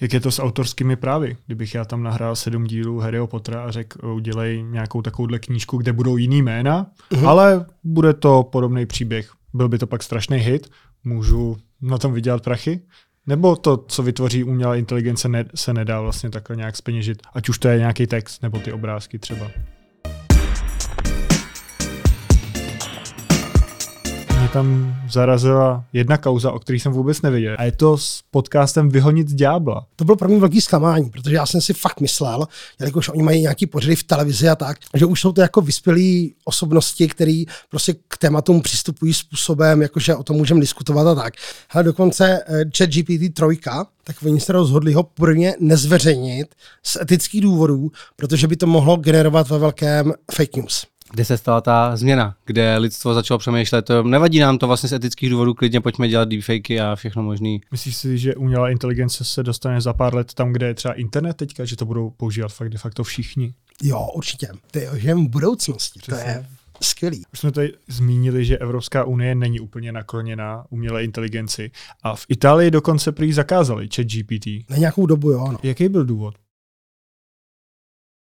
Jak 0.00 0.12
je 0.12 0.20
to 0.20 0.30
s 0.30 0.42
autorskými 0.42 0.96
právy? 0.96 1.36
Kdybych 1.46 1.74
já 1.74 1.84
tam 1.84 2.02
nahrál 2.02 2.36
sedm 2.36 2.64
dílů 2.64 2.98
Harryho 2.98 3.26
Pottera 3.26 3.64
a 3.64 3.70
řekl, 3.70 4.08
udělej 4.08 4.62
nějakou 4.62 5.02
takovouhle 5.02 5.38
knížku, 5.38 5.76
kde 5.76 5.92
budou 5.92 6.16
jiný 6.16 6.42
jména, 6.42 6.86
mm-hmm. 7.10 7.28
ale 7.28 7.66
bude 7.84 8.12
to 8.14 8.42
podobný 8.42 8.86
příběh. 8.86 9.30
Byl 9.54 9.68
by 9.68 9.78
to 9.78 9.86
pak 9.86 10.02
strašný 10.02 10.36
hit, 10.36 10.70
můžu 11.04 11.56
na 11.82 11.98
tom 11.98 12.12
vydělat 12.12 12.44
prachy? 12.44 12.80
Nebo 13.26 13.56
to, 13.56 13.76
co 13.76 14.02
vytvoří 14.02 14.44
umělá 14.44 14.76
inteligence, 14.76 15.28
ne, 15.28 15.44
se 15.54 15.74
nedá 15.74 16.00
vlastně 16.00 16.30
takhle 16.30 16.56
nějak 16.56 16.76
speněžit? 16.76 17.22
Ať 17.34 17.48
už 17.48 17.58
to 17.58 17.68
je 17.68 17.78
nějaký 17.78 18.06
text 18.06 18.42
nebo 18.42 18.58
ty 18.58 18.72
obrázky 18.72 19.18
třeba. 19.18 19.50
Tam 24.54 24.96
zarazila 25.10 25.84
jedna 25.92 26.18
kauza, 26.18 26.52
o 26.52 26.58
který 26.58 26.80
jsem 26.80 26.92
vůbec 26.92 27.22
nevěděl. 27.22 27.56
A 27.58 27.64
je 27.64 27.72
to 27.72 27.98
s 27.98 28.22
podcastem 28.30 28.88
Vyhonit 28.88 29.28
ďábla. 29.28 29.86
To 29.96 30.04
bylo 30.04 30.16
pro 30.16 30.28
mě 30.28 30.38
velký 30.38 30.60
zklamání, 30.60 31.10
protože 31.10 31.34
já 31.34 31.46
jsem 31.46 31.60
si 31.60 31.74
fakt 31.74 32.00
myslel, 32.00 32.46
jelikož 32.80 33.08
oni 33.08 33.22
mají 33.22 33.42
nějaký 33.42 33.66
pořady 33.66 33.96
v 33.96 34.04
televizi 34.04 34.48
a 34.48 34.56
tak, 34.56 34.76
že 34.94 35.06
už 35.06 35.20
jsou 35.20 35.32
to 35.32 35.40
jako 35.40 35.60
vyspělí 35.60 36.34
osobnosti, 36.44 37.08
který 37.08 37.44
prostě 37.70 37.94
k 38.08 38.18
tématům 38.18 38.62
přistupují 38.62 39.14
způsobem, 39.14 39.82
jakože 39.82 40.14
o 40.14 40.22
tom 40.22 40.36
můžeme 40.36 40.60
diskutovat 40.60 41.06
a 41.06 41.14
tak. 41.14 41.34
Ale 41.70 41.84
dokonce 41.84 42.44
eh, 42.46 42.64
chat 42.76 42.90
GPT 42.90 43.34
3, 43.34 43.44
tak 44.04 44.16
oni 44.24 44.40
se 44.40 44.52
rozhodli 44.52 44.92
ho 44.92 45.02
prvně 45.02 45.54
nezveřejnit 45.60 46.54
z 46.82 46.96
etických 47.00 47.40
důvodů, 47.40 47.90
protože 48.16 48.48
by 48.48 48.56
to 48.56 48.66
mohlo 48.66 48.96
generovat 48.96 49.48
ve 49.48 49.58
velkém 49.58 50.12
fake 50.32 50.56
news 50.56 50.93
kde 51.14 51.24
se 51.24 51.38
stala 51.38 51.60
ta 51.60 51.96
změna, 51.96 52.36
kde 52.44 52.76
lidstvo 52.78 53.14
začalo 53.14 53.38
přemýšlet, 53.38 53.90
nevadí 54.02 54.38
nám 54.38 54.58
to 54.58 54.66
vlastně 54.66 54.88
z 54.88 54.92
etických 54.92 55.30
důvodů, 55.30 55.54
klidně 55.54 55.80
pojďme 55.80 56.08
dělat 56.08 56.28
deepfakey 56.28 56.80
a 56.80 56.94
všechno 56.94 57.22
možný. 57.22 57.60
Myslíš 57.70 57.96
si, 57.96 58.18
že 58.18 58.34
umělá 58.34 58.70
inteligence 58.70 59.24
se 59.24 59.42
dostane 59.42 59.80
za 59.80 59.92
pár 59.92 60.14
let 60.14 60.34
tam, 60.34 60.52
kde 60.52 60.66
je 60.66 60.74
třeba 60.74 60.94
internet 60.94 61.36
teďka, 61.36 61.64
že 61.64 61.76
to 61.76 61.84
budou 61.84 62.10
používat 62.10 62.52
fakt 62.52 62.68
de 62.68 62.78
facto 62.78 63.04
všichni? 63.04 63.54
Jo, 63.82 64.08
určitě. 64.14 64.48
To 64.70 64.78
je 64.78 64.90
že 64.94 65.14
v 65.14 65.28
budoucnosti. 65.28 66.00
Přesně. 66.00 66.22
To 66.22 66.28
je 66.28 66.46
skvělý. 66.82 67.24
Už 67.32 67.38
jsme 67.38 67.52
tady 67.52 67.72
zmínili, 67.88 68.44
že 68.44 68.58
Evropská 68.58 69.04
unie 69.04 69.34
není 69.34 69.60
úplně 69.60 69.92
nakloněná 69.92 70.64
umělé 70.70 71.04
inteligenci 71.04 71.70
a 72.02 72.16
v 72.16 72.26
Itálii 72.28 72.70
dokonce 72.70 73.12
prý 73.12 73.32
zakázali 73.32 73.88
chat 73.96 74.06
GPT. 74.06 74.46
Na 74.70 74.76
nějakou 74.76 75.06
dobu, 75.06 75.30
jo. 75.30 75.48
No. 75.52 75.58
Jaký 75.62 75.88
byl 75.88 76.04
důvod? 76.04 76.34